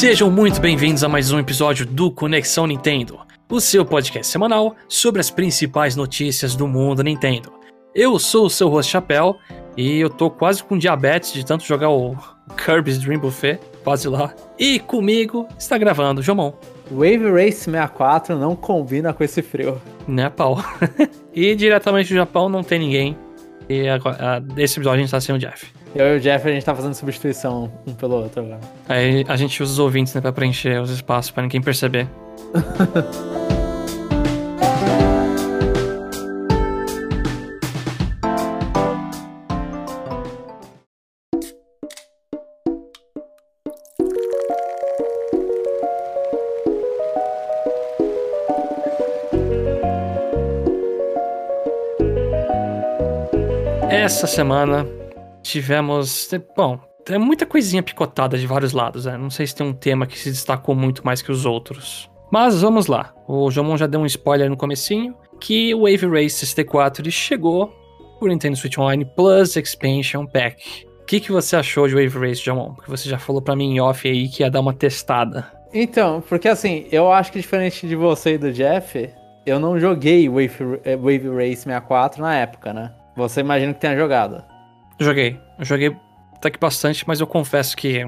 Sejam 0.00 0.30
muito 0.30 0.62
bem-vindos 0.62 1.04
a 1.04 1.10
mais 1.10 1.30
um 1.30 1.38
episódio 1.38 1.84
do 1.84 2.10
Conexão 2.10 2.66
Nintendo, 2.66 3.20
o 3.50 3.60
seu 3.60 3.84
podcast 3.84 4.32
semanal 4.32 4.74
sobre 4.88 5.20
as 5.20 5.30
principais 5.30 5.94
notícias 5.94 6.56
do 6.56 6.66
mundo 6.66 7.04
Nintendo. 7.04 7.52
Eu 7.94 8.18
sou 8.18 8.46
o 8.46 8.50
seu 8.50 8.70
host 8.70 8.90
Chapéu 8.90 9.36
e 9.76 10.00
eu 10.00 10.08
tô 10.08 10.30
quase 10.30 10.64
com 10.64 10.78
diabetes 10.78 11.34
de 11.34 11.44
tanto 11.44 11.64
jogar 11.64 11.90
o 11.90 12.16
Kirby's 12.56 12.96
Dream 12.96 13.20
Buffet, 13.20 13.60
quase 13.84 14.08
lá. 14.08 14.34
E 14.58 14.80
comigo 14.80 15.46
está 15.58 15.76
gravando 15.76 16.22
o 16.22 16.24
Jomon. 16.24 16.54
Wave 16.90 17.30
Race 17.30 17.64
64 17.64 18.38
não 18.38 18.56
combina 18.56 19.12
com 19.12 19.22
esse 19.22 19.42
frio. 19.42 19.78
Né, 20.08 20.30
pau? 20.30 20.64
e 21.34 21.54
diretamente 21.54 22.08
do 22.08 22.16
Japão 22.16 22.48
não 22.48 22.62
tem 22.62 22.78
ninguém. 22.78 23.18
E 23.68 23.86
agora, 23.86 24.40
desse 24.40 24.78
episódio 24.78 25.00
a 25.00 25.02
gente 25.02 25.10
tá 25.10 25.20
sem 25.20 25.34
o 25.34 25.38
Jeff. 25.38 25.70
Eu 25.92 26.14
e 26.14 26.16
o 26.18 26.20
Jeff, 26.20 26.48
a 26.48 26.52
gente 26.52 26.64
tá 26.64 26.72
fazendo 26.72 26.94
substituição 26.94 27.70
um 27.84 27.92
pelo 27.92 28.14
outro 28.14 28.42
agora. 28.42 28.60
Aí 28.88 29.24
a 29.26 29.36
gente 29.36 29.60
usa 29.60 29.72
os 29.72 29.78
ouvintes 29.80 30.14
né, 30.14 30.20
pra 30.20 30.32
preencher 30.32 30.80
os 30.80 30.90
espaços, 30.90 31.32
pra 31.32 31.42
ninguém 31.42 31.60
perceber. 31.60 32.06
Essa 53.90 54.26
semana 54.26 54.86
tivemos. 55.50 56.28
Bom, 56.56 56.78
tem 57.04 57.18
muita 57.18 57.46
coisinha 57.46 57.82
picotada 57.82 58.38
de 58.38 58.46
vários 58.46 58.72
lados, 58.72 59.04
né? 59.04 59.16
Não 59.16 59.30
sei 59.30 59.46
se 59.46 59.54
tem 59.54 59.66
um 59.66 59.72
tema 59.72 60.06
que 60.06 60.18
se 60.18 60.30
destacou 60.30 60.74
muito 60.74 61.04
mais 61.04 61.22
que 61.22 61.32
os 61.32 61.44
outros. 61.44 62.10
Mas 62.30 62.62
vamos 62.62 62.86
lá. 62.86 63.12
O 63.26 63.50
Jomon 63.50 63.76
já 63.76 63.86
deu 63.86 64.00
um 64.00 64.06
spoiler 64.06 64.48
no 64.48 64.56
comecinho 64.56 65.14
que 65.40 65.74
o 65.74 65.80
Wave 65.80 66.06
Race 66.06 66.36
64 66.36 67.10
chegou 67.10 67.74
por 68.18 68.28
Nintendo 68.28 68.56
Switch 68.56 68.78
Online 68.78 69.04
Plus 69.04 69.56
Expansion 69.56 70.26
Pack. 70.26 70.86
O 71.02 71.04
que, 71.06 71.18
que 71.18 71.32
você 71.32 71.56
achou 71.56 71.88
de 71.88 71.94
Wave 71.94 72.18
Race, 72.18 72.40
Jomon? 72.40 72.74
Porque 72.74 72.90
você 72.90 73.08
já 73.08 73.18
falou 73.18 73.42
para 73.42 73.56
mim 73.56 73.74
em 73.74 73.80
off 73.80 74.06
aí 74.06 74.28
que 74.28 74.42
ia 74.42 74.50
dar 74.50 74.60
uma 74.60 74.74
testada. 74.74 75.50
Então, 75.72 76.22
porque 76.28 76.48
assim, 76.48 76.86
eu 76.92 77.10
acho 77.10 77.32
que 77.32 77.40
diferente 77.40 77.86
de 77.88 77.96
você 77.96 78.34
e 78.34 78.38
do 78.38 78.52
Jeff, 78.52 79.10
eu 79.46 79.58
não 79.58 79.78
joguei 79.80 80.28
Wave, 80.28 80.80
eh, 80.84 80.96
Wave 80.96 81.28
Race 81.30 81.62
64 81.62 82.22
na 82.22 82.34
época, 82.36 82.72
né? 82.72 82.92
Você 83.16 83.40
imagina 83.40 83.72
que 83.74 83.80
tenha 83.80 83.96
jogado. 83.96 84.44
Joguei. 85.00 85.38
Eu 85.58 85.64
joguei 85.64 85.96
até 86.36 86.50
que 86.50 86.58
bastante, 86.58 87.04
mas 87.06 87.20
eu 87.20 87.26
confesso 87.26 87.76
que 87.76 88.06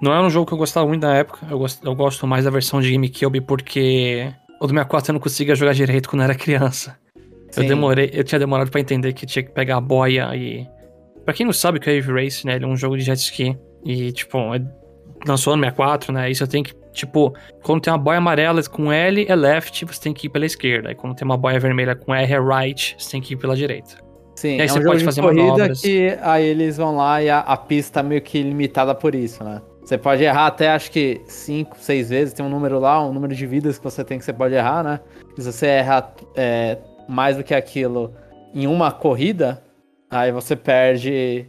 não 0.00 0.12
é 0.12 0.20
um 0.20 0.30
jogo 0.30 0.46
que 0.46 0.52
eu 0.52 0.58
gostava 0.58 0.86
muito 0.86 1.02
na 1.02 1.14
época. 1.14 1.46
Eu 1.50 1.58
gosto, 1.58 1.86
eu 1.86 1.94
gosto 1.94 2.26
mais 2.26 2.44
da 2.44 2.50
versão 2.50 2.80
de 2.80 2.90
GameCube 2.90 3.40
porque 3.40 4.32
o 4.60 4.66
do 4.66 4.72
64 4.72 5.10
eu 5.10 5.12
não 5.14 5.20
conseguia 5.20 5.54
jogar 5.54 5.72
direito 5.72 6.08
quando 6.08 6.22
eu 6.22 6.24
era 6.24 6.34
criança. 6.34 6.98
Sim. 7.50 7.62
Eu 7.62 7.68
demorei, 7.68 8.10
eu 8.12 8.24
tinha 8.24 8.38
demorado 8.38 8.70
para 8.70 8.80
entender 8.80 9.12
que 9.12 9.24
tinha 9.24 9.42
que 9.42 9.50
pegar 9.50 9.76
a 9.76 9.80
boia 9.80 10.34
e. 10.34 10.66
Pra 11.24 11.34
quem 11.34 11.44
não 11.44 11.52
sabe 11.52 11.78
o 11.78 11.80
que 11.80 11.90
é 11.90 12.00
Wave 12.00 12.22
Race, 12.22 12.46
né? 12.46 12.56
Ele 12.56 12.64
é 12.64 12.68
um 12.68 12.76
jogo 12.76 12.96
de 12.96 13.02
jet 13.02 13.18
ski. 13.18 13.56
E, 13.84 14.12
tipo, 14.12 14.38
é... 14.54 14.60
lançou 15.26 15.56
no 15.56 15.62
64, 15.62 16.12
né? 16.12 16.30
Isso 16.30 16.42
eu 16.42 16.46
tenho 16.46 16.64
que, 16.64 16.74
tipo, 16.92 17.34
quando 17.62 17.80
tem 17.80 17.92
uma 17.92 17.98
boia 17.98 18.18
amarela 18.18 18.62
com 18.64 18.92
L 18.92 19.26
é 19.28 19.34
left, 19.34 19.84
você 19.84 20.00
tem 20.00 20.14
que 20.14 20.28
ir 20.28 20.30
pela 20.30 20.46
esquerda. 20.46 20.92
E 20.92 20.94
quando 20.94 21.16
tem 21.16 21.24
uma 21.24 21.36
boia 21.36 21.58
vermelha 21.58 21.96
com 21.96 22.14
R 22.14 22.32
é 22.32 22.40
right, 22.40 22.94
você 22.98 23.10
tem 23.10 23.20
que 23.20 23.34
ir 23.34 23.36
pela 23.36 23.56
direita. 23.56 24.05
Sim, 24.36 24.60
é 24.60 24.64
um 24.64 24.68
jogo 24.68 24.96
de 24.96 25.20
corrida 25.20 25.42
manobras. 25.42 25.80
que 25.80 26.16
aí 26.20 26.44
eles 26.44 26.76
vão 26.76 26.94
lá 26.94 27.22
e 27.22 27.30
a, 27.30 27.40
a 27.40 27.56
pista 27.56 28.02
meio 28.02 28.20
que 28.20 28.42
limitada 28.42 28.94
por 28.94 29.14
isso, 29.14 29.42
né? 29.42 29.62
Você 29.82 29.96
pode 29.96 30.22
errar 30.22 30.48
até 30.48 30.68
acho 30.68 30.90
que 30.90 31.22
5, 31.26 31.78
6 31.78 32.10
vezes, 32.10 32.34
tem 32.34 32.44
um 32.44 32.48
número 32.48 32.78
lá, 32.78 33.02
um 33.02 33.12
número 33.12 33.34
de 33.34 33.46
vidas 33.46 33.78
que 33.78 33.84
você 33.84 34.04
tem 34.04 34.18
que 34.18 34.24
você 34.24 34.32
pode 34.32 34.54
errar, 34.54 34.82
né? 34.82 35.00
E 35.38 35.42
se 35.42 35.50
você 35.50 35.66
erra 35.66 36.12
é, 36.34 36.76
mais 37.08 37.36
do 37.36 37.44
que 37.44 37.54
aquilo 37.54 38.12
em 38.52 38.66
uma 38.66 38.92
corrida, 38.92 39.62
aí 40.10 40.30
você 40.32 40.54
perde 40.54 41.46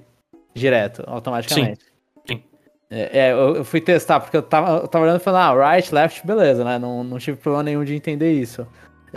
direto, 0.54 1.04
automaticamente. 1.08 1.84
Sim. 2.26 2.36
Sim. 2.36 2.44
É, 2.90 3.20
é 3.20 3.32
eu, 3.34 3.58
eu, 3.58 3.66
fui 3.66 3.82
testar, 3.82 4.20
porque 4.22 4.38
eu 4.38 4.44
tava, 4.44 4.78
eu 4.78 4.88
tava 4.88 5.04
olhando 5.04 5.20
e 5.20 5.24
falando, 5.24 5.60
ah, 5.60 5.74
right, 5.74 5.94
left, 5.94 6.26
beleza, 6.26 6.64
né? 6.64 6.80
Não, 6.80 7.04
não 7.04 7.18
tive 7.18 7.38
problema 7.38 7.64
nenhum 7.64 7.84
de 7.84 7.96
entender 7.96 8.32
isso. 8.32 8.66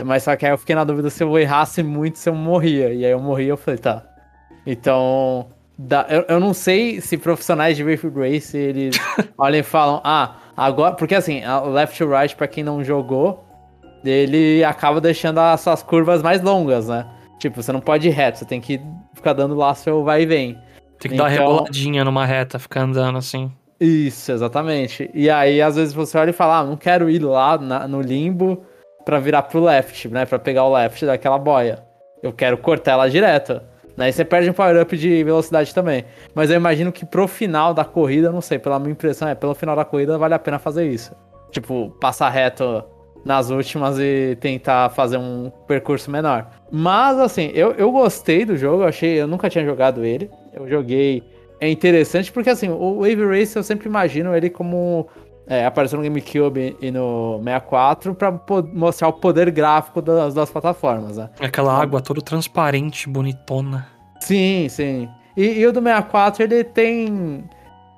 Mas 0.03 0.23
só 0.23 0.35
que 0.35 0.45
aí 0.45 0.51
eu 0.51 0.57
fiquei 0.57 0.75
na 0.75 0.83
dúvida 0.83 1.09
se 1.09 1.23
eu 1.23 1.37
errasse 1.37 1.83
muito, 1.83 2.17
se 2.17 2.29
eu 2.29 2.35
morria. 2.35 2.93
E 2.93 3.05
aí 3.05 3.11
eu 3.11 3.19
morri 3.19 3.47
eu 3.47 3.57
falei, 3.57 3.79
tá. 3.79 4.03
Então, 4.65 5.47
da, 5.77 6.05
eu, 6.09 6.25
eu 6.27 6.39
não 6.39 6.53
sei 6.53 7.01
se 7.01 7.17
profissionais 7.17 7.75
de 7.75 7.83
Wave 7.83 8.09
Race, 8.15 8.57
eles 8.57 8.95
olham 9.37 9.59
e 9.59 9.63
falam, 9.63 10.01
ah, 10.03 10.35
agora... 10.55 10.93
Porque 10.93 11.15
assim, 11.15 11.41
left 11.71 11.97
to 11.97 12.09
right, 12.09 12.35
pra 12.35 12.47
quem 12.47 12.63
não 12.63 12.83
jogou, 12.83 13.43
ele 14.03 14.63
acaba 14.63 15.01
deixando 15.01 15.39
as 15.39 15.61
suas 15.61 15.83
curvas 15.83 16.21
mais 16.21 16.41
longas, 16.41 16.87
né? 16.87 17.05
Tipo, 17.39 17.61
você 17.61 17.71
não 17.71 17.81
pode 17.81 18.07
ir 18.07 18.11
reto, 18.11 18.39
você 18.39 18.45
tem 18.45 18.61
que 18.61 18.79
ficar 19.13 19.33
dando 19.33 19.55
lá 19.55 19.73
seu 19.73 20.03
vai 20.03 20.23
e 20.23 20.25
vem. 20.25 20.53
Tem 20.99 21.09
que 21.09 21.15
então, 21.15 21.17
dar 21.17 21.23
uma 21.23 21.33
então 21.33 21.47
reboladinha 21.47 22.03
numa 22.03 22.25
reta, 22.25 22.59
ficar 22.59 22.81
andando 22.81 23.17
assim. 23.17 23.51
Isso, 23.79 24.31
exatamente. 24.31 25.09
E 25.11 25.27
aí, 25.27 25.59
às 25.59 25.75
vezes, 25.75 25.91
você 25.91 26.15
olha 26.19 26.29
e 26.29 26.33
fala, 26.33 26.59
ah, 26.59 26.63
não 26.63 26.77
quero 26.77 27.09
ir 27.09 27.17
lá 27.17 27.57
na, 27.57 27.87
no 27.87 27.99
limbo 27.99 28.63
para 29.03 29.19
virar 29.19 29.43
pro 29.43 29.63
left, 29.63 30.07
né? 30.09 30.25
Para 30.25 30.39
pegar 30.39 30.65
o 30.65 30.73
left 30.73 31.05
daquela 31.05 31.37
boia. 31.37 31.83
Eu 32.21 32.31
quero 32.31 32.57
cortar 32.57 32.91
ela 32.91 33.09
direto. 33.09 33.61
Né? 33.97 34.09
E 34.09 34.13
você 34.13 34.23
perde 34.23 34.49
um 34.49 34.53
power-up 34.53 34.95
de 34.97 35.23
velocidade 35.23 35.73
também. 35.73 36.05
Mas 36.33 36.49
eu 36.49 36.55
imagino 36.55 36.91
que 36.91 37.05
pro 37.05 37.27
final 37.27 37.73
da 37.73 37.83
corrida, 37.83 38.31
não 38.31 38.41
sei, 38.41 38.57
pela 38.57 38.79
minha 38.79 38.91
impressão 38.91 39.27
é, 39.27 39.35
pelo 39.35 39.53
final 39.53 39.75
da 39.75 39.85
corrida 39.85 40.17
vale 40.17 40.33
a 40.33 40.39
pena 40.39 40.59
fazer 40.59 40.87
isso. 40.87 41.15
Tipo, 41.51 41.89
passar 41.99 42.29
reto 42.29 42.83
nas 43.23 43.49
últimas 43.49 43.99
e 43.99 44.37
tentar 44.39 44.89
fazer 44.89 45.17
um 45.17 45.51
percurso 45.67 46.09
menor. 46.09 46.47
Mas 46.71 47.19
assim, 47.19 47.51
eu, 47.53 47.71
eu 47.73 47.91
gostei 47.91 48.45
do 48.45 48.57
jogo, 48.57 48.83
achei, 48.83 49.21
eu 49.21 49.27
nunca 49.27 49.49
tinha 49.49 49.65
jogado 49.65 50.03
ele. 50.03 50.29
Eu 50.53 50.67
joguei. 50.67 51.23
É 51.59 51.69
interessante 51.69 52.31
porque 52.31 52.49
assim, 52.49 52.69
o 52.69 53.01
Wave 53.01 53.23
Race 53.23 53.55
eu 53.55 53.61
sempre 53.61 53.87
imagino 53.87 54.35
ele 54.35 54.49
como 54.49 55.07
é, 55.47 55.65
apareceu 55.65 55.97
no 55.97 56.03
GameCube 56.03 56.77
e 56.81 56.91
no 56.91 57.39
64 57.43 58.15
para 58.15 58.33
mostrar 58.73 59.07
o 59.07 59.13
poder 59.13 59.51
gráfico 59.51 60.01
das 60.01 60.33
duas 60.33 60.49
plataformas, 60.49 61.17
né? 61.17 61.29
Aquela 61.39 61.73
água 61.73 62.01
toda 62.01 62.21
transparente, 62.21 63.09
bonitona. 63.09 63.87
Sim, 64.19 64.67
sim. 64.69 65.09
E, 65.35 65.59
e, 65.59 65.67
o 65.67 65.73
do 65.73 65.81
64 65.81 66.43
ele 66.43 66.63
tem. 66.63 67.43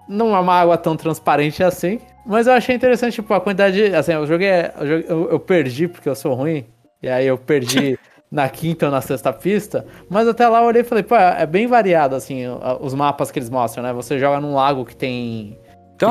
Não 0.08 0.36
é 0.36 0.40
uma 0.40 0.54
água 0.54 0.78
tão 0.78 0.96
transparente 0.96 1.64
assim. 1.64 2.00
Mas 2.26 2.48
eu 2.48 2.54
achei 2.54 2.76
interessante, 2.76 3.16
tipo, 3.16 3.34
a 3.34 3.42
quantidade. 3.42 3.90
De, 3.90 3.96
assim, 3.96 4.14
eu 4.14 4.26
joguei. 4.26 4.50
Eu, 4.80 5.00
eu, 5.02 5.32
eu 5.32 5.40
perdi 5.40 5.88
porque 5.88 6.08
eu 6.08 6.16
sou 6.16 6.34
ruim. 6.34 6.66
E 7.02 7.10
aí 7.10 7.28
eu 7.28 7.38
perdi. 7.38 8.00
na 8.34 8.50
quinta 8.50 8.88
ou 8.88 8.92
na 8.92 9.00
sexta 9.00 9.32
pista, 9.32 9.86
mas 10.10 10.28
até 10.28 10.48
lá 10.50 10.60
eu 10.60 10.66
olhei 10.66 10.82
e 10.82 10.84
falei, 10.84 11.04
pô, 11.04 11.16
é 11.16 11.46
bem 11.46 11.68
variado, 11.68 12.16
assim, 12.16 12.46
os 12.82 12.92
mapas 12.96 13.30
que 13.30 13.38
eles 13.38 13.48
mostram, 13.48 13.84
né? 13.84 13.94
Você 13.94 14.18
joga 14.18 14.42
num 14.42 14.56
lago 14.56 14.84
que 14.84 14.96
tem 14.96 15.56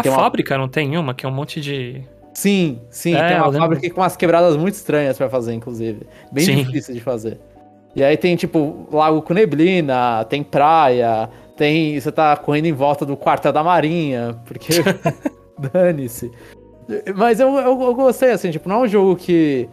tem 0.00 0.10
uma 0.10 0.16
tem 0.16 0.24
fábrica, 0.24 0.54
uma... 0.54 0.60
não 0.60 0.68
tem 0.68 0.96
uma? 0.96 1.14
Que 1.14 1.26
é 1.26 1.28
um 1.28 1.32
monte 1.32 1.60
de. 1.60 2.02
Sim, 2.34 2.80
sim, 2.90 3.14
é, 3.14 3.28
tem 3.28 3.36
uma 3.36 3.52
fábrica 3.52 3.90
com 3.90 4.00
umas 4.00 4.16
quebradas 4.16 4.56
muito 4.56 4.74
estranhas 4.74 5.18
para 5.18 5.28
fazer, 5.28 5.52
inclusive. 5.52 6.06
Bem 6.32 6.44
sim. 6.44 6.56
difícil 6.64 6.94
de 6.94 7.00
fazer. 7.00 7.38
E 7.94 8.02
aí 8.02 8.16
tem, 8.16 8.36
tipo, 8.36 8.88
lago 8.90 9.20
com 9.20 9.34
neblina, 9.34 10.24
tem 10.24 10.42
praia, 10.42 11.28
tem. 11.56 12.00
Você 12.00 12.10
tá 12.10 12.36
correndo 12.36 12.66
em 12.66 12.72
volta 12.72 13.04
do 13.04 13.16
quartel 13.16 13.52
da 13.52 13.62
marinha, 13.62 14.40
porque. 14.46 14.72
Dane-se. 15.72 16.30
Mas 17.14 17.38
eu, 17.38 17.48
eu, 17.58 17.80
eu, 17.80 17.94
gostei, 17.94 18.30
assim, 18.30 18.50
tipo, 18.50 18.68
não 18.68 18.76
é 18.76 18.78
um 18.80 18.88
jogo 18.88 19.14
que, 19.14 19.68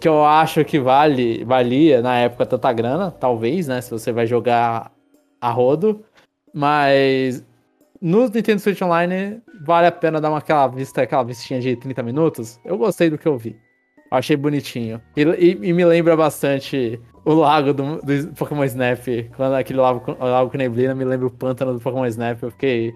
que 0.00 0.08
eu 0.08 0.24
acho 0.24 0.64
que 0.64 0.78
vale, 0.78 1.44
valia 1.44 2.00
na 2.00 2.16
época 2.16 2.46
tanta 2.46 2.72
grana, 2.72 3.10
talvez, 3.10 3.66
né? 3.66 3.80
Se 3.80 3.90
você 3.90 4.12
vai 4.12 4.26
jogar 4.26 4.90
a 5.40 5.50
rodo. 5.50 6.04
Mas 6.54 7.44
no 8.00 8.28
Nintendo 8.28 8.60
Switch 8.60 8.80
Online, 8.82 9.40
vale 9.64 9.86
a 9.86 9.92
pena 9.92 10.20
dar 10.20 10.30
uma, 10.30 10.38
aquela 10.38 10.66
vista, 10.68 11.02
aquela 11.02 11.22
vistinha 11.22 11.60
de 11.60 11.76
30 11.76 12.02
minutos. 12.02 12.60
Eu 12.64 12.76
gostei 12.76 13.10
do 13.10 13.18
que 13.18 13.26
eu 13.26 13.36
vi. 13.36 13.56
achei 14.10 14.36
bonitinho. 14.36 15.00
E, 15.16 15.22
e, 15.22 15.50
e, 15.68 15.72
me 15.72 15.84
lembra 15.84 16.16
bastante 16.16 17.00
o 17.24 17.34
lago 17.34 17.72
do, 17.72 17.96
do 17.96 18.28
Pokémon 18.34 18.64
Snap. 18.64 19.00
Quando 19.36 19.54
aquele 19.54 19.80
lago, 19.80 20.16
lago 20.18 20.50
com 20.50 20.58
neblina 20.58 20.94
me 20.94 21.04
lembra 21.04 21.26
o 21.26 21.30
pântano 21.30 21.74
do 21.74 21.80
Pokémon 21.80 22.06
Snap. 22.06 22.42
Eu 22.42 22.50
fiquei 22.50 22.94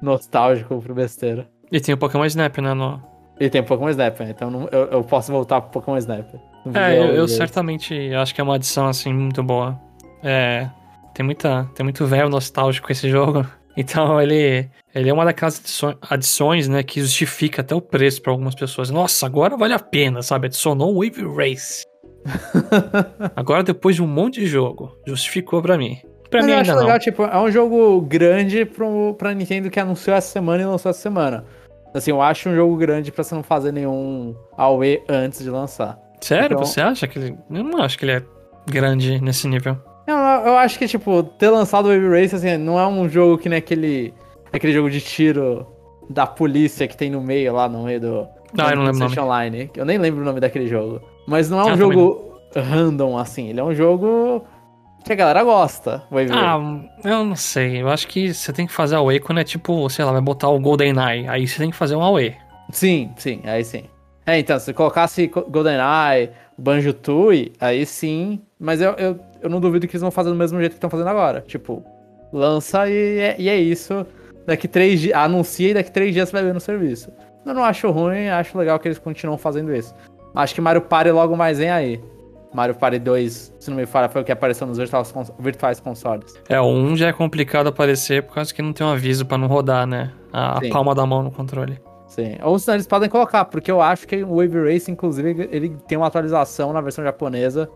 nostálgico 0.00 0.80
pro 0.80 0.94
besteira. 0.94 1.48
E 1.70 1.80
tem 1.80 1.94
o 1.94 1.98
Pokémon 1.98 2.24
Snap, 2.26 2.58
né? 2.58 2.74
No... 2.74 3.02
E 3.40 3.48
tem 3.48 3.60
o 3.60 3.64
Pokémon 3.64 3.90
Snap, 3.90 4.20
né? 4.20 4.30
Então 4.30 4.50
não, 4.50 4.68
eu, 4.70 4.84
eu, 4.86 5.04
posso 5.04 5.32
voltar 5.32 5.60
pro 5.60 5.70
Pokémon 5.70 5.96
Snap. 5.96 6.34
É, 6.74 6.98
eu, 6.98 7.14
eu 7.14 7.28
certamente 7.28 8.14
acho 8.14 8.34
que 8.34 8.40
é 8.40 8.44
uma 8.44 8.54
adição, 8.56 8.86
assim, 8.86 9.12
muito 9.12 9.42
boa. 9.42 9.80
É, 10.22 10.68
tem, 11.14 11.24
muita, 11.24 11.68
tem 11.74 11.82
muito 11.82 12.06
velho 12.06 12.28
nostálgico 12.28 12.92
esse 12.92 13.08
jogo. 13.08 13.44
Então 13.76 14.20
ele, 14.20 14.68
ele 14.94 15.08
é 15.08 15.12
uma 15.12 15.24
daquelas 15.24 15.62
adições, 16.10 16.68
né, 16.68 16.82
que 16.82 17.00
justifica 17.00 17.62
até 17.62 17.74
o 17.74 17.80
preço 17.80 18.20
para 18.20 18.32
algumas 18.32 18.54
pessoas. 18.54 18.90
Nossa, 18.90 19.26
agora 19.26 19.56
vale 19.56 19.74
a 19.74 19.78
pena, 19.78 20.22
sabe? 20.22 20.46
Adicionou 20.46 20.94
Wave 20.94 21.24
Race. 21.36 21.84
agora 23.34 23.62
depois 23.62 23.96
de 23.96 24.02
um 24.02 24.06
monte 24.06 24.40
de 24.40 24.46
jogo, 24.46 24.96
justificou 25.06 25.60
para 25.60 25.76
mim. 25.76 25.98
Pra 26.30 26.40
Mas 26.40 26.46
mim 26.46 26.52
eu 26.52 26.58
ainda 26.58 26.72
acho 26.72 26.80
não. 26.80 26.86
legal, 26.86 26.98
tipo, 26.98 27.22
é 27.24 27.38
um 27.38 27.50
jogo 27.50 28.00
grande 28.02 28.64
pro, 28.64 29.14
pra 29.18 29.34
Nintendo 29.34 29.68
que 29.68 29.80
anunciou 29.80 30.16
essa 30.16 30.28
semana 30.28 30.62
e 30.62 30.66
lançou 30.66 30.90
essa 30.90 31.00
semana. 31.00 31.44
Assim, 31.92 32.10
eu 32.10 32.22
acho 32.22 32.48
um 32.48 32.54
jogo 32.54 32.74
grande 32.76 33.12
para 33.12 33.22
você 33.22 33.34
não 33.34 33.42
fazer 33.42 33.70
nenhum 33.70 34.34
AOE 34.56 35.02
antes 35.08 35.42
de 35.42 35.50
lançar. 35.50 35.98
Sério? 36.20 36.54
Então... 36.54 36.64
Você 36.64 36.80
acha 36.80 37.06
que 37.06 37.18
ele. 37.18 37.36
Eu 37.50 37.64
não 37.64 37.82
acho 37.82 37.98
que 37.98 38.04
ele 38.06 38.12
é 38.12 38.22
grande 38.66 39.20
nesse 39.20 39.46
nível. 39.46 39.76
Eu, 40.12 40.46
eu 40.46 40.56
acho 40.58 40.78
que, 40.78 40.86
tipo, 40.86 41.22
ter 41.22 41.50
lançado 41.50 41.86
o 41.86 41.88
Wave 41.88 42.08
Race, 42.08 42.34
assim, 42.34 42.56
não 42.56 42.78
é 42.78 42.86
um 42.86 43.08
jogo 43.08 43.38
que 43.38 43.48
nem 43.48 43.58
aquele. 43.58 44.14
aquele 44.52 44.72
jogo 44.72 44.90
de 44.90 45.00
tiro 45.00 45.66
da 46.08 46.26
polícia 46.26 46.86
que 46.86 46.96
tem 46.96 47.10
no 47.10 47.20
meio, 47.20 47.52
lá 47.52 47.68
no 47.68 47.84
meio 47.84 48.00
do. 48.00 48.28
Ah, 48.58 48.70
eu 48.70 48.76
não 48.76 48.84
lembro 48.84 49.00
nome. 49.00 49.18
Online. 49.18 49.70
Eu 49.76 49.84
nem 49.84 49.98
lembro 49.98 50.20
o 50.20 50.24
nome 50.24 50.40
daquele 50.40 50.66
jogo. 50.66 51.00
Mas 51.26 51.48
não 51.48 51.60
é 51.60 51.72
um 51.72 51.76
jogo 51.76 52.32
random, 52.54 53.16
assim. 53.16 53.48
Ele 53.48 53.60
é 53.60 53.64
um 53.64 53.74
jogo 53.74 54.44
que 55.04 55.12
a 55.12 55.16
galera 55.16 55.42
gosta. 55.42 56.02
Wave 56.10 56.30
ah, 56.32 56.58
eu 57.04 57.24
não 57.24 57.36
sei. 57.36 57.82
Eu 57.82 57.88
acho 57.88 58.06
que 58.06 58.32
você 58.32 58.52
tem 58.52 58.66
que 58.66 58.72
fazer 58.72 58.96
Away 58.96 59.20
quando 59.20 59.40
é 59.40 59.44
tipo, 59.44 59.88
sei 59.88 60.04
lá, 60.04 60.12
vai 60.12 60.20
botar 60.20 60.48
o 60.48 60.60
GoldenEye. 60.60 61.28
Aí 61.28 61.46
você 61.46 61.58
tem 61.58 61.70
que 61.70 61.76
fazer 61.76 61.96
um 61.96 62.02
Away. 62.02 62.36
Sim, 62.70 63.12
sim, 63.16 63.40
aí 63.44 63.64
sim. 63.64 63.84
É, 64.24 64.38
então, 64.38 64.58
se 64.58 64.72
colocasse 64.72 65.26
GoldenEye, 65.26 66.30
Banjo 66.56 66.92
Tooie, 66.92 67.52
aí 67.60 67.84
sim. 67.84 68.40
Mas 68.58 68.80
eu, 68.80 68.92
eu, 68.92 69.18
eu 69.42 69.50
não 69.50 69.60
duvido 69.60 69.86
que 69.86 69.94
eles 69.94 70.02
vão 70.02 70.10
fazer 70.10 70.30
do 70.30 70.36
mesmo 70.36 70.58
jeito 70.58 70.72
que 70.72 70.76
estão 70.76 70.90
fazendo 70.90 71.08
agora. 71.08 71.40
Tipo, 71.42 71.84
lança 72.32 72.88
e 72.88 73.18
é, 73.18 73.36
e 73.38 73.48
é 73.48 73.56
isso. 73.56 74.06
Daqui 74.46 74.66
três 74.66 75.00
dias. 75.00 75.16
Anuncia 75.16 75.70
e 75.70 75.74
daqui 75.74 75.90
três 75.90 76.12
dias 76.14 76.28
você 76.28 76.32
vai 76.32 76.44
ver 76.44 76.54
no 76.54 76.60
serviço. 76.60 77.10
Eu 77.44 77.54
não 77.54 77.64
acho 77.64 77.90
ruim, 77.90 78.28
acho 78.28 78.56
legal 78.56 78.78
que 78.78 78.88
eles 78.88 78.98
continuam 78.98 79.36
fazendo 79.36 79.74
isso. 79.74 79.94
Acho 80.34 80.54
que 80.54 80.60
Mario 80.60 80.82
Party 80.82 81.10
logo 81.10 81.36
mais 81.36 81.58
vem 81.58 81.70
aí. 81.70 82.00
Mario 82.54 82.74
Party 82.74 82.98
2, 82.98 83.54
se 83.58 83.70
não 83.70 83.78
me 83.78 83.86
falha, 83.86 84.08
foi 84.08 84.20
o 84.20 84.24
que 84.24 84.30
apareceu 84.30 84.66
nos 84.66 84.76
virtuais, 84.76 85.12
virtuais 85.38 85.80
consoles. 85.80 86.34
É, 86.48 86.60
o 86.60 86.66
1 86.66 86.96
já 86.96 87.08
é 87.08 87.12
complicado 87.12 87.68
aparecer 87.68 88.22
por 88.22 88.34
causa 88.34 88.52
que 88.52 88.60
não 88.60 88.72
tem 88.72 88.86
um 88.86 88.90
aviso 88.90 89.24
para 89.24 89.38
não 89.38 89.48
rodar, 89.48 89.86
né? 89.86 90.12
A, 90.32 90.58
a 90.58 90.68
palma 90.70 90.94
da 90.94 91.06
mão 91.06 91.22
no 91.22 91.30
controle. 91.30 91.80
Sim. 92.06 92.36
Ou 92.42 92.58
senão 92.58 92.76
eles 92.76 92.86
podem 92.86 93.08
colocar, 93.08 93.46
porque 93.46 93.70
eu 93.70 93.80
acho 93.80 94.06
que 94.06 94.22
o 94.22 94.36
Wave 94.36 94.70
Race, 94.70 94.90
inclusive, 94.90 95.48
ele 95.50 95.76
tem 95.88 95.96
uma 95.96 96.08
atualização 96.08 96.70
na 96.72 96.80
versão 96.82 97.02
japonesa 97.02 97.70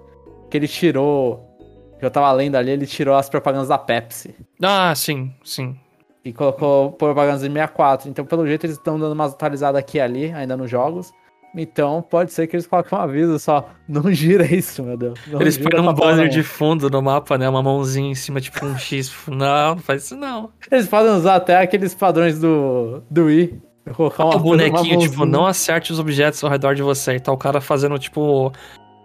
que 0.50 0.58
ele 0.58 0.68
tirou. 0.68 1.55
Que 1.98 2.04
eu 2.04 2.10
tava 2.10 2.30
lendo 2.32 2.56
ali, 2.56 2.70
ele 2.70 2.86
tirou 2.86 3.14
as 3.14 3.28
propagandas 3.28 3.68
da 3.68 3.78
Pepsi. 3.78 4.34
Ah, 4.62 4.94
sim, 4.94 5.32
sim. 5.42 5.76
E 6.24 6.32
colocou 6.32 6.92
propagandas 6.92 7.40
de 7.40 7.48
64. 7.48 8.08
Então, 8.08 8.24
pelo 8.24 8.46
jeito, 8.46 8.66
eles 8.66 8.76
estão 8.76 8.98
dando 8.98 9.12
uma 9.12 9.26
atualizada 9.26 9.78
aqui 9.78 9.98
e 9.98 10.00
ali, 10.00 10.32
ainda 10.32 10.56
nos 10.56 10.70
jogos. 10.70 11.12
Então, 11.56 12.02
pode 12.02 12.32
ser 12.32 12.46
que 12.46 12.54
eles 12.54 12.66
coloquem 12.66 12.98
um 12.98 13.00
aviso 13.00 13.38
só. 13.38 13.70
Não 13.88 14.12
gira 14.12 14.44
isso, 14.44 14.82
meu 14.82 14.96
Deus. 14.96 15.18
Não 15.26 15.40
eles 15.40 15.56
põem 15.56 15.80
um 15.80 15.92
banner 15.94 16.28
de 16.28 16.42
fundo 16.42 16.90
no 16.90 17.00
mapa, 17.00 17.38
né? 17.38 17.48
Uma 17.48 17.62
mãozinha 17.62 18.10
em 18.10 18.14
cima, 18.14 18.40
tipo 18.40 18.64
um 18.64 18.76
X. 18.76 19.10
Não, 19.26 19.76
não 19.76 19.78
faz 19.78 20.04
isso 20.04 20.16
não. 20.16 20.50
Eles 20.70 20.86
podem 20.86 21.12
usar 21.12 21.36
até 21.36 21.56
aqueles 21.56 21.94
padrões 21.94 22.38
do, 22.38 23.02
do 23.10 23.24
Wii. 23.24 23.62
Colocar 23.94 24.24
uma, 24.24 24.36
o 24.36 24.40
bonequinho, 24.40 24.98
tipo, 24.98 25.24
não 25.24 25.46
acerte 25.46 25.92
os 25.92 26.00
objetos 26.00 26.42
ao 26.42 26.50
redor 26.50 26.74
de 26.74 26.82
você. 26.82 27.14
E 27.14 27.20
tá 27.20 27.32
o 27.32 27.36
cara 27.36 27.60
fazendo, 27.60 27.96
tipo, 27.98 28.52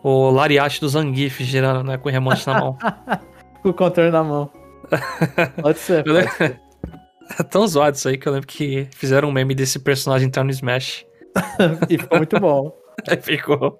o 0.03 0.29
lariate 0.29 0.79
do 0.79 0.89
Zangief 0.89 1.43
girando, 1.43 1.83
né? 1.83 1.97
Com 1.97 2.09
o 2.09 2.11
remote 2.11 2.45
na 2.47 2.59
mão. 2.59 2.77
com 3.61 3.69
o 3.69 3.73
controle 3.73 4.11
na 4.11 4.23
mão. 4.23 4.49
Pode 5.61 5.79
ser, 5.79 6.03
pode 6.03 6.29
ser. 6.31 6.59
É 7.39 7.43
tão 7.43 7.65
zoado 7.65 7.95
isso 7.95 8.09
aí 8.09 8.17
que 8.17 8.27
eu 8.27 8.33
lembro 8.33 8.45
que 8.45 8.89
fizeram 8.93 9.29
um 9.29 9.31
meme 9.31 9.55
desse 9.55 9.79
personagem 9.79 10.27
entrar 10.27 10.43
no 10.43 10.51
Smash. 10.51 11.05
e 11.89 11.97
ficou 11.97 12.17
muito 12.17 12.37
bom. 12.41 12.75
É, 13.07 13.15
ficou. 13.15 13.79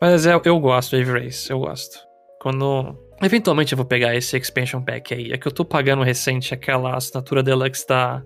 Mas 0.00 0.24
é, 0.24 0.40
eu 0.44 0.60
gosto 0.60 0.96
Wave 0.96 1.24
Race, 1.24 1.50
eu 1.50 1.58
gosto. 1.58 1.98
Quando. 2.40 2.96
Eventualmente 3.20 3.72
eu 3.72 3.76
vou 3.76 3.84
pegar 3.84 4.14
esse 4.14 4.36
expansion 4.36 4.80
pack 4.80 5.12
aí. 5.12 5.32
É 5.32 5.36
que 5.36 5.48
eu 5.48 5.50
tô 5.50 5.64
pagando 5.64 6.04
recente 6.04 6.54
aquela 6.54 6.96
assinatura 6.96 7.42
deluxe 7.42 7.88
da, 7.88 8.22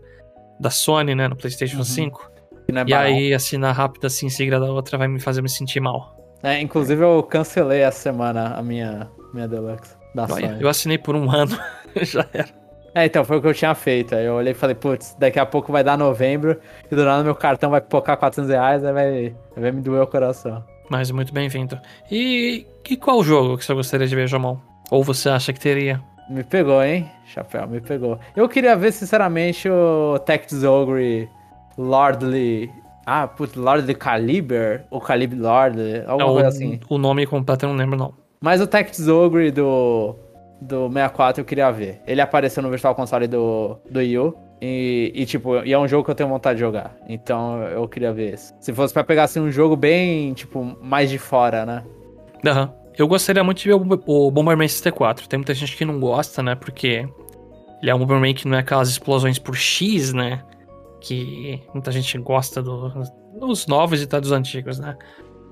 da 0.60 0.68
Sony, 0.68 1.14
né, 1.14 1.26
no 1.26 1.36
PlayStation 1.36 1.78
uhum. 1.78 1.84
5. 1.84 2.30
É 2.68 2.84
e 2.86 2.92
aí 2.92 3.32
assinar 3.32 3.74
rápido 3.74 4.06
assim, 4.06 4.26
em 4.26 4.30
seguida 4.30 4.60
da 4.60 4.66
outra, 4.66 4.98
vai 4.98 5.08
me 5.08 5.20
fazer 5.20 5.40
me 5.40 5.48
sentir 5.48 5.80
mal. 5.80 6.16
É, 6.42 6.60
inclusive 6.60 7.02
eu 7.02 7.22
cancelei 7.22 7.80
essa 7.80 7.98
semana 7.98 8.54
a 8.54 8.62
minha, 8.62 9.08
minha 9.32 9.48
deluxe 9.48 9.94
da 10.14 10.24
Olha, 10.24 10.48
Sony. 10.48 10.62
Eu 10.62 10.68
assinei 10.68 10.98
por 10.98 11.14
um 11.16 11.30
ano, 11.32 11.58
já 12.02 12.26
era. 12.32 12.66
É, 12.94 13.04
então, 13.04 13.22
foi 13.24 13.36
o 13.36 13.42
que 13.42 13.46
eu 13.46 13.52
tinha 13.52 13.74
feito. 13.74 14.14
Aí 14.14 14.24
eu 14.24 14.32
olhei 14.32 14.52
e 14.52 14.54
falei, 14.54 14.74
putz, 14.74 15.14
daqui 15.18 15.38
a 15.38 15.44
pouco 15.44 15.70
vai 15.70 15.84
dar 15.84 15.98
novembro 15.98 16.58
e 16.90 16.94
do 16.94 17.04
nada 17.04 17.22
meu 17.22 17.34
cartão 17.34 17.68
vai 17.68 17.80
pocar 17.82 18.16
400 18.16 18.50
reais, 18.50 18.84
aí 18.86 18.92
vai, 18.92 19.36
vai 19.54 19.70
me 19.70 19.82
doer 19.82 20.00
o 20.00 20.06
coração. 20.06 20.64
Mas 20.88 21.10
muito 21.10 21.30
bem-vindo. 21.30 21.78
E, 22.10 22.66
e 22.88 22.96
qual 22.96 23.22
jogo 23.22 23.58
que 23.58 23.66
você 23.66 23.74
gostaria 23.74 24.06
de 24.06 24.16
ver, 24.16 24.26
Jamon? 24.26 24.56
Ou 24.90 25.04
você 25.04 25.28
acha 25.28 25.52
que 25.52 25.60
teria? 25.60 26.00
Me 26.30 26.42
pegou, 26.42 26.82
hein? 26.82 27.06
Chapéu, 27.26 27.68
me 27.68 27.82
pegou. 27.82 28.18
Eu 28.34 28.48
queria 28.48 28.74
ver, 28.74 28.92
sinceramente, 28.92 29.68
o 29.68 30.18
Tactics 30.20 30.64
Ogre 30.64 31.28
Lordly. 31.76 32.72
Ah, 33.06 33.28
putz, 33.28 33.54
Lordly 33.54 33.94
Caliber? 33.94 34.84
Ou 34.90 35.00
Calibre 35.00 35.38
Lord? 35.38 35.78
Alguma 36.06 36.30
é, 36.30 36.32
coisa 36.32 36.48
assim. 36.48 36.80
O 36.88 36.98
nome 36.98 37.24
completo 37.24 37.64
eu 37.64 37.68
não 37.70 37.76
lembro, 37.76 37.96
não. 37.96 38.12
Mas 38.40 38.60
o 38.60 38.66
Tactics 38.66 39.06
Ogre 39.06 39.52
do 39.52 40.16
do 40.60 40.88
64 40.88 41.40
eu 41.40 41.44
queria 41.44 41.70
ver. 41.70 42.00
Ele 42.06 42.20
apareceu 42.20 42.62
no 42.62 42.70
Virtual 42.70 42.94
Console 42.94 43.26
do, 43.26 43.78
do 43.88 44.00
Yu. 44.00 44.34
E, 44.60 45.12
e, 45.14 45.26
tipo, 45.26 45.62
e 45.64 45.72
é 45.72 45.78
um 45.78 45.86
jogo 45.86 46.02
que 46.04 46.10
eu 46.10 46.14
tenho 46.14 46.30
vontade 46.30 46.56
de 46.56 46.60
jogar. 46.60 46.96
Então 47.08 47.62
eu 47.62 47.86
queria 47.86 48.12
ver 48.12 48.34
esse. 48.34 48.54
Se 48.58 48.72
fosse 48.72 48.92
pra 48.92 49.04
pegar 49.04 49.24
assim 49.24 49.38
um 49.38 49.50
jogo 49.50 49.76
bem, 49.76 50.32
tipo, 50.32 50.76
mais 50.82 51.10
de 51.10 51.18
fora, 51.18 51.66
né? 51.66 51.84
Aham. 52.44 52.62
Uhum. 52.62 52.86
Eu 52.98 53.06
gostaria 53.06 53.44
muito 53.44 53.58
de 53.58 53.68
ver 53.68 53.74
o, 53.74 54.30
Bomberman 54.30 54.66
64. 54.66 55.28
Tem 55.28 55.38
muita 55.38 55.52
gente 55.52 55.76
que 55.76 55.84
não 55.84 56.00
gosta, 56.00 56.42
né? 56.42 56.54
Porque 56.54 57.06
ele 57.82 57.90
é 57.90 57.94
um 57.94 57.98
Bomberman 57.98 58.32
que 58.32 58.48
não 58.48 58.56
é 58.56 58.60
aquelas 58.60 58.88
explosões 58.88 59.38
por 59.38 59.54
X, 59.54 60.14
né? 60.14 60.42
Que 61.06 61.62
muita 61.72 61.92
gente 61.92 62.18
gosta 62.18 62.62
do, 62.62 62.92
dos 63.38 63.66
novos 63.66 64.00
e 64.00 64.04
até 64.04 64.20
dos 64.20 64.32
antigos, 64.32 64.78
né? 64.78 64.96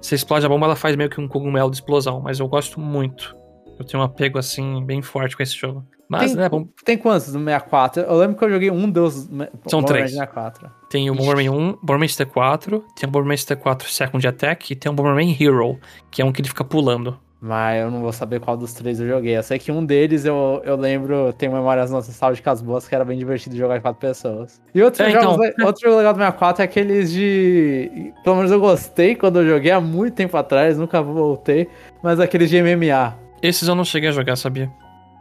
Você 0.00 0.14
explode 0.14 0.44
a 0.44 0.48
bomba, 0.48 0.66
ela 0.66 0.76
faz 0.76 0.96
meio 0.96 1.08
que 1.08 1.20
um 1.20 1.28
cogumelo 1.28 1.70
de 1.70 1.76
explosão, 1.76 2.20
mas 2.20 2.40
eu 2.40 2.48
gosto 2.48 2.80
muito. 2.80 3.36
Eu 3.78 3.84
tenho 3.84 4.02
um 4.02 4.06
apego, 4.06 4.38
assim, 4.38 4.84
bem 4.84 5.00
forte 5.00 5.36
com 5.36 5.42
esse 5.42 5.56
jogo. 5.56 5.84
Mas, 6.08 6.32
tem, 6.32 6.40
né, 6.40 6.48
bom... 6.48 6.66
tem 6.84 6.98
quantos 6.98 7.32
no 7.32 7.42
64? 7.42 8.02
Eu 8.02 8.18
lembro 8.18 8.36
que 8.36 8.44
eu 8.44 8.50
joguei 8.50 8.70
um 8.70 8.90
dos 8.90 9.28
São 9.66 9.82
três. 9.82 10.10
64. 10.10 10.70
Tem 10.90 11.10
o 11.10 11.14
Bomberman 11.14 11.50
1, 11.50 11.72
Bomberman 11.80 12.08
64, 12.08 12.84
tem 12.94 13.08
o 13.08 13.10
Bomberman 13.10 13.36
64 13.36 13.88
Second 13.90 14.28
Attack 14.28 14.72
e 14.72 14.76
tem 14.76 14.92
o 14.92 14.94
Bomberman 14.94 15.36
Hero, 15.40 15.78
que 16.10 16.20
é 16.20 16.24
um 16.24 16.32
que 16.32 16.40
ele 16.40 16.48
fica 16.48 16.64
pulando. 16.64 17.18
Mas 17.40 17.82
eu 17.82 17.90
não 17.90 18.00
vou 18.00 18.12
saber 18.12 18.40
qual 18.40 18.56
dos 18.56 18.72
três 18.72 18.98
eu 18.98 19.06
joguei. 19.06 19.36
Eu 19.36 19.42
sei 19.42 19.58
que 19.58 19.70
um 19.70 19.84
deles 19.84 20.24
eu, 20.24 20.62
eu 20.64 20.76
lembro, 20.76 21.32
tem 21.34 21.48
memórias 21.48 21.90
nostálgicas 21.90 22.62
boas, 22.62 22.88
que 22.88 22.94
era 22.94 23.04
bem 23.04 23.18
divertido 23.18 23.54
jogar 23.56 23.76
com 23.76 23.82
quatro 23.82 24.00
pessoas. 24.00 24.60
E 24.74 24.82
outro, 24.82 25.02
é, 25.02 25.10
jogo, 25.10 25.44
então... 25.44 25.66
outro 25.66 25.82
jogo 25.82 25.98
legal 25.98 26.14
do 26.14 26.18
64 26.18 26.62
é 26.62 26.64
aqueles 26.64 27.12
de. 27.12 28.12
Pelo 28.22 28.36
menos 28.36 28.50
eu 28.50 28.58
gostei 28.58 29.14
quando 29.14 29.40
eu 29.40 29.48
joguei 29.48 29.70
há 29.70 29.80
muito 29.80 30.14
tempo 30.14 30.36
atrás, 30.36 30.78
nunca 30.78 31.02
voltei. 31.02 31.68
Mas 32.02 32.18
aqueles 32.18 32.48
de 32.48 32.62
MMA. 32.62 33.14
Esses 33.42 33.68
eu 33.68 33.74
não 33.74 33.84
cheguei 33.84 34.08
a 34.08 34.12
jogar, 34.12 34.36
sabia? 34.36 34.70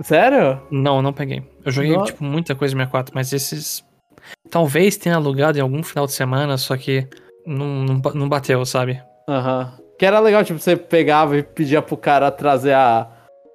Sério? 0.01 0.61
Não, 0.71 0.97
eu 0.97 1.01
não 1.01 1.11
peguei. 1.13 1.43
Eu 1.65 1.71
joguei, 1.71 1.91
não. 1.91 2.05
tipo, 2.05 2.23
muita 2.23 2.55
coisa 2.55 2.73
no 2.73 2.79
64, 2.79 3.13
mas 3.13 3.33
esses. 3.33 3.83
Talvez 4.49 4.95
tenha 4.95 5.15
alugado 5.15 5.57
em 5.57 5.61
algum 5.61 5.83
final 5.83 6.05
de 6.05 6.13
semana, 6.13 6.57
só 6.57 6.77
que 6.77 7.05
não, 7.45 7.83
não, 7.83 8.01
não 8.13 8.29
bateu, 8.29 8.65
sabe? 8.65 9.01
Aham. 9.27 9.73
Uhum. 9.77 9.82
Que 10.03 10.07
era 10.07 10.19
legal, 10.19 10.43
tipo, 10.43 10.59
você 10.59 10.75
pegava 10.75 11.37
e 11.37 11.41
pedia 11.41 11.81
pro 11.81 11.95
cara 11.95 12.29
trazer 12.29 12.73
a, 12.73 13.07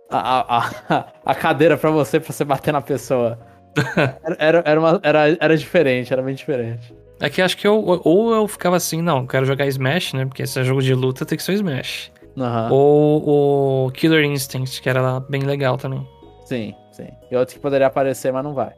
a, 0.08 0.58
a, 0.88 1.04
a 1.22 1.34
cadeira 1.34 1.76
pra 1.76 1.90
você, 1.90 2.18
pra 2.18 2.32
você 2.32 2.42
bater 2.42 2.72
na 2.72 2.80
pessoa. 2.80 3.38
era, 4.38 4.62
era, 4.64 4.80
uma, 4.80 4.98
era, 5.02 5.36
era 5.38 5.54
diferente, 5.58 6.10
era 6.10 6.22
bem 6.22 6.34
diferente. 6.34 6.96
É 7.20 7.28
que 7.28 7.42
acho 7.42 7.54
que 7.54 7.66
eu, 7.66 8.00
ou 8.02 8.34
eu 8.34 8.48
ficava 8.48 8.76
assim, 8.76 9.02
não, 9.02 9.26
quero 9.26 9.44
jogar 9.44 9.66
Smash, 9.66 10.14
né? 10.14 10.24
Porque 10.24 10.42
esse 10.42 10.58
é 10.58 10.64
jogo 10.64 10.80
de 10.80 10.94
luta, 10.94 11.26
tem 11.26 11.36
que 11.36 11.44
ser 11.44 11.52
Smash. 11.52 12.10
Uhum. 12.34 12.72
Ou 12.72 13.84
o 13.86 13.90
Killer 13.90 14.24
Instinct, 14.24 14.80
que 14.80 14.88
era 14.88 15.20
bem 15.20 15.42
legal 15.42 15.76
também. 15.76 16.08
Sim, 16.46 16.74
sim. 16.92 17.08
E 17.30 17.36
outro 17.36 17.56
que 17.56 17.60
poderia 17.60 17.88
aparecer, 17.88 18.32
mas 18.32 18.42
não 18.42 18.54
vai. 18.54 18.72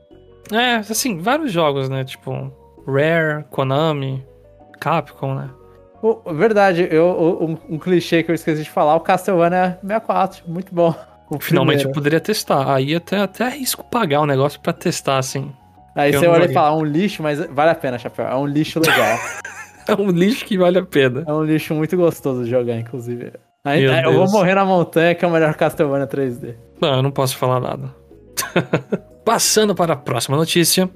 É, 0.53 0.75
assim, 0.79 1.19
vários 1.19 1.53
jogos, 1.53 1.89
né? 1.89 2.03
Tipo, 2.03 2.53
Rare, 2.85 3.45
Konami, 3.49 4.27
Capcom, 4.81 5.37
né? 5.37 5.51
Verdade, 6.35 6.89
eu, 6.91 7.39
um, 7.41 7.75
um, 7.75 7.79
clichê 7.79 8.23
que 8.23 8.31
eu 8.31 8.35
esqueci 8.35 8.63
de 8.63 8.71
falar, 8.71 8.97
o 8.97 9.01
Castlevania 9.01 9.79
64, 9.83 10.45
muito 10.47 10.75
bom. 10.75 10.95
Finalmente 11.41 11.85
eu 11.85 11.93
poderia 11.93 12.21
testar. 12.21 12.75
Aí 12.75 12.95
até, 12.95 13.19
até 13.19 13.49
risco 13.49 13.85
pagar 13.85 14.21
o 14.21 14.23
um 14.25 14.27
negócio 14.27 14.59
pra 14.61 14.73
testar, 14.73 15.19
assim. 15.19 15.53
Aí 15.95 16.13
você 16.13 16.27
olha 16.27 16.47
e 16.47 16.53
fala, 16.53 16.77
é 16.77 16.81
um 16.81 16.85
lixo, 16.85 17.23
mas 17.23 17.39
vale 17.51 17.71
a 17.71 17.75
pena, 17.75 17.99
Chapéu. 17.99 18.27
É 18.27 18.35
um 18.35 18.47
lixo 18.47 18.81
legal. 18.81 19.19
é 19.87 19.95
um 19.95 20.11
lixo 20.11 20.45
que 20.45 20.57
vale 20.57 20.79
a 20.79 20.85
pena. 20.85 21.25
É 21.27 21.33
um 21.33 21.45
lixo 21.45 21.75
muito 21.75 21.97
gostoso 21.97 22.45
de 22.45 22.51
jogar, 22.51 22.77
inclusive. 22.77 23.33
Aí, 23.65 23.87
aí 23.87 24.05
eu 24.05 24.15
vou 24.15 24.31
morrer 24.31 24.55
na 24.55 24.65
montanha, 24.65 25.15
que 25.15 25.25
é 25.25 25.29
o 25.29 25.31
melhor 25.31 25.55
Castlevania 25.55 26.07
3D. 26.07 26.55
Não, 26.81 26.97
eu 26.97 27.03
não 27.03 27.11
posso 27.11 27.37
falar 27.37 27.61
nada. 27.61 27.95
Passando 29.25 29.75
para 29.75 29.93
a 29.93 29.97
próxima 29.97 30.37
notícia. 30.37 30.89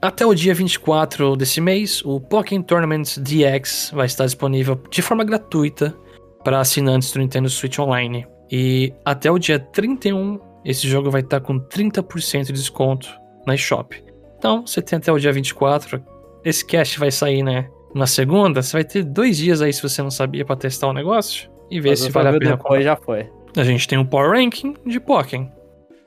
Até 0.00 0.26
o 0.26 0.34
dia 0.34 0.54
24 0.54 1.36
desse 1.36 1.60
mês, 1.60 2.02
o 2.04 2.20
Pokémon 2.20 2.62
Tournament 2.62 3.18
DX 3.18 3.90
vai 3.94 4.06
estar 4.06 4.24
disponível 4.24 4.80
de 4.90 5.02
forma 5.02 5.24
gratuita 5.24 5.96
para 6.44 6.60
assinantes 6.60 7.10
do 7.12 7.18
Nintendo 7.18 7.48
Switch 7.48 7.78
Online. 7.78 8.26
E 8.50 8.92
até 9.04 9.30
o 9.30 9.38
dia 9.38 9.58
31, 9.58 10.38
esse 10.64 10.86
jogo 10.88 11.10
vai 11.10 11.22
estar 11.22 11.40
com 11.40 11.58
30% 11.58 12.46
de 12.46 12.52
desconto 12.52 13.08
na 13.46 13.54
eShop. 13.54 14.02
Então, 14.38 14.66
você 14.66 14.80
tem 14.82 14.98
até 14.98 15.10
o 15.10 15.18
dia 15.18 15.32
24 15.32 16.00
esse 16.46 16.64
cast 16.64 16.98
vai 17.00 17.10
sair, 17.10 17.42
né? 17.42 17.68
Na 17.92 18.06
segunda, 18.06 18.62
você 18.62 18.72
vai 18.74 18.84
ter 18.84 19.02
dois 19.02 19.36
dias 19.36 19.60
aí 19.60 19.72
se 19.72 19.82
você 19.82 20.00
não 20.00 20.12
sabia 20.12 20.44
para 20.44 20.54
testar 20.54 20.86
o 20.86 20.92
negócio 20.92 21.50
e 21.68 21.80
ver 21.80 21.90
Mas 21.90 22.00
se 22.00 22.10
vale 22.10 22.28
a 22.28 22.38
pena. 22.38 22.56
Depois 22.56 22.84
já 22.84 22.94
foi. 22.94 23.28
A 23.56 23.64
gente 23.64 23.88
tem 23.88 23.98
um 23.98 24.04
Power 24.04 24.30
Ranking 24.30 24.76
de 24.86 25.00
Pokémon. 25.00 25.48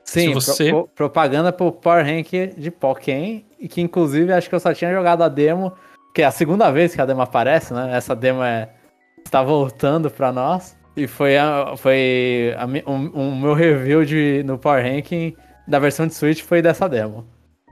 Sim, 0.02 0.32
você... 0.32 0.70
pro, 0.70 0.88
propaganda 0.94 1.52
pro 1.52 1.70
Power 1.70 2.06
Ranking 2.06 2.54
de 2.56 2.70
Pokémon, 2.70 3.40
que 3.68 3.80
inclusive 3.80 4.32
acho 4.32 4.48
que 4.48 4.54
eu 4.54 4.60
só 4.60 4.72
tinha 4.72 4.92
jogado 4.92 5.22
a 5.22 5.28
demo, 5.28 5.72
que 6.14 6.22
é 6.22 6.24
a 6.24 6.30
segunda 6.30 6.70
vez 6.70 6.94
que 6.94 7.00
a 7.00 7.06
demo 7.06 7.22
aparece, 7.22 7.72
né? 7.72 7.90
Essa 7.96 8.14
demo 8.14 8.42
é 8.42 8.70
está 9.24 9.42
voltando 9.42 10.10
para 10.10 10.32
nós. 10.32 10.78
E 10.96 11.06
foi, 11.06 11.36
a, 11.38 11.74
foi 11.76 12.54
a, 12.58 12.66
um, 12.90 13.10
um, 13.14 13.40
meu 13.40 13.54
review 13.54 14.04
de, 14.04 14.42
no 14.44 14.58
Power 14.58 14.84
Ranking 14.84 15.34
da 15.66 15.78
versão 15.78 16.06
de 16.06 16.14
Switch 16.14 16.42
foi 16.42 16.60
dessa 16.60 16.88
demo. 16.88 17.26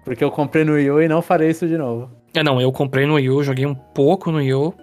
Porque 0.05 0.23
eu 0.23 0.31
comprei 0.31 0.65
no 0.65 0.75
Wii 0.75 0.91
U 0.91 1.03
e 1.03 1.09
não 1.09 1.21
farei 1.21 1.51
isso 1.51 1.67
de 1.67 1.77
novo. 1.77 2.11
É, 2.35 2.43
não, 2.43 2.61
eu 2.61 2.71
comprei 2.71 3.07
no 3.07 3.15
Wii 3.15 3.31
U, 3.31 3.43
joguei 3.43 3.67
um 3.67 3.75
pouco 3.75 4.31
no 4.31 4.39
Wii 4.39 4.55
U 4.55 4.75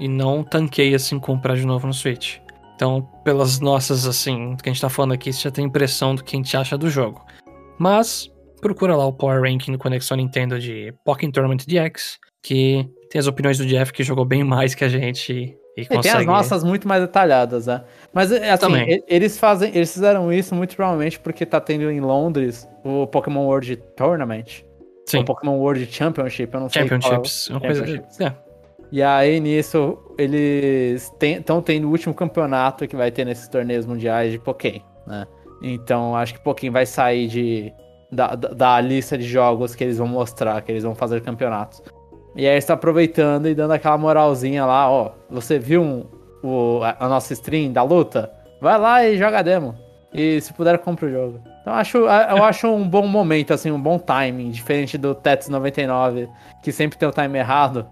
e 0.00 0.08
não 0.08 0.42
tanquei 0.42 0.94
assim 0.94 1.18
comprar 1.18 1.54
de 1.54 1.64
novo 1.64 1.86
no 1.86 1.94
Switch. 1.94 2.38
Então, 2.74 3.08
pelas 3.24 3.60
nossas, 3.60 4.06
assim, 4.06 4.54
que 4.56 4.68
a 4.68 4.72
gente 4.72 4.82
tá 4.82 4.90
falando 4.90 5.12
aqui, 5.12 5.32
você 5.32 5.42
já 5.42 5.50
tem 5.50 5.64
impressão 5.64 6.14
do 6.14 6.22
que 6.22 6.36
a 6.36 6.38
gente 6.38 6.54
acha 6.56 6.76
do 6.76 6.90
jogo. 6.90 7.24
Mas, 7.78 8.30
procura 8.60 8.96
lá 8.96 9.06
o 9.06 9.12
Power 9.12 9.42
Ranking 9.42 9.72
no 9.72 9.78
Conexão 9.78 10.16
Nintendo 10.16 10.58
de 10.58 10.94
Pokémon 11.04 11.32
Tournament 11.32 11.58
DX, 11.66 12.18
que 12.42 12.88
tem 13.10 13.18
as 13.18 13.26
opiniões 13.26 13.58
do 13.58 13.66
Jeff, 13.66 13.92
que 13.92 14.02
jogou 14.02 14.24
bem 14.24 14.44
mais 14.44 14.74
que 14.74 14.84
a 14.84 14.88
gente 14.88 15.56
e, 15.76 15.84
consegue... 15.84 16.02
tem 16.02 16.12
as 16.12 16.26
nossas 16.26 16.64
muito 16.64 16.88
mais 16.88 17.02
detalhadas, 17.02 17.66
né? 17.66 17.84
Mas 18.12 18.32
assim, 18.32 18.56
Também. 18.58 19.02
eles 19.06 19.38
fazem, 19.38 19.70
eles 19.74 19.92
fizeram 19.92 20.32
isso 20.32 20.54
muito 20.54 20.74
provavelmente 20.74 21.18
porque 21.18 21.44
tá 21.44 21.60
tendo 21.60 21.90
em 21.90 22.00
Londres 22.00 22.66
o 22.82 23.06
Pokémon 23.06 23.44
World 23.44 23.76
Tournament. 23.94 24.64
Sim. 25.04 25.18
O 25.18 25.24
Pokémon 25.24 25.58
World 25.58 25.86
Championship, 25.86 26.52
eu 26.52 26.60
não 26.60 26.68
sei 26.68 26.82
Championships, 26.82 27.48
qual 27.48 27.58
é. 27.58 27.74
Championships. 27.74 28.16
Coisa... 28.16 28.36
É. 28.42 28.46
E 28.90 29.02
aí, 29.02 29.40
nisso, 29.40 29.98
eles 30.16 31.12
estão 31.20 31.60
tendo 31.60 31.88
o 31.88 31.90
último 31.90 32.14
campeonato 32.14 32.86
que 32.86 32.96
vai 32.96 33.10
ter 33.10 33.24
nesses 33.24 33.48
torneios 33.48 33.84
mundiais 33.84 34.32
de 34.32 34.38
Pokémon, 34.38 34.80
né? 35.06 35.26
Então, 35.62 36.14
acho 36.14 36.34
que 36.34 36.40
Pokémon 36.40 36.72
vai 36.72 36.86
sair 36.86 37.26
de, 37.26 37.72
da, 38.10 38.34
da, 38.34 38.80
lista 38.80 39.16
de 39.16 39.24
jogos 39.24 39.74
que 39.74 39.84
eles 39.84 39.98
vão 39.98 40.06
mostrar, 40.06 40.60
que 40.62 40.72
eles 40.72 40.84
vão 40.84 40.94
fazer 40.94 41.20
campeonatos. 41.22 41.82
E 42.34 42.46
aí 42.46 42.56
está 42.56 42.74
aproveitando 42.74 43.48
e 43.48 43.54
dando 43.54 43.72
aquela 43.72 43.96
moralzinha 43.96 44.64
lá, 44.64 44.90
ó. 44.90 45.12
Você 45.30 45.58
viu 45.58 45.82
um, 45.82 46.06
o, 46.42 46.80
a 46.82 47.08
nossa 47.08 47.32
stream 47.32 47.72
da 47.72 47.82
luta? 47.82 48.30
Vai 48.60 48.78
lá 48.78 49.04
e 49.04 49.16
joga 49.16 49.38
a 49.38 49.42
demo. 49.42 49.74
E 50.12 50.40
se 50.40 50.52
puder, 50.52 50.78
compra 50.78 51.06
o 51.06 51.10
jogo. 51.10 51.40
Então 51.60 51.74
acho, 51.74 51.98
eu 51.98 52.44
acho 52.44 52.68
um 52.68 52.88
bom 52.88 53.06
momento, 53.06 53.52
assim, 53.52 53.70
um 53.70 53.80
bom 53.80 53.98
timing, 53.98 54.50
diferente 54.50 54.96
do 54.96 55.14
Tetris 55.14 55.48
99, 55.48 56.28
que 56.62 56.70
sempre 56.72 56.96
tem 56.96 57.08
o 57.08 57.12
time 57.12 57.38
errado. 57.38 57.86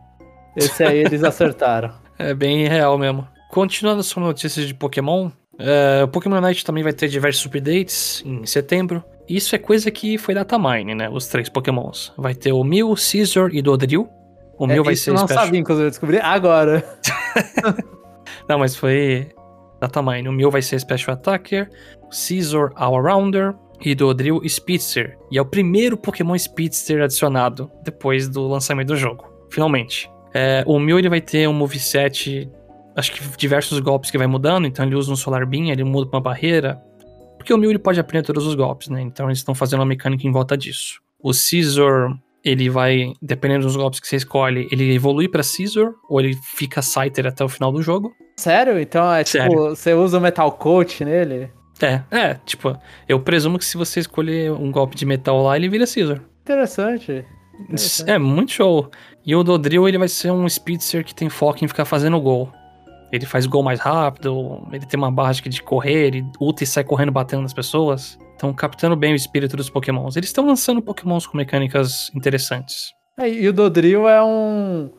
Esse 0.57 0.85
aí 0.85 0.99
eles 0.99 1.23
acertaram. 1.25 1.93
É 2.19 2.33
bem 2.33 2.69
real 2.69 2.97
mesmo. 2.97 3.27
Continuando 3.51 4.01
as 4.01 4.15
notícias 4.15 4.67
de 4.67 4.75
Pokémon, 4.75 5.27
uh, 5.27 6.05
o 6.05 6.09
Pokémon 6.09 6.41
Night 6.41 6.65
também 6.65 6.83
vai 6.83 6.93
ter 6.93 7.09
diversos 7.09 7.45
updates 7.47 8.23
em 8.25 8.47
setembro. 8.47 9.03
Isso 9.29 9.55
é 9.55 9.59
coisa 9.59 9.91
que 9.91 10.19
foi 10.19 10.35
datamine, 10.35 10.95
né? 10.95 11.09
Os 11.09 11.27
três 11.27 11.49
Pokémons. 11.49 12.13
Vai 12.17 12.35
ter 12.35 12.53
o 12.53 12.63
Mew, 12.63 12.95
Caesar 12.95 13.49
e 13.53 13.63
Dodrio. 13.63 14.09
O 14.59 14.67
meu 14.67 14.83
é, 14.83 14.85
vai 14.85 14.97
ser 14.97 15.11
eu 15.11 15.15
não 15.15 15.27
special... 15.27 15.45
sabia, 15.45 15.61
inclusive, 15.61 15.87
eu 15.87 15.91
descobri 15.91 16.19
agora. 16.19 16.85
não, 18.49 18.59
mas 18.59 18.77
foi 18.77 19.29
da 19.81 19.89
tamanho. 19.89 20.31
O 20.31 20.33
meu 20.33 20.51
vai 20.51 20.63
ser 20.63 20.79
Special 20.79 21.15
Attacker, 21.15 21.69
Caesar 22.11 22.71
All-Rounder 22.77 23.55
e 23.81 23.95
do 23.95 24.13
Drill 24.15 24.41
Speedster. 24.49 25.19
E 25.31 25.39
é 25.39 25.43
o 25.43 25.45
primeiro 25.45 25.97
Pokémon 25.97 26.37
Speedster 26.39 27.03
adicionado 27.03 27.71
depois 27.83 28.29
do 28.29 28.47
lançamento 28.47 28.89
do 28.89 28.97
jogo. 28.97 29.31
Finalmente. 29.51 30.11
É, 30.33 30.65
o 30.67 30.79
meu 30.79 30.99
ele 30.99 31.09
vai 31.09 31.21
ter 31.21 31.49
um 31.49 31.53
moveset, 31.53 32.51
acho 32.97 33.13
que 33.13 33.23
diversos 33.37 33.79
golpes 33.81 34.11
que 34.11 34.19
vai 34.19 34.27
mudando. 34.27 34.67
Então 34.67 34.85
ele 34.85 34.95
usa 34.95 35.13
um 35.13 35.17
Solar 35.17 35.47
Beam, 35.47 35.71
ele 35.71 35.85
muda 35.85 36.11
pra 36.11 36.19
uma 36.19 36.23
barreira. 36.23 36.81
Porque 37.45 37.53
o 37.53 37.59
meu 37.59 37.69
ele 37.69 37.79
pode 37.79 38.01
aprender 38.01 38.25
todos 38.25 38.47
os 38.47 38.55
golpes, 38.55 38.89
né? 38.89 39.03
Então 39.03 39.27
eles 39.27 39.37
estão 39.37 39.55
fazendo 39.55 39.81
uma 39.81 39.87
mecânica 39.87 40.27
em 40.27 40.33
volta 40.33 40.57
disso. 40.57 40.99
O 41.23 41.31
Caesar 41.31 42.19
ele 42.43 42.71
vai, 42.71 43.13
dependendo 43.21 43.67
dos 43.67 43.77
golpes 43.77 44.01
que 44.01 44.09
você 44.09 44.17
escolhe, 44.17 44.67
ele 44.73 44.95
evolui 44.95 45.29
para 45.29 45.43
Scizor 45.43 45.93
ou 46.09 46.21
ele 46.21 46.35
fica 46.57 46.81
Scyther 46.81 47.27
até 47.27 47.45
o 47.45 47.49
final 47.49 47.71
do 47.71 47.83
jogo. 47.83 48.15
Sério? 48.39 48.81
Então 48.81 49.13
é 49.13 49.23
tipo, 49.23 49.39
Sério. 49.39 49.77
você 49.77 49.93
usa 49.93 50.17
o 50.17 50.21
Metal 50.23 50.51
Coat 50.53 51.05
nele? 51.05 51.51
É, 51.83 52.01
é, 52.11 52.35
tipo, 52.47 52.75
eu 53.07 53.21
presumo 53.21 53.59
que 53.59 53.65
se 53.67 53.77
você 53.77 54.01
escolher 54.01 54.51
um 54.51 54.71
golpe 54.71 54.97
de 54.97 55.05
metal 55.05 55.43
lá, 55.43 55.55
ele 55.55 55.69
vira 55.69 55.85
Scizor. 55.85 56.23
Interessante. 56.41 57.27
Interessante. 57.61 58.11
É, 58.11 58.19
muito 58.19 58.53
show. 58.53 58.91
E 59.27 59.37
o 59.37 59.43
Dodrill, 59.43 59.87
ele 59.87 59.99
vai 59.99 60.09
ser 60.09 60.31
um 60.31 60.49
Speedster 60.49 61.05
que 61.05 61.15
tem 61.15 61.29
foco 61.29 61.63
em 61.63 61.69
ficar 61.69 61.85
fazendo 61.85 62.19
gol. 62.19 62.51
Ele 63.15 63.27
faz 63.27 63.47
gol 63.47 63.63
mais 63.63 63.79
rápido, 63.79 64.67
ele 64.73 64.85
tem 64.85 64.99
uma 64.99 65.11
barra 65.11 65.33
de 65.33 65.63
correr, 65.63 66.07
ele 66.07 66.27
ulta 66.41 66.65
e 66.65 66.67
sai 66.67 66.83
correndo 66.83 67.13
batendo 67.13 67.43
nas 67.43 67.53
pessoas. 67.53 68.19
Estão 68.33 68.53
captando 68.53 68.97
bem 68.97 69.13
o 69.13 69.17
espírito 69.17 69.57
dos 69.57 69.71
pokémons. 69.71 70.17
Eles 70.17 70.31
estão 70.31 70.45
lançando 70.45 70.83
pokémons 70.83 71.25
com 71.25 71.37
mecânicas 71.37 72.11
interessantes. 72.13 72.93
É, 73.17 73.29
e 73.31 73.49
o 73.49 73.53
Dodrio 73.53 74.09
é 74.09 74.21
um... 74.21 74.91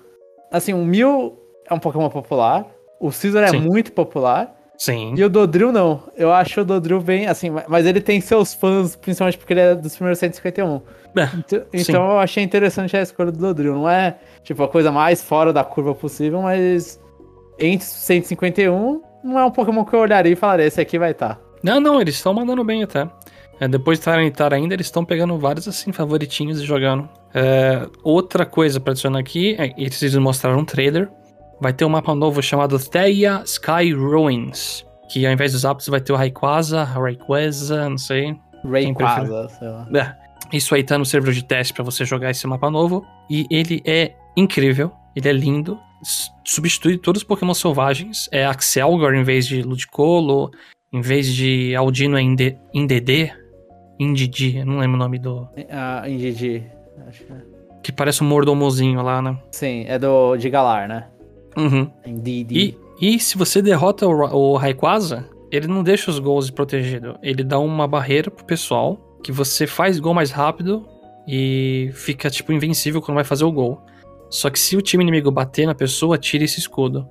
Assim, 0.49 0.73
o 0.73 0.85
Mil 0.85 1.37
é 1.69 1.73
um 1.73 1.79
pokémon 1.79 2.09
popular. 2.09 2.65
O 3.01 3.11
Scizor 3.11 3.43
é 3.43 3.51
muito 3.51 3.91
popular. 3.91 4.55
Sim. 4.77 5.13
E 5.17 5.23
o 5.23 5.29
Dodrio 5.29 5.73
não. 5.73 6.03
Eu 6.15 6.31
acho 6.31 6.61
o 6.61 6.65
Dodrio 6.65 7.01
bem, 7.01 7.27
assim, 7.27 7.49
mas 7.67 7.85
ele 7.85 7.99
tem 7.99 8.21
seus 8.21 8.53
fãs, 8.53 8.95
principalmente 8.95 9.37
porque 9.37 9.51
ele 9.51 9.59
é 9.59 9.75
dos 9.75 9.95
primeiros 9.95 10.19
151. 10.19 10.81
É, 11.17 11.29
então, 11.37 11.65
então 11.73 12.11
eu 12.11 12.19
achei 12.19 12.43
interessante 12.43 12.95
a 12.95 13.01
escolha 13.01 13.31
do 13.31 13.39
Dodrio. 13.39 13.73
Não 13.73 13.89
é, 13.89 14.17
tipo, 14.43 14.63
a 14.63 14.69
coisa 14.69 14.89
mais 14.89 15.21
fora 15.21 15.51
da 15.51 15.65
curva 15.65 15.93
possível, 15.93 16.41
mas 16.41 16.99
entre 17.59 17.85
151 17.85 19.01
não 19.23 19.39
é 19.39 19.45
um 19.45 19.51
Pokémon 19.51 19.83
que 19.83 19.95
eu 19.95 19.99
olharia 19.99 20.31
e 20.31 20.35
falaria, 20.35 20.65
esse 20.65 20.79
aqui 20.79 20.99
vai 20.99 21.11
estar. 21.11 21.35
Tá. 21.35 21.41
Não, 21.63 21.79
não, 21.79 21.99
eles 21.99 22.15
estão 22.15 22.33
mandando 22.33 22.63
bem 22.63 22.83
até. 22.83 23.09
É, 23.59 23.67
depois 23.67 23.97
de 23.97 24.05
Tyranitar 24.05 24.53
ainda, 24.53 24.73
eles 24.73 24.87
estão 24.87 25.03
pegando 25.03 25.37
vários 25.39 25.67
assim 25.67 25.91
favoritinhos 25.91 26.61
e 26.61 26.65
jogando. 26.65 27.09
É, 27.33 27.87
outra 28.03 28.45
coisa 28.45 28.79
pra 28.79 28.91
adicionar 28.91 29.19
aqui, 29.19 29.55
é, 29.57 29.73
eles 29.77 30.15
mostraram 30.15 30.59
um 30.59 30.65
trailer. 30.65 31.09
Vai 31.59 31.71
ter 31.73 31.85
um 31.85 31.89
mapa 31.89 32.13
novo 32.13 32.41
chamado 32.43 32.77
Theia 32.77 33.41
Sky 33.45 33.93
Ruins. 33.93 34.85
Que 35.09 35.25
ao 35.25 35.31
invés 35.31 35.53
dos 35.53 35.63
apps 35.63 35.87
vai 35.87 36.01
ter 36.01 36.11
o 36.11 36.15
Rayquaza, 36.15 36.83
Rayquaza, 36.83 37.89
não 37.89 37.97
sei. 37.97 38.35
Rayquaza, 38.63 39.47
sei 39.49 39.67
lá. 39.69 39.87
É, 39.93 40.15
isso 40.55 40.75
aí 40.75 40.83
tá 40.83 40.97
no 40.97 41.05
servidor 41.05 41.33
de 41.33 41.43
teste 41.43 41.73
para 41.73 41.83
você 41.83 42.03
jogar 42.03 42.31
esse 42.31 42.45
mapa 42.45 42.69
novo. 42.69 43.05
E 43.29 43.47
ele 43.49 43.81
é 43.85 44.13
incrível, 44.35 44.91
ele 45.15 45.29
é 45.29 45.33
lindo. 45.33 45.79
Substitui 46.43 46.97
todos 46.97 47.21
os 47.21 47.27
Pokémon 47.27 47.53
selvagens. 47.53 48.29
É 48.31 48.45
Axelgor 48.45 49.13
em 49.13 49.23
vez 49.23 49.47
de 49.47 49.61
Ludicolo. 49.61 50.51
Em 50.91 51.01
vez 51.01 51.33
de 51.33 51.75
Aldino 51.75 52.17
é 52.17 52.21
Indedê. 52.73 53.31
Indidi, 53.99 54.63
não 54.63 54.79
lembro 54.79 54.95
o 54.95 54.99
nome 54.99 55.19
do. 55.19 55.47
Ah, 55.69 56.03
Indidi, 56.07 56.63
acho 57.07 57.23
que 57.23 57.31
é. 57.31 57.35
Que 57.81 57.91
parece 57.91 58.23
um 58.23 58.27
mordomozinho 58.27 59.01
lá, 59.01 59.21
né? 59.21 59.37
Sim, 59.51 59.85
é 59.87 59.97
do 59.97 60.35
de 60.35 60.49
Galar, 60.49 60.87
né? 60.87 61.07
Uhum. 61.55 61.89
Indidi. 62.05 62.77
E, 62.99 63.15
e 63.15 63.19
se 63.19 63.37
você 63.37 63.61
derrota 63.61 64.05
o, 64.07 64.11
o 64.11 64.57
Rayquaza, 64.57 65.29
ele 65.51 65.67
não 65.67 65.83
deixa 65.83 66.11
os 66.11 66.19
gols 66.19 66.49
protegidos. 66.49 67.15
Ele 67.21 67.43
dá 67.43 67.59
uma 67.59 67.87
barreira 67.87 68.29
pro 68.29 68.45
pessoal 68.45 68.99
que 69.23 69.31
você 69.31 69.65
faz 69.65 69.99
gol 69.99 70.13
mais 70.13 70.31
rápido 70.31 70.85
e 71.27 71.89
fica, 71.93 72.29
tipo, 72.29 72.51
invencível 72.51 73.01
quando 73.01 73.15
vai 73.15 73.23
fazer 73.23 73.45
o 73.45 73.51
gol. 73.51 73.81
Só 74.29 74.49
que 74.49 74.59
se 74.59 74.75
o 74.75 74.81
time 74.81 75.03
inimigo 75.03 75.31
bater 75.31 75.65
na 75.65 75.75
pessoa, 75.75 76.17
tira 76.17 76.43
esse 76.43 76.59
escudo. 76.59 77.07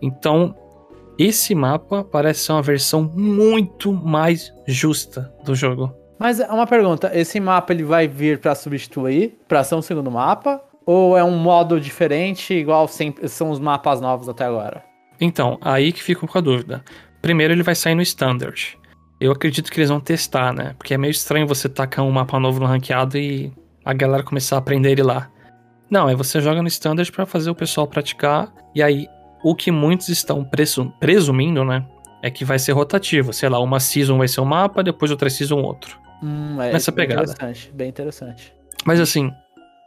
Então, 0.00 0.54
esse 1.18 1.54
mapa 1.54 2.02
parece 2.04 2.40
ser 2.40 2.52
uma 2.52 2.62
versão 2.62 3.02
muito 3.02 3.92
mais 3.92 4.52
justa 4.66 5.32
do 5.44 5.54
jogo. 5.54 5.94
Mas 6.18 6.40
é 6.40 6.46
uma 6.46 6.66
pergunta, 6.66 7.10
esse 7.12 7.40
mapa 7.40 7.72
ele 7.72 7.82
vai 7.82 8.06
vir 8.06 8.38
para 8.38 8.54
substituir, 8.54 9.38
para 9.48 9.64
ser 9.64 9.74
um 9.74 9.82
segundo 9.82 10.10
mapa? 10.10 10.62
Ou 10.86 11.16
é 11.16 11.22
um 11.22 11.36
modo 11.36 11.80
diferente, 11.80 12.54
igual 12.54 12.88
sempre 12.88 13.28
são 13.28 13.50
os 13.50 13.58
mapas 13.58 14.00
novos 14.00 14.28
até 14.28 14.44
agora? 14.44 14.84
Então, 15.20 15.58
aí 15.60 15.92
que 15.92 16.02
fico 16.02 16.26
com 16.26 16.38
a 16.38 16.40
dúvida. 16.40 16.84
Primeiro 17.20 17.52
ele 17.52 17.62
vai 17.62 17.74
sair 17.74 17.94
no 17.94 18.02
Standard. 18.02 18.78
Eu 19.20 19.30
acredito 19.30 19.70
que 19.70 19.78
eles 19.78 19.90
vão 19.90 20.00
testar, 20.00 20.52
né? 20.52 20.74
Porque 20.76 20.94
é 20.94 20.98
meio 20.98 21.12
estranho 21.12 21.46
você 21.46 21.68
tacar 21.68 22.04
um 22.04 22.10
mapa 22.10 22.40
novo 22.40 22.58
no 22.58 22.66
ranqueado 22.66 23.16
e 23.16 23.52
a 23.84 23.92
galera 23.92 24.24
começar 24.24 24.56
a 24.56 24.58
aprender 24.58 24.90
ele 24.90 25.02
lá. 25.02 25.30
Não, 25.92 26.08
é 26.08 26.14
você 26.14 26.40
joga 26.40 26.62
no 26.62 26.68
Standard 26.68 27.12
para 27.12 27.26
fazer 27.26 27.50
o 27.50 27.54
pessoal 27.54 27.86
praticar, 27.86 28.50
e 28.74 28.82
aí 28.82 29.06
o 29.44 29.54
que 29.54 29.70
muitos 29.70 30.08
estão 30.08 30.42
presumindo, 30.98 31.66
né? 31.66 31.84
É 32.22 32.30
que 32.30 32.46
vai 32.46 32.58
ser 32.58 32.72
rotativo. 32.72 33.30
Sei 33.34 33.46
lá, 33.46 33.60
uma 33.60 33.78
season 33.78 34.16
vai 34.16 34.26
ser 34.26 34.40
um 34.40 34.46
mapa, 34.46 34.82
depois 34.82 35.10
outra 35.10 35.28
season 35.28 35.60
outro. 35.60 35.98
Hum, 36.22 36.56
é, 36.62 36.72
Nessa 36.72 36.90
pegada. 36.90 37.24
Interessante, 37.24 37.70
bem 37.74 37.90
interessante. 37.90 38.54
Mas 38.86 39.00
assim, 39.00 39.30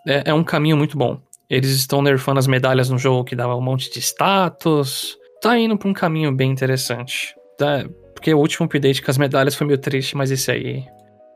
é, 0.07 0.29
é, 0.29 0.33
um 0.33 0.43
caminho 0.43 0.77
muito 0.77 0.95
bom. 0.95 1.19
Eles 1.49 1.71
estão 1.71 2.03
nerfando 2.03 2.37
as 2.37 2.45
medalhas 2.45 2.87
no 2.87 2.99
jogo 2.99 3.23
que 3.23 3.35
dava 3.35 3.55
um 3.55 3.61
monte 3.61 3.91
de 3.91 3.99
status. 3.99 5.17
Tá 5.41 5.57
indo 5.57 5.75
pra 5.75 5.89
um 5.89 5.93
caminho 5.93 6.31
bem 6.31 6.51
interessante. 6.51 7.35
Tá? 7.57 7.83
Porque 8.13 8.31
o 8.31 8.37
último 8.37 8.67
update 8.67 9.01
com 9.01 9.09
as 9.09 9.17
medalhas 9.17 9.55
foi 9.55 9.65
meio 9.65 9.79
triste, 9.79 10.15
mas 10.15 10.29
esse 10.29 10.51
aí 10.51 10.85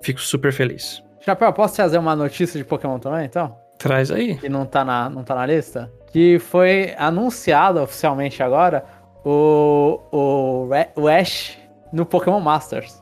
fico 0.03 0.21
super 0.21 0.53
feliz. 0.53 1.01
Chapéu, 1.21 1.51
posso 1.53 1.75
trazer 1.75 1.97
uma 1.97 2.15
notícia 2.15 2.59
de 2.59 2.63
Pokémon 2.63 2.99
também, 2.99 3.25
então? 3.25 3.57
Traz 3.79 4.11
aí. 4.11 4.35
Que 4.35 4.49
não 4.49 4.65
tá 4.65 4.83
na, 4.83 5.09
não 5.09 5.23
tá 5.23 5.33
na 5.33 5.45
lista. 5.45 5.91
Que 6.11 6.37
foi 6.37 6.93
anunciado 6.97 7.81
oficialmente 7.81 8.43
agora 8.43 8.83
o, 9.23 9.99
o, 10.11 10.69
o 10.95 11.07
Ash 11.07 11.57
no 11.91 12.05
Pokémon 12.05 12.41
Masters. 12.41 13.01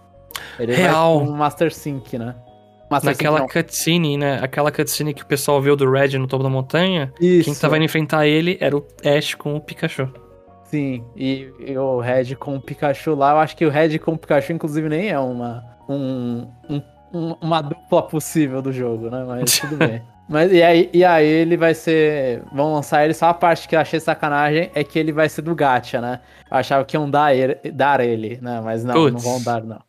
Ele 0.59 0.75
Real. 0.75 1.25
vai 1.25 1.35
Master 1.35 1.73
Sync, 1.73 2.17
né? 2.17 2.35
Master 2.89 3.11
Naquela 3.11 3.39
Sync, 3.39 3.53
cutscene, 3.53 4.17
né? 4.17 4.39
Aquela 4.41 4.71
cutscene 4.71 5.13
que 5.13 5.23
o 5.23 5.25
pessoal 5.25 5.61
viu 5.61 5.75
do 5.75 5.89
Red 5.89 6.17
no 6.19 6.27
topo 6.27 6.43
da 6.43 6.49
montanha. 6.49 7.11
Isso. 7.19 7.45
Quem 7.45 7.55
tava 7.55 7.75
indo 7.75 7.85
enfrentar 7.85 8.27
ele 8.27 8.57
era 8.61 8.77
o 8.77 8.85
Ash 9.03 9.33
com 9.33 9.55
o 9.55 9.59
Pikachu. 9.59 10.07
Sim, 10.63 11.03
e, 11.15 11.49
e, 11.59 11.77
o 11.77 11.99
Red 11.99 12.35
com 12.35 12.55
o 12.55 12.61
Pikachu 12.61 13.15
lá, 13.15 13.31
eu 13.31 13.37
acho 13.37 13.55
que 13.55 13.65
o 13.65 13.69
Red 13.69 13.97
com 13.99 14.13
o 14.13 14.17
Pikachu, 14.17 14.51
inclusive, 14.51 14.89
nem 14.89 15.09
é 15.09 15.17
uma, 15.17 15.63
um, 15.87 16.45
um, 16.69 17.35
uma 17.41 17.61
dupla 17.61 18.03
possível 18.03 18.61
do 18.61 18.71
jogo, 18.71 19.09
né? 19.09 19.23
Mas 19.25 19.59
tudo 19.59 19.75
bem. 19.77 20.01
Mas 20.27 20.51
e 20.51 20.61
aí, 20.61 20.89
e 20.93 21.05
aí 21.05 21.25
ele 21.25 21.55
vai 21.55 21.73
ser. 21.73 22.43
Vão 22.53 22.73
lançar 22.73 23.05
ele. 23.05 23.13
Só 23.13 23.27
a 23.27 23.33
parte 23.33 23.67
que 23.67 23.75
eu 23.75 23.79
achei 23.79 23.99
sacanagem 23.99 24.69
é 24.75 24.83
que 24.83 24.99
ele 24.99 25.11
vai 25.11 25.29
ser 25.29 25.41
do 25.41 25.55
Gacha, 25.55 26.01
né? 26.01 26.19
Eu 26.51 26.57
achava 26.57 26.83
que 26.83 26.97
iam 26.97 27.09
dar 27.09 27.33
ele, 27.33 27.55
dar 27.71 27.99
ele 28.01 28.37
né? 28.41 28.61
Mas 28.63 28.83
não, 28.83 28.93
Puts, 28.93 29.13
não 29.13 29.19
vão 29.19 29.43
dar, 29.43 29.63
não. 29.63 29.81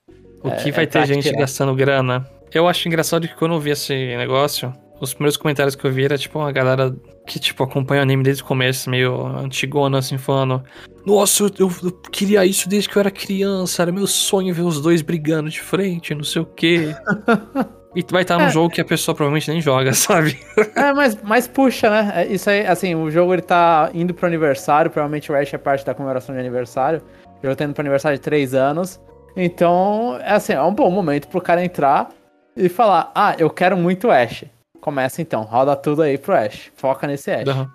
O 0.42 0.50
que 0.52 0.68
é, 0.68 0.73
vai 0.73 0.85
é 0.85 0.87
ter 0.87 1.07
gente 1.07 1.30
gastando 1.33 1.75
grana? 1.75 2.25
Eu 2.52 2.68
acho 2.68 2.87
engraçado 2.87 3.26
que 3.26 3.35
quando 3.35 3.54
eu 3.54 3.61
vi 3.61 3.71
esse 3.71 3.92
negócio, 4.16 4.73
os 5.00 5.12
primeiros 5.12 5.37
comentários 5.37 5.75
que 5.75 5.85
eu 5.85 5.92
vi 5.92 6.04
era 6.04 6.16
tipo 6.16 6.38
uma 6.38 6.52
galera 6.52 6.95
que, 7.26 7.38
tipo, 7.38 7.62
acompanha 7.62 8.00
o 8.00 8.02
anime 8.04 8.23
desde 8.23 8.42
o 8.42 8.47
começo, 8.47 8.88
meio 8.88 9.26
antigona, 9.26 9.99
assim, 9.99 10.16
falando: 10.16 10.62
Nossa, 11.04 11.42
eu, 11.42 11.50
eu, 11.59 11.73
eu, 11.83 11.92
queria 11.92 12.47
isso 12.47 12.68
desde 12.68 12.88
que 12.88 12.97
eu 12.97 13.00
era 13.00 13.11
criança, 13.11 13.83
era 13.83 13.92
meu 13.92 14.07
sonho 14.07 14.54
ver 14.54 14.62
os 14.62 14.80
dois 14.80 15.02
brigando 15.02 15.50
de 15.50 15.61
frente, 15.61 16.14
não 16.14 16.25
sei 16.25 16.42
o 16.42 16.47
quê. 16.47 16.95
e 17.99 18.05
vai 18.12 18.23
estar 18.23 18.38
num 18.38 18.47
é. 18.47 18.50
jogo 18.50 18.73
que 18.73 18.81
a 18.81 18.85
pessoa 18.85 19.12
provavelmente 19.12 19.50
nem 19.50 19.61
joga, 19.61 19.93
sabe? 19.95 20.38
é, 20.76 20.93
mas, 20.93 21.21
mas 21.21 21.49
puxa, 21.49 21.90
né? 21.90 22.12
É, 22.14 22.26
isso 22.26 22.49
aí, 22.49 22.64
assim, 22.64 22.95
o 22.95 23.11
jogo 23.11 23.35
ele 23.35 23.43
tá 23.43 23.90
indo 23.93 24.14
pro 24.14 24.25
aniversário, 24.26 24.88
provavelmente 24.88 25.33
o 25.33 25.35
Ash 25.35 25.52
é 25.52 25.59
parte 25.59 25.85
da 25.85 25.93
comemoração 25.95 26.33
de 26.33 26.40
aniversário. 26.40 27.02
O 27.43 27.43
jogo 27.43 27.57
tá 27.57 27.64
indo 27.64 27.75
pro 27.75 27.83
aniversário 27.83 28.17
de 28.17 28.23
3 28.23 28.55
anos. 28.55 29.00
Então, 29.37 30.17
é 30.23 30.33
assim, 30.33 30.52
é 30.52 30.62
um 30.62 30.73
bom 30.73 30.88
momento 30.90 31.26
pro 31.26 31.40
cara 31.40 31.64
entrar 31.64 32.11
e 32.57 32.69
falar: 32.69 33.11
Ah, 33.14 33.35
eu 33.37 33.50
quero 33.50 33.76
muito 33.76 34.11
Ash. 34.11 34.45
Começa 34.81 35.21
então, 35.21 35.43
roda 35.43 35.75
tudo 35.75 36.02
aí 36.02 36.17
pro 36.17 36.35
Ash. 36.35 36.71
Foca 36.76 37.05
nesse 37.05 37.33
Ash. 37.33 37.49
Uhum. 37.49 37.67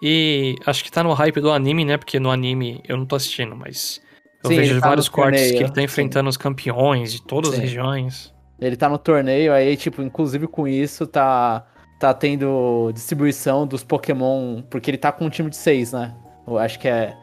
E 0.00 0.54
acho 0.64 0.84
que 0.84 0.92
tá 0.92 1.02
no 1.02 1.12
hype 1.12 1.40
do 1.40 1.50
anime, 1.50 1.84
né? 1.84 1.96
Porque 1.96 2.20
no 2.20 2.30
anime 2.30 2.80
eu 2.86 2.96
não 2.96 3.04
tô 3.04 3.16
assistindo, 3.16 3.56
mas 3.56 4.00
eu 4.44 4.50
Sim, 4.50 4.56
vejo 4.56 4.80
tá 4.80 4.88
vários 4.88 5.08
cortes 5.08 5.40
torneio. 5.40 5.58
que 5.58 5.64
ele 5.64 5.72
tá 5.72 5.82
enfrentando 5.82 6.26
Sim. 6.26 6.30
os 6.30 6.36
campeões 6.36 7.12
de 7.12 7.22
todas 7.22 7.50
Sim. 7.50 7.56
as 7.56 7.62
regiões. 7.62 8.32
Ele 8.62 8.76
tá 8.76 8.88
no 8.88 8.96
torneio, 8.96 9.52
aí, 9.52 9.76
tipo, 9.76 10.02
inclusive 10.02 10.46
com 10.46 10.68
isso, 10.68 11.04
tá, 11.04 11.66
tá 11.98 12.14
tendo 12.14 12.92
distribuição 12.94 13.66
dos 13.66 13.82
Pokémon, 13.82 14.62
porque 14.62 14.88
ele 14.88 14.98
tá 14.98 15.10
com 15.10 15.24
um 15.24 15.30
time 15.30 15.50
de 15.50 15.56
seis, 15.56 15.92
né? 15.92 16.14
Eu 16.46 16.58
acho 16.58 16.78
que 16.78 16.86
é 16.86 17.14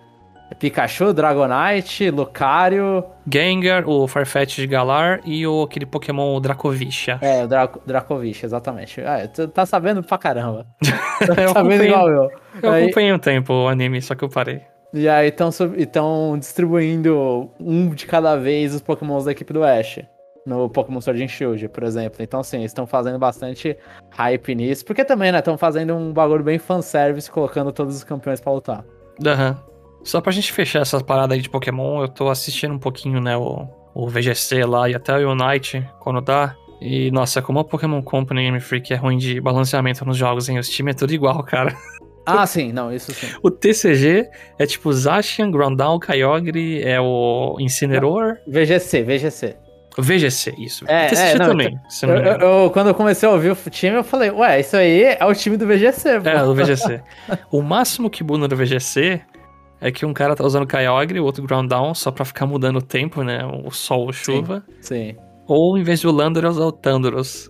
Pikachu, 0.60 1.14
Dragonite, 1.14 2.10
Lucario. 2.10 3.06
Gengar, 3.32 3.88
o 3.88 4.06
Farfetch 4.06 4.58
de 4.58 4.68
Galar 4.68 5.22
e 5.24 5.48
o, 5.48 5.64
aquele 5.64 5.86
Pokémon 5.86 6.40
o. 6.42 7.20
É, 7.22 7.44
o 7.44 7.48
Dra 7.48 7.70
Dracovicia, 7.86 8.46
exatamente. 8.46 9.00
Ah, 9.02 9.26
tu 9.28 9.48
tá 9.48 9.66
sabendo 9.66 10.04
pra 10.04 10.18
caramba. 10.18 10.68
tá 11.26 11.54
sabendo 11.54 11.86
igual 11.86 12.10
eu. 12.10 12.32
Eu 12.62 12.72
aí... 12.72 12.84
acompanhei 12.84 13.14
um 13.14 13.20
tempo 13.20 13.54
o 13.54 13.68
anime, 13.70 14.02
só 14.02 14.14
que 14.14 14.24
eu 14.24 14.30
parei. 14.30 14.62
E 14.94 15.08
aí 15.08 15.30
estão 15.30 16.38
distribuindo 16.38 17.50
um 17.60 17.92
de 17.92 18.06
cada 18.06 18.36
vez 18.36 18.74
os 18.74 18.82
Pokémons 18.82 19.24
da 19.24 19.32
equipe 19.32 19.54
do 19.54 19.64
Ash. 19.64 20.00
No 20.46 20.70
Pokémon 20.70 21.02
Sword 21.02 21.24
and 21.24 21.28
Shield, 21.28 21.68
por 21.70 21.84
exemplo. 21.84 22.24
Então, 22.24 22.40
assim, 22.40 22.64
estão 22.64 22.88
fazendo 22.88 23.20
bastante 23.20 23.78
hype 24.12 24.56
nisso. 24.56 24.86
Porque 24.86 25.04
também, 25.04 25.32
né, 25.32 25.40
estão 25.40 25.58
fazendo 25.58 25.96
um 25.96 26.12
bagulho 26.14 26.44
bem 26.44 26.58
fanservice, 26.58 27.30
colocando 27.30 27.72
todos 27.72 27.96
os 27.96 28.04
campeões 28.04 28.40
pra 28.40 28.52
lutar. 28.54 28.86
Aham. 29.26 29.50
Uhum. 29.50 29.70
Só 30.04 30.22
pra 30.22 30.32
gente 30.32 30.54
fechar 30.54 30.82
essa 30.82 31.04
parada 31.04 31.34
aí 31.34 31.42
de 31.42 31.50
Pokémon, 31.50 32.02
eu 32.02 32.08
tô 32.08 32.30
assistindo 32.30 32.74
um 32.74 32.80
pouquinho, 32.80 33.20
né, 33.20 33.36
o, 33.36 33.68
o 33.94 34.08
VGC 34.08 34.64
lá 34.64 34.90
e 34.90 34.96
até 34.96 35.18
o 35.18 35.32
Unite, 35.32 35.86
quando 36.00 36.22
dá. 36.22 36.56
E, 36.82 37.12
nossa, 37.12 37.42
como 37.42 37.60
a 37.60 37.66
Pokémon 37.66 38.02
Company 38.02 38.44
Game 38.44 38.60
Freak 38.62 38.94
é 38.94 38.96
ruim 38.96 39.18
de 39.18 39.42
balanceamento 39.42 40.06
nos 40.06 40.16
jogos, 40.16 40.48
hein? 40.48 40.58
Os 40.58 40.70
times 40.70 40.96
é 40.96 40.98
tudo 40.98 41.14
igual, 41.14 41.44
cara. 41.44 41.76
Ah, 42.26 42.46
sim, 42.46 42.72
não, 42.72 42.94
isso 42.94 43.12
sim. 43.12 43.26
o 43.42 43.50
TCG 43.50 44.30
é 44.60 44.66
tipo 44.68 44.94
Zacian, 44.94 45.50
Groundown, 45.50 46.00
Kyogre, 46.00 46.80
é 46.84 47.02
o 47.02 47.58
Incineroar. 47.60 48.40
VGC, 48.48 49.02
VGC. 49.02 49.56
VGC, 49.98 50.56
isso. 50.58 50.86
É, 50.88 51.08
TCG 51.08 51.30
é, 51.30 51.38
não, 51.38 51.46
também. 51.48 51.80
Eu, 52.04 52.10
eu, 52.10 52.40
eu, 52.40 52.70
quando 52.72 52.88
eu 52.88 52.96
comecei 52.96 53.28
a 53.28 53.32
ouvir 53.32 53.52
o 53.52 53.70
time, 53.70 53.98
eu 53.98 54.04
falei, 54.04 54.30
ué, 54.32 54.60
isso 54.60 54.78
aí 54.78 55.04
é 55.04 55.26
o 55.26 55.34
time 55.34 55.58
do 55.58 55.66
VGC, 55.66 56.22
pô. 56.22 56.30
É, 56.30 56.44
do 56.44 56.56
VGC. 56.56 57.02
o 57.52 57.62
máximo 57.62 58.10
que 58.10 58.24
buna 58.24 58.48
do 58.48 58.56
VGC 58.56 59.22
é 59.82 59.92
que 59.92 60.06
um 60.06 60.14
cara 60.14 60.36
tá 60.36 60.46
usando 60.46 60.68
Kyogre, 60.68 61.20
o 61.20 61.26
outro 61.26 61.44
Ground 61.44 61.70
Down, 61.70 61.94
só 61.94 62.12
pra 62.12 62.26
ficar 62.26 62.46
mudando 62.46 62.78
o 62.78 62.82
tempo, 62.82 63.24
né? 63.24 63.46
O 63.66 63.72
sol 63.72 64.06
ou 64.06 64.14
chuva. 64.14 64.64
Sim. 64.82 65.14
sim. 65.14 65.16
Ou 65.48 65.78
em 65.78 65.84
vez 65.84 66.00
de 66.00 66.08
o 66.08 66.12
Landorus, 66.12 66.58
é 66.58 66.62
o 66.62 66.72
Thunderous. 66.72 67.50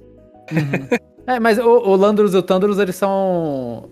Uhum. 0.52 0.98
é, 1.28 1.40
mas 1.40 1.58
o, 1.58 1.68
o 1.68 1.96
Landorus 1.96 2.34
e 2.34 2.38
o 2.38 2.42
Thunderous, 2.44 2.80
eles 2.80 2.96
são... 2.96 3.90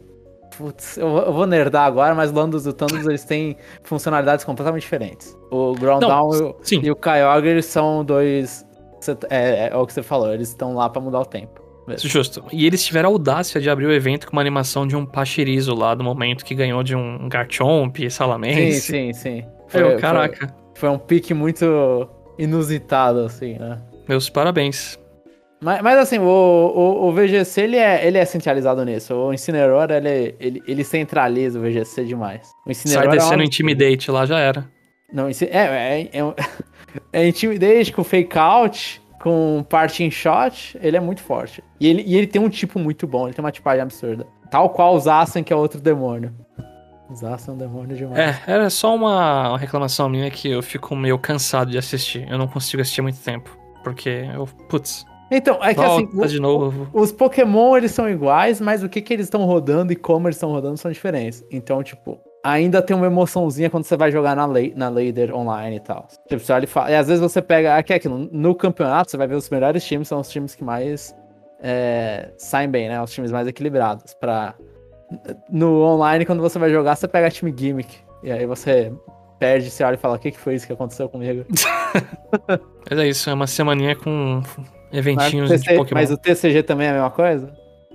Putz, 0.57 0.97
eu, 0.97 1.07
eu, 1.07 1.33
vou 1.33 1.45
nerdar 1.45 1.85
agora, 1.85 2.15
mas 2.15 2.31
o 2.31 2.33
Landorus 2.33 2.65
e 2.65 2.69
o 2.69 2.73
Thunderous, 2.73 3.05
eles 3.05 3.23
têm 3.23 3.55
funcionalidades 3.83 4.43
completamente 4.43 4.81
diferentes. 4.81 5.37
O 5.51 5.73
Ground 5.73 6.01
Não, 6.01 6.09
Down 6.09 6.55
e, 6.71 6.75
e 6.75 6.91
o 6.91 6.95
Kyogre, 6.95 7.49
eles 7.49 7.65
são 7.65 8.03
dois... 8.03 8.65
É, 9.29 9.65
é, 9.65 9.69
é 9.71 9.75
o 9.75 9.85
que 9.85 9.93
você 9.93 10.01
falou, 10.01 10.33
eles 10.33 10.49
estão 10.49 10.73
lá 10.73 10.89
pra 10.89 10.99
mudar 10.99 11.19
o 11.19 11.25
tempo. 11.25 11.61
Mesmo. 11.87 12.09
Justo. 12.09 12.43
E 12.51 12.65
eles 12.65 12.83
tiveram 12.83 13.09
a 13.09 13.13
audácia 13.13 13.61
de 13.61 13.69
abrir 13.69 13.85
o 13.85 13.93
evento 13.93 14.27
com 14.27 14.33
uma 14.33 14.41
animação 14.41 14.85
de 14.85 14.95
um 14.95 15.05
Pachirizo 15.05 15.73
lá, 15.73 15.95
do 15.95 16.03
momento 16.03 16.43
que 16.43 16.53
ganhou 16.53 16.83
de 16.83 16.95
um 16.95 17.29
Garchomp, 17.29 18.09
Salamence. 18.09 18.81
Sim, 18.81 19.13
sim, 19.13 19.13
sim. 19.13 19.45
Foi, 19.69 19.97
caraca. 19.97 20.47
Foi, 20.73 20.73
foi, 20.75 20.89
um 20.89 20.97
pique 20.99 21.33
muito 21.33 22.09
inusitado, 22.37 23.21
assim, 23.21 23.57
né? 23.57 23.77
Meus 24.07 24.29
parabéns. 24.29 24.99
Mas, 25.61 25.81
mas 25.81 25.97
assim, 25.97 26.19
o, 26.19 26.23
o, 26.23 27.07
o, 27.07 27.11
VGC, 27.11 27.61
ele 27.61 27.77
é, 27.77 28.05
ele 28.05 28.17
é 28.17 28.25
centralizado 28.25 28.83
nisso. 28.85 29.13
O 29.15 29.33
Incineroar, 29.33 29.89
ele, 29.91 30.35
ele, 30.39 30.63
ele 30.67 30.83
centraliza 30.83 31.59
o 31.59 31.61
VGC 31.61 32.05
demais. 32.05 32.51
O 32.65 32.73
Sai 32.73 33.07
descendo 33.07 33.41
é 33.41 33.45
um... 33.45 33.47
Intimidate 33.47 34.11
lá, 34.11 34.25
já 34.25 34.39
era. 34.39 34.69
Não, 35.11 35.27
é, 35.27 35.31
é, 35.49 36.09
é, 36.13 36.19
é, 36.19 36.35
é 37.23 37.27
Intimidate 37.27 37.91
com 37.91 38.03
Fake 38.03 38.37
Out 38.37 39.01
com 39.19 39.65
parting 39.67 40.11
shot, 40.11 40.77
ele 40.81 40.95
é 40.95 40.99
muito 40.99 41.21
forte. 41.21 41.63
E 41.79 41.87
ele, 41.87 42.03
e 42.05 42.15
ele 42.15 42.27
tem 42.27 42.41
um 42.41 42.49
tipo 42.49 42.79
muito 42.79 43.07
bom, 43.07 43.25
ele 43.25 43.33
tem 43.33 43.43
uma 43.43 43.51
tipagem 43.51 43.81
absurda. 43.81 44.27
Tal 44.49 44.69
qual 44.69 44.95
o 44.95 44.99
Zacian, 44.99 45.43
que 45.43 45.51
é 45.51 45.55
outro 45.55 45.81
demônio. 45.81 46.33
Zacian 47.13 47.53
é 47.53 47.55
um 47.55 47.57
demônio 47.57 47.97
demais. 47.97 48.19
É, 48.19 48.39
era 48.45 48.69
só 48.69 48.95
uma, 48.95 49.49
uma 49.49 49.57
reclamação 49.57 50.07
minha 50.07 50.29
que 50.29 50.49
eu 50.49 50.61
fico 50.61 50.95
meio 50.95 51.17
cansado 51.17 51.71
de 51.71 51.77
assistir. 51.77 52.27
Eu 52.29 52.37
não 52.37 52.47
consigo 52.47 52.81
assistir 52.81 53.01
muito 53.01 53.19
tempo. 53.19 53.57
Porque 53.83 54.27
eu, 54.33 54.45
putz, 54.69 55.05
então, 55.29 55.63
é 55.63 55.73
que 55.73 55.81
assim, 55.81 56.09
o, 56.13 56.25
de 56.25 56.39
novo. 56.39 56.87
os 56.93 57.11
Pokémon 57.11 57.75
eles 57.75 57.91
são 57.91 58.09
iguais, 58.09 58.61
mas 58.61 58.83
o 58.83 58.89
que, 58.89 59.01
que 59.01 59.13
eles 59.13 59.25
estão 59.25 59.45
rodando 59.45 59.91
e 59.91 59.95
como 59.95 60.27
eles 60.27 60.37
estão 60.37 60.51
rodando 60.51 60.77
são 60.77 60.91
diferentes. 60.91 61.43
Então, 61.51 61.83
tipo, 61.83 62.19
ainda 62.43 62.81
tem 62.81 62.95
uma 62.95 63.07
emoçãozinha 63.07 63.69
quando 63.69 63.83
você 63.83 63.97
vai 63.97 64.11
jogar 64.11 64.35
na, 64.35 64.45
lei, 64.45 64.73
na 64.75 64.89
Lader 64.89 65.35
online 65.35 65.77
e 65.77 65.79
tal. 65.79 66.07
Tipo, 66.27 66.41
você 66.41 66.53
olha 66.53 66.63
e 66.63 66.67
fala. 66.67 66.91
E 66.91 66.95
às 66.95 67.07
vezes 67.07 67.21
você 67.21 67.41
pega. 67.41 67.75
Aqui 67.75 67.93
é 67.93 67.97
aquilo. 67.97 68.29
No 68.31 68.55
campeonato, 68.55 69.11
você 69.11 69.17
vai 69.17 69.27
ver 69.27 69.35
os 69.35 69.49
melhores 69.49 69.83
times, 69.85 70.07
são 70.07 70.19
os 70.19 70.29
times 70.29 70.55
que 70.55 70.63
mais 70.63 71.15
é, 71.61 72.31
saem 72.37 72.69
bem, 72.69 72.87
né? 72.87 73.01
Os 73.01 73.11
times 73.11 73.31
mais 73.31 73.47
equilibrados. 73.47 74.13
Pra... 74.13 74.55
No 75.49 75.81
online, 75.83 76.25
quando 76.25 76.41
você 76.41 76.59
vai 76.59 76.69
jogar, 76.69 76.95
você 76.95 77.07
pega 77.07 77.29
time 77.29 77.53
gimmick. 77.55 77.97
E 78.23 78.31
aí 78.31 78.45
você 78.45 78.91
perde, 79.39 79.69
você 79.69 79.83
olha 79.83 79.95
e 79.95 79.97
fala: 79.97 80.15
o 80.15 80.19
que, 80.19 80.31
que 80.31 80.39
foi 80.39 80.55
isso 80.55 80.67
que 80.67 80.73
aconteceu 80.73 81.09
comigo? 81.09 81.45
Mas 82.89 82.99
é 82.99 83.07
isso, 83.07 83.29
é 83.29 83.33
uma 83.33 83.47
semaninha 83.47 83.95
com 83.95 84.41
eventinhos 84.91 85.49
TC, 85.49 85.69
de 85.69 85.75
Pokémon. 85.75 86.01
Mas 86.01 86.11
o 86.11 86.17
TCG 86.17 86.63
também 86.63 86.87
é 86.87 86.89
a 86.91 86.93
mesma 86.93 87.11
coisa? 87.11 87.51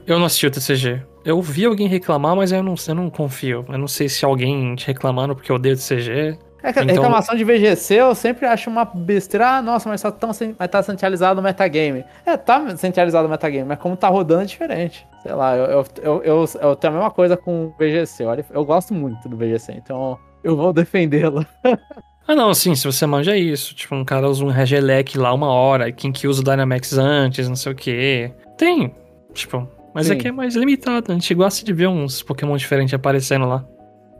Eu 0.07 0.19
não 0.19 0.27
assisti 0.27 0.47
o 0.47 0.51
TCG. 0.51 1.03
Eu 1.25 1.41
vi 1.41 1.65
alguém 1.65 1.87
reclamar, 1.87 2.35
mas 2.35 2.51
eu 2.51 2.63
não, 2.63 2.75
eu 2.87 2.95
não 2.95 3.09
confio. 3.09 3.65
Eu 3.69 3.79
não 3.79 3.89
sei 3.89 4.09
se 4.09 4.25
alguém 4.25 4.75
te 4.75 4.87
reclamando 4.87 5.35
porque 5.35 5.51
eu 5.51 5.57
odeio 5.57 5.77
CG. 5.77 6.37
É 6.63 6.73
que 6.73 6.81
então... 6.81 6.95
reclamação 6.95 7.35
de 7.35 7.43
VGC 7.45 7.95
eu 7.95 8.15
sempre 8.15 8.47
acho 8.47 8.71
uma 8.71 8.85
besteira. 8.85 9.57
Ah, 9.57 9.63
nossa, 9.63 9.89
mas 9.89 10.01
tá, 10.01 10.13
tão, 10.13 10.31
mas 10.59 10.71
tá 10.71 10.83
centralizado 10.83 11.41
no 11.41 11.43
metagame. 11.43 12.05
É, 12.25 12.37
tá 12.37 12.77
centralizado 12.77 13.25
no 13.25 13.31
metagame, 13.31 13.65
mas 13.65 13.79
como 13.79 13.97
tá 13.97 14.09
rodando 14.09 14.43
é 14.43 14.47
diferente. 14.47 15.07
Sei 15.23 15.33
lá, 15.33 15.57
eu, 15.57 15.67
eu, 15.67 15.87
eu, 16.03 16.23
eu, 16.23 16.45
eu 16.61 16.77
tenho 16.77 16.93
a 16.93 16.97
mesma 16.97 17.11
coisa 17.11 17.37
com 17.37 17.67
o 17.67 17.75
VGC. 17.79 18.25
Olha, 18.25 18.45
eu 18.51 18.65
gosto 18.65 18.95
muito 18.95 19.29
do 19.29 19.37
VGC, 19.37 19.73
então 19.73 20.19
eu 20.43 20.57
vou 20.57 20.73
defendê-lo. 20.73 21.45
ah, 22.27 22.35
não, 22.35 22.55
sim, 22.55 22.75
se 22.75 22.85
você 22.85 23.07
manja 23.07 23.37
isso. 23.37 23.75
Tipo, 23.75 23.95
um 23.95 24.05
cara 24.05 24.29
usa 24.29 24.45
um 24.45 24.49
Regelec 24.49 25.19
lá 25.19 25.33
uma 25.33 25.49
hora, 25.49 25.91
quem 25.91 26.13
que 26.13 26.27
usa 26.27 26.41
o 26.41 26.45
Dynamax 26.45 26.97
antes, 26.97 27.49
não 27.49 27.57
sei 27.57 27.73
o 27.73 27.75
quê. 27.75 28.33
Tem. 28.57 28.95
Tipo, 29.35 29.69
mas 29.95 30.07
Sim. 30.07 30.15
aqui 30.15 30.29
é 30.29 30.33
mais 30.33 30.55
limitado. 30.55 31.11
A 31.11 31.15
gente 31.15 31.35
gosta 31.35 31.65
de 31.65 31.73
ver 31.73 31.89
uns 31.89 32.23
Pokémon 32.23 32.57
diferentes 32.57 32.95
aparecendo 32.95 33.47
lá. 33.47 33.65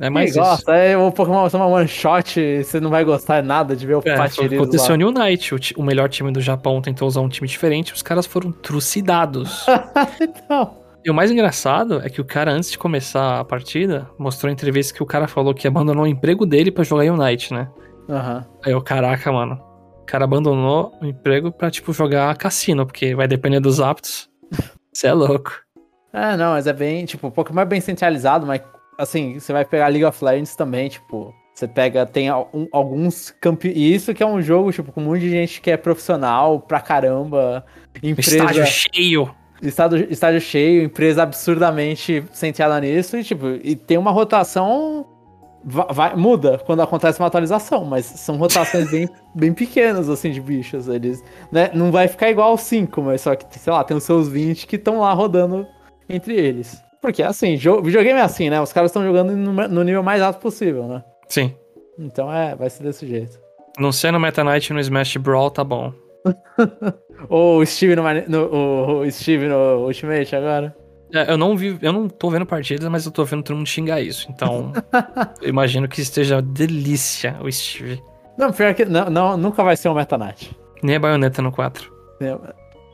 É 0.01 0.11
mais 0.11 0.33
Quem 0.33 0.43
gosta, 0.43 0.75
é 0.75 0.97
o 0.97 1.13
Pokémon 1.13 1.47
uma 1.53 1.67
one 1.67 1.87
shot, 1.87 2.65
você 2.65 2.81
não 2.81 2.91
vai 2.91 3.05
gostar 3.05 3.43
nada 3.43 3.77
de 3.77 3.87
ver 3.87 3.95
o 3.95 4.03
é, 4.05 4.15
Aconteceu 4.15 4.99
no 4.99 5.09
Unite, 5.09 5.55
o, 5.55 5.59
o, 5.77 5.83
melhor 5.83 6.09
time 6.09 6.33
do 6.33 6.41
Japão 6.41 6.81
tentou 6.83 7.07
usar 7.07 7.21
um 7.21 7.29
time 7.29 7.47
diferente, 7.47 7.93
os 7.93 8.03
caras 8.03 8.27
foram 8.27 8.51
trucidados. 8.51 9.65
então. 10.21 10.77
E 11.05 11.11
o 11.11 11.15
mais 11.15 11.31
engraçado 11.31 12.01
é 12.03 12.09
que 12.09 12.21
o 12.21 12.25
cara, 12.25 12.51
antes 12.53 12.71
de 12.71 12.79
começar 12.79 13.39
a 13.39 13.45
partida, 13.45 14.09
mostrou 14.19 14.51
em 14.51 14.55
entrevista 14.55 14.93
que 14.93 15.03
o 15.03 15.07
cara 15.07 15.29
falou 15.29 15.55
que 15.55 15.69
abandonou 15.69 16.05
o 16.05 16.07
emprego 16.07 16.45
dele 16.45 16.73
para 16.73 16.83
jogar 16.83 17.05
Unite, 17.05 17.55
né? 17.55 17.69
Aham. 18.09 18.47
Aí 18.65 18.73
eu, 18.73 18.83
caraca, 18.83 19.31
mano. 19.33 19.61
O 20.03 20.05
cara 20.05 20.25
abandonou 20.25 20.93
o 21.01 21.07
emprego 21.07 21.53
pra, 21.53 21.71
tipo, 21.71 21.93
jogar 21.93 22.37
cassino, 22.37 22.85
porque 22.85 23.15
vai 23.15 23.29
depender 23.29 23.61
dos 23.61 23.81
aptos. 23.81 24.29
Você 24.93 25.07
é 25.07 25.13
louco. 25.13 25.53
É, 26.13 26.37
não, 26.37 26.53
mas 26.53 26.67
é 26.67 26.73
bem, 26.73 27.07
tipo, 27.07 27.27
um 27.27 27.31
pouco 27.31 27.55
mais 27.55 27.67
bem 27.67 27.81
centralizado, 27.81 28.47
mas 28.47 28.61
assim, 28.99 29.41
você 29.41 29.51
vai 29.51 29.65
pegar 29.65 29.89
League 29.89 30.05
of 30.05 30.23
Legends 30.23 30.55
também, 30.55 30.91
tipo, 30.91 31.35
você 31.55 31.69
pega, 31.69 32.07
tem 32.07 32.29
alguns 32.29 33.31
campeões. 33.41 33.77
E 33.77 33.95
isso 33.95 34.15
que 34.15 34.23
é 34.23 34.27
um 34.27 34.41
jogo, 34.41 34.73
tipo, 34.73 34.91
com 34.91 35.01
um 35.01 35.05
monte 35.05 35.21
de 35.21 35.31
gente 35.31 35.61
que 35.61 35.71
é 35.71 35.77
profissional 35.77 36.61
pra 36.61 36.81
caramba. 36.81 37.65
Empresa... 38.03 38.37
Estádio 38.37 38.67
cheio. 38.67 39.35
Estádio, 39.61 40.07
estádio 40.11 40.41
cheio, 40.41 40.85
empresa 40.85 41.23
absurdamente 41.23 42.25
centrada 42.33 42.81
nisso. 42.81 43.17
E, 43.17 43.23
tipo, 43.23 43.47
e 43.63 43.77
tem 43.77 43.99
uma 43.99 44.11
rotação. 44.11 45.07
Vai, 45.65 46.17
muda 46.17 46.59
quando 46.59 46.83
acontece 46.83 47.21
uma 47.21 47.29
atualização, 47.29 47.85
mas 47.85 48.05
são 48.05 48.37
rotações 48.37 48.91
bem, 48.91 49.09
bem 49.35 49.53
pequenas, 49.53 50.09
assim, 50.09 50.31
de 50.31 50.41
bichos. 50.41 50.89
Eles, 50.89 51.23
né, 51.51 51.71
não 51.73 51.93
vai 51.93 52.09
ficar 52.09 52.31
igual 52.31 52.51
aos 52.51 52.63
5, 52.63 53.01
mas 53.03 53.21
só 53.21 53.37
que, 53.37 53.59
sei 53.59 53.73
lá, 53.73 53.85
tem 53.85 53.97
os 53.97 54.03
seus 54.03 54.29
20 54.29 54.67
que 54.67 54.77
estão 54.77 55.01
lá 55.01 55.13
rodando 55.13 55.67
entre 56.09 56.35
eles. 56.35 56.83
Porque, 57.01 57.23
assim, 57.23 57.57
videogame 57.57 58.19
é 58.19 58.23
assim, 58.23 58.49
né? 58.51 58.61
Os 58.61 58.73
caras 58.73 58.91
estão 58.91 59.05
jogando 59.05 59.35
no 59.35 59.83
nível 59.83 60.03
mais 60.03 60.23
alto 60.23 60.39
possível, 60.41 60.87
né? 60.87 61.03
Sim. 61.29 61.55
Então 61.99 62.33
é, 62.33 62.55
vai 62.55 62.71
ser 62.71 62.83
desse 62.83 63.07
jeito. 63.07 63.39
Não 63.79 63.91
sendo 63.91 64.21
Meta 64.21 64.45
Knight 64.45 64.73
no 64.73 64.81
Smash 64.81 65.17
Brawl, 65.17 65.51
tá 65.51 65.65
bom. 65.65 65.93
Ou 67.29 67.61
o 67.61 67.67
Steve 67.67 67.97
no, 67.97 68.03
no, 68.29 69.01
o 69.01 69.11
Steve 69.11 69.49
no 69.49 69.87
Ultimate 69.87 70.37
agora? 70.37 70.77
É, 71.13 71.31
eu 71.31 71.37
não 71.37 71.55
vi, 71.57 71.79
eu 71.83 71.93
não 71.93 72.09
tô 72.09 72.31
vendo 72.31 72.47
partidas, 72.47 72.89
mas 72.89 73.05
eu 73.05 73.13
tô 73.13 73.25
vendo 73.25 73.43
todo 73.43 73.57
mundo 73.57 73.67
xingar 73.67 74.01
isso. 74.01 74.27
Então, 74.31 74.73
eu 75.43 75.49
imagino 75.49 75.87
que 75.87 76.01
esteja 76.01 76.41
delícia 76.41 77.37
o 77.43 77.53
Steve. 77.53 78.03
Não, 78.37 78.51
pior 78.51 78.75
que 78.75 78.85
não, 78.85 79.11
não, 79.11 79.37
nunca 79.37 79.63
vai 79.63 79.77
ser 79.77 79.91
um 79.91 79.95
Meta 79.95 80.17
Knight. 80.17 80.57
Nem 80.83 80.97
a 80.97 81.01
baioneta 81.01 81.43
no 81.43 81.53
4. 81.53 81.93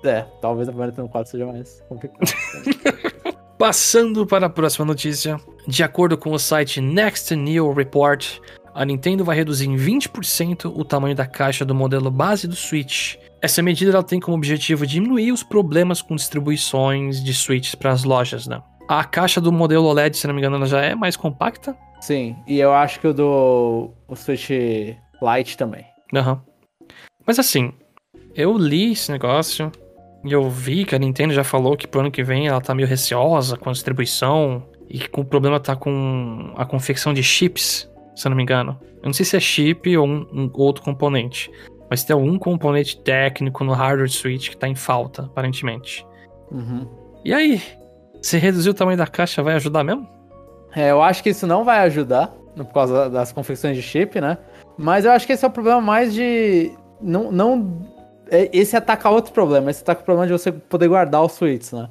É, 0.04 0.24
talvez 0.40 0.68
a 0.68 0.72
baioneta 0.72 1.02
no 1.02 1.08
4 1.08 1.30
seja 1.30 1.46
mais 1.46 1.82
complicado. 1.88 2.18
Passando 3.56 4.26
para 4.26 4.46
a 4.46 4.50
próxima 4.50 4.84
notícia. 4.84 5.40
De 5.66 5.82
acordo 5.82 6.16
com 6.16 6.32
o 6.32 6.38
site 6.38 6.80
Next 6.80 7.34
New 7.34 7.72
Report, 7.72 8.38
a 8.74 8.84
Nintendo 8.84 9.24
vai 9.24 9.36
reduzir 9.36 9.68
em 9.68 9.76
20% 9.76 10.72
o 10.74 10.84
tamanho 10.84 11.14
da 11.14 11.26
caixa 11.26 11.64
do 11.64 11.74
modelo 11.74 12.10
base 12.10 12.46
do 12.46 12.54
Switch. 12.54 13.16
Essa 13.40 13.62
medida 13.62 13.92
ela 13.92 14.02
tem 14.02 14.18
como 14.18 14.36
objetivo 14.36 14.86
diminuir 14.86 15.30
os 15.30 15.42
problemas 15.42 16.02
com 16.02 16.16
distribuições 16.16 17.22
de 17.22 17.32
Switches 17.32 17.74
para 17.74 17.92
as 17.92 18.02
lojas, 18.02 18.46
né? 18.46 18.60
A 18.88 19.04
caixa 19.04 19.40
do 19.40 19.52
modelo 19.52 19.86
OLED, 19.86 20.16
se 20.16 20.26
não 20.26 20.34
me 20.34 20.40
engano, 20.40 20.56
ela 20.56 20.66
já 20.66 20.80
é 20.80 20.94
mais 20.94 21.16
compacta? 21.16 21.76
Sim, 22.00 22.36
e 22.46 22.58
eu 22.58 22.72
acho 22.72 23.00
que 23.00 23.06
o 23.06 23.14
do 23.14 23.90
o 24.08 24.16
Switch 24.16 24.50
Lite 24.50 25.56
também. 25.56 25.84
Aham. 26.14 26.32
Uhum. 26.32 26.88
Mas 27.26 27.38
assim, 27.38 27.72
eu 28.34 28.56
li 28.56 28.92
esse 28.92 29.12
negócio, 29.12 29.70
e 30.24 30.32
eu 30.32 30.48
vi 30.48 30.84
que 30.84 30.94
a 30.94 30.98
Nintendo 30.98 31.32
já 31.32 31.44
falou 31.44 31.76
que 31.76 31.86
pro 31.86 32.00
ano 32.00 32.10
que 32.10 32.24
vem 32.24 32.48
ela 32.48 32.60
tá 32.60 32.74
meio 32.74 32.88
receosa 32.88 33.56
com 33.56 33.68
a 33.68 33.72
distribuição 33.72 34.64
e 34.88 34.98
que 34.98 35.20
o 35.20 35.24
problema 35.24 35.60
tá 35.60 35.76
com 35.76 36.52
a 36.56 36.64
confecção 36.64 37.12
de 37.12 37.22
chips, 37.22 37.88
se 38.16 38.26
eu 38.26 38.30
não 38.30 38.36
me 38.36 38.42
engano. 38.42 38.78
Eu 38.96 39.06
não 39.06 39.12
sei 39.12 39.24
se 39.24 39.36
é 39.36 39.40
chip 39.40 39.96
ou 39.96 40.06
um, 40.06 40.26
um 40.32 40.50
outro 40.54 40.82
componente, 40.82 41.50
mas 41.90 42.04
tem 42.04 42.14
algum 42.14 42.38
componente 42.38 43.00
técnico 43.00 43.64
no 43.64 43.72
hardware 43.72 44.10
Switch 44.10 44.50
que 44.50 44.56
tá 44.56 44.68
em 44.68 44.74
falta, 44.74 45.22
aparentemente. 45.22 46.06
Uhum. 46.50 46.86
E 47.24 47.32
aí? 47.32 47.62
Se 48.20 48.36
reduzir 48.36 48.70
o 48.70 48.74
tamanho 48.74 48.98
da 48.98 49.06
caixa 49.06 49.42
vai 49.42 49.54
ajudar 49.54 49.84
mesmo? 49.84 50.08
É, 50.74 50.90
eu 50.90 51.02
acho 51.02 51.22
que 51.22 51.30
isso 51.30 51.46
não 51.46 51.64
vai 51.64 51.80
ajudar, 51.80 52.28
por 52.56 52.72
causa 52.72 53.08
das 53.08 53.32
confecções 53.32 53.76
de 53.76 53.82
chip, 53.82 54.20
né? 54.20 54.38
Mas 54.76 55.04
eu 55.04 55.12
acho 55.12 55.26
que 55.26 55.32
esse 55.32 55.44
é 55.44 55.48
o 55.48 55.50
problema 55.50 55.80
mais 55.80 56.12
de. 56.12 56.72
Não, 57.00 57.30
não 57.32 57.86
é, 58.30 58.48
esse 58.52 58.76
ataca 58.76 59.08
outro 59.10 59.32
problema. 59.32 59.70
Esse 59.70 59.82
ataca 59.82 60.02
o 60.02 60.04
problema 60.04 60.26
de 60.26 60.32
você 60.32 60.52
poder 60.52 60.88
guardar 60.88 61.24
os 61.24 61.32
suítes, 61.32 61.72
né? 61.72 61.88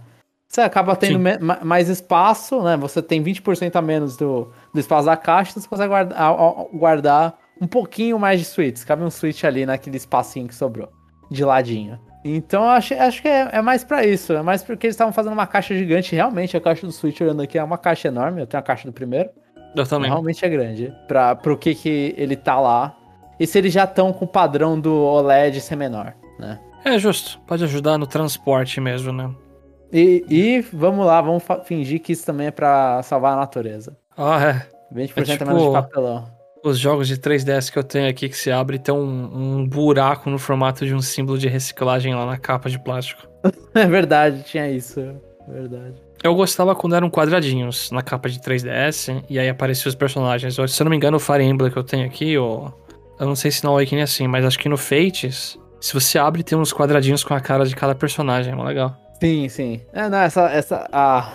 Você 0.47 0.61
acaba 0.61 0.95
tendo 0.95 1.19
mais 1.63 1.89
espaço, 1.89 2.61
né? 2.63 2.77
Você 2.77 3.01
tem 3.01 3.21
20% 3.21 3.75
a 3.75 3.81
menos 3.81 4.15
do, 4.15 4.51
do 4.73 4.79
espaço 4.79 5.05
da 5.05 5.17
caixa, 5.17 5.51
então 5.51 5.61
você 5.61 5.67
consegue 5.67 5.89
guardar, 5.89 6.35
guardar 6.73 7.39
um 7.61 7.67
pouquinho 7.67 8.19
mais 8.19 8.39
de 8.39 8.45
suítes. 8.45 8.83
Cabe 8.83 9.03
um 9.03 9.09
suíte 9.09 9.45
ali 9.45 9.65
naquele 9.65 9.97
espacinho 9.97 10.47
que 10.47 10.55
sobrou, 10.55 10.89
de 11.29 11.43
ladinho. 11.43 11.99
Então 12.23 12.63
acho, 12.69 12.93
acho 12.93 13.21
que 13.21 13.27
é, 13.27 13.49
é 13.53 13.61
mais 13.61 13.83
para 13.83 14.05
isso. 14.05 14.33
É 14.33 14.41
mais 14.41 14.63
porque 14.63 14.87
eles 14.87 14.95
estavam 14.95 15.13
fazendo 15.13 15.33
uma 15.33 15.47
caixa 15.47 15.75
gigante. 15.75 16.15
Realmente, 16.15 16.57
a 16.57 16.61
caixa 16.61 16.85
do 16.85 16.91
Switch 16.91 17.21
olhando 17.21 17.41
aqui 17.41 17.57
é 17.57 17.63
uma 17.63 17.77
caixa 17.77 18.07
enorme. 18.07 18.41
Eu 18.41 18.47
tenho 18.47 18.59
a 18.59 18.63
caixa 18.63 18.87
do 18.87 18.93
primeiro. 18.93 19.29
Eu 19.75 19.85
também. 19.85 20.09
Realmente 20.09 20.43
é 20.43 20.49
grande. 20.49 20.93
Pra, 21.07 21.35
pro 21.35 21.57
que, 21.57 21.75
que 21.75 22.13
ele 22.17 22.35
tá 22.35 22.59
lá. 22.59 22.95
E 23.39 23.45
se 23.45 23.57
eles 23.57 23.71
já 23.71 23.83
estão 23.83 24.11
com 24.11 24.25
o 24.25 24.27
padrão 24.27 24.79
do 24.79 24.93
OLED 24.93 25.61
ser 25.61 25.75
menor 25.75 26.15
né? 26.37 26.59
É 26.85 26.97
justo, 26.97 27.39
pode 27.45 27.63
ajudar 27.63 27.97
no 27.97 28.07
transporte 28.07 28.79
mesmo, 28.79 29.11
né? 29.11 29.33
E, 29.91 30.23
e 30.29 30.61
vamos 30.61 31.05
lá, 31.05 31.21
vamos 31.21 31.43
fingir 31.65 32.01
que 32.01 32.11
isso 32.11 32.25
também 32.25 32.47
é 32.47 32.51
para 32.51 33.01
salvar 33.03 33.33
a 33.33 33.37
natureza. 33.37 33.97
Ah, 34.17 34.39
é. 34.43 34.67
20% 34.93 35.17
é 35.17 35.23
tipo, 35.23 35.45
menos 35.45 35.63
de 35.63 35.71
papelão. 35.71 36.36
Os 36.63 36.77
jogos 36.77 37.07
de 37.07 37.17
3DS 37.17 37.71
que 37.71 37.77
eu 37.77 37.83
tenho 37.83 38.09
aqui 38.09 38.27
que 38.27 38.37
se 38.37 38.51
abre 38.51 38.79
tem 38.79 38.93
um, 38.93 39.59
um 39.59 39.67
buraco 39.67 40.29
no 40.29 40.37
formato 40.37 40.85
de 40.85 40.93
um 40.93 41.01
símbolo 41.01 41.37
de 41.37 41.47
reciclagem 41.47 42.13
lá 42.13 42.25
na 42.25 42.37
capa 42.37 42.69
de 42.69 42.79
plástico. 42.79 43.27
é 43.73 43.85
verdade, 43.85 44.43
tinha 44.43 44.69
isso. 44.69 44.99
É 44.99 45.51
verdade. 45.51 45.95
Eu 46.23 46.33
gostava 46.33 46.75
quando 46.75 46.95
eram 46.95 47.09
quadradinhos 47.09 47.91
na 47.91 48.01
capa 48.01 48.27
de 48.27 48.39
3DS 48.39 49.23
e 49.29 49.37
aí 49.37 49.47
apareciam 49.47 49.89
os 49.89 49.95
personagens. 49.95 50.55
Se 50.55 50.61
eu 50.61 50.85
não 50.85 50.89
me 50.89 50.97
engano, 50.97 51.17
o 51.17 51.19
Fire 51.19 51.43
Emblem 51.43 51.71
que 51.71 51.77
eu 51.77 51.83
tenho 51.83 52.05
aqui, 52.05 52.37
ou... 52.37 52.73
eu 53.19 53.25
não 53.27 53.35
sei 53.35 53.51
se 53.51 53.63
no 53.63 53.69
Awakening 53.69 54.01
é 54.01 54.03
assim, 54.03 54.27
mas 54.27 54.43
acho 54.43 54.57
que 54.57 54.67
no 54.67 54.77
Fates 54.77 55.57
se 55.79 55.93
você 55.93 56.17
abre, 56.17 56.43
tem 56.43 56.57
uns 56.57 56.73
quadradinhos 56.73 57.23
com 57.23 57.33
a 57.33 57.39
cara 57.39 57.65
de 57.65 57.75
cada 57.75 57.93
personagem, 57.93 58.53
é 58.53 58.63
legal. 58.63 58.95
Sim, 59.19 59.47
sim. 59.49 59.81
É, 59.93 60.09
não, 60.09 60.17
essa. 60.17 60.49
essa 60.49 60.87
a, 60.91 61.31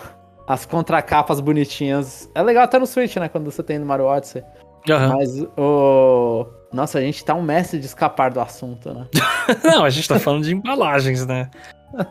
as 0.47 0.65
contracapas 0.65 1.39
bonitinhas. 1.39 2.29
É 2.35 2.41
legal 2.41 2.63
até 2.63 2.77
no 2.77 2.85
Switch, 2.85 3.15
né? 3.15 3.29
Quando 3.29 3.49
você 3.49 3.63
tem 3.63 3.79
no 3.79 3.85
Mario 3.85 4.05
Odyssey. 4.05 4.43
Uhum. 4.89 5.07
Mas 5.09 5.39
o. 5.57 6.45
Nossa, 6.71 6.97
a 6.97 7.01
gente 7.01 7.23
tá 7.23 7.35
um 7.35 7.41
mestre 7.41 7.79
de 7.79 7.85
escapar 7.85 8.31
do 8.31 8.39
assunto, 8.39 8.93
né? 8.93 9.07
não, 9.63 9.85
a 9.85 9.89
gente 9.89 10.07
tá 10.07 10.19
falando 10.19 10.43
de 10.43 10.53
embalagens, 10.53 11.25
né? 11.25 11.49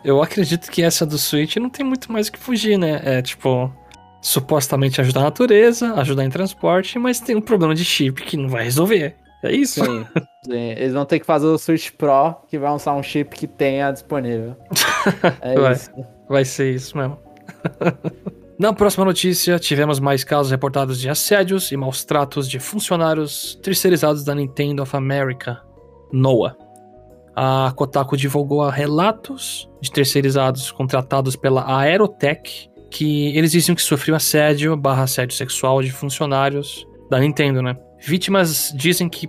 Eu 0.05 0.23
acredito 0.23 0.71
que 0.71 0.83
essa 0.83 1.05
do 1.05 1.19
Switch 1.19 1.57
não 1.57 1.69
tem 1.69 1.85
muito 1.85 2.13
mais 2.13 2.29
o 2.29 2.33
que 2.33 2.39
fugir, 2.39 2.79
né? 2.79 3.01
É 3.05 3.23
tipo, 3.23 3.73
supostamente 4.21 5.01
ajudar 5.01 5.21
a 5.21 5.25
natureza, 5.25 5.95
ajudar 5.95 6.25
em 6.25 6.31
transporte, 6.31 6.99
mas 6.99 7.19
tem 7.19 7.35
um 7.35 7.41
problema 7.41 7.75
de 7.75 7.85
chip 7.85 8.23
que 8.23 8.37
não 8.37 8.49
vai 8.49 8.63
resolver. 8.63 9.17
É 9.43 9.53
isso? 9.53 9.85
Sim, 9.85 10.07
sim. 10.45 10.71
Eles 10.71 10.93
vão 10.93 11.05
ter 11.05 11.19
que 11.19 11.27
fazer 11.27 11.47
o 11.47 11.59
Switch 11.59 11.91
Pro, 11.91 12.37
que 12.47 12.57
vai 12.57 12.71
lançar 12.71 12.95
um 12.95 13.03
chip 13.03 13.35
que 13.37 13.49
tenha 13.49 13.91
disponível. 13.91 14.57
É 15.41 15.59
vai, 15.59 15.73
isso. 15.73 15.91
Vai 16.29 16.45
ser 16.45 16.73
isso 16.73 16.97
mesmo. 16.97 17.19
Na 18.63 18.73
próxima 18.73 19.05
notícia, 19.05 19.59
tivemos 19.59 19.99
mais 19.99 20.23
casos 20.23 20.53
reportados 20.53 21.01
de 21.01 21.11
assédios 21.11 21.73
e 21.73 21.77
maus 21.77 22.05
tratos 22.05 22.49
de 22.49 22.61
funcionários 22.61 23.59
terceirizados 23.61 24.23
da 24.23 24.37
Nintendo 24.37 24.85
of 24.85 24.97
America, 24.97 25.61
NOAA. 26.13 26.57
A 27.35 27.73
Kotaku 27.75 28.17
divulgou 28.17 28.65
relatos 28.69 29.69
de 29.81 29.91
terceirizados 29.91 30.71
contratados 30.71 31.35
pela 31.35 31.77
Aerotech 31.77 32.71
que 32.89 33.37
eles 33.37 33.51
diziam 33.51 33.75
que 33.75 33.83
sofriam 33.83 34.15
assédio 34.15 34.77
barra 34.77 35.03
assédio 35.03 35.35
sexual 35.37 35.83
de 35.83 35.91
funcionários 35.91 36.87
da 37.11 37.19
Nintendo, 37.19 37.63
né? 37.63 37.77
Vítimas 37.99 38.73
dizem 38.77 39.09
que 39.09 39.29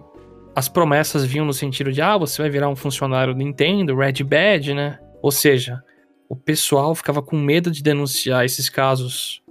as 0.56 0.70
promessas 0.70 1.26
vinham 1.26 1.44
no 1.48 1.54
sentido 1.54 1.92
de, 1.92 2.04
ah, 2.04 2.20
você 2.20 2.40
vai 2.40 2.52
virar 2.52 2.70
um 2.70 2.76
funcionário 2.76 3.34
Nintendo, 3.34 3.98
Red 3.98 4.24
Badge, 4.24 4.76
né? 4.76 5.00
Ou 5.24 5.32
seja, 5.32 5.82
o 6.34 6.36
pessoal 6.36 6.96
ficava 6.96 7.22
com 7.22 7.38
medo 7.38 7.70
de 7.70 7.84
denunciar 7.84 8.44
esses 8.44 8.70
casos 8.70 9.44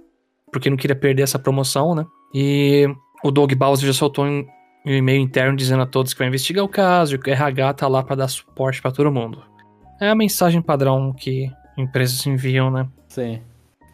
porque 0.51 0.69
não 0.69 0.75
queria 0.75 0.95
perder 0.95 1.23
essa 1.23 1.39
promoção, 1.39 1.95
né? 1.95 2.05
E 2.35 2.85
o 3.23 3.31
Doug 3.31 3.53
Bowser 3.53 3.87
já 3.87 3.93
soltou 3.93 4.25
um 4.25 4.45
e-mail 4.85 5.21
interno 5.21 5.55
dizendo 5.55 5.81
a 5.81 5.85
todos 5.85 6.13
que 6.13 6.19
vai 6.19 6.27
investigar 6.27 6.63
o 6.63 6.67
caso 6.67 7.15
e 7.15 7.17
que 7.17 7.29
o 7.29 7.33
RH 7.33 7.73
tá 7.73 7.87
lá 7.87 8.03
para 8.03 8.17
dar 8.17 8.27
suporte 8.27 8.81
para 8.81 8.91
todo 8.91 9.11
mundo. 9.11 9.41
É 9.99 10.09
a 10.09 10.15
mensagem 10.15 10.61
padrão 10.61 11.13
que 11.13 11.49
empresas 11.77 12.27
enviam, 12.27 12.69
né? 12.69 12.85
Sim. 13.07 13.41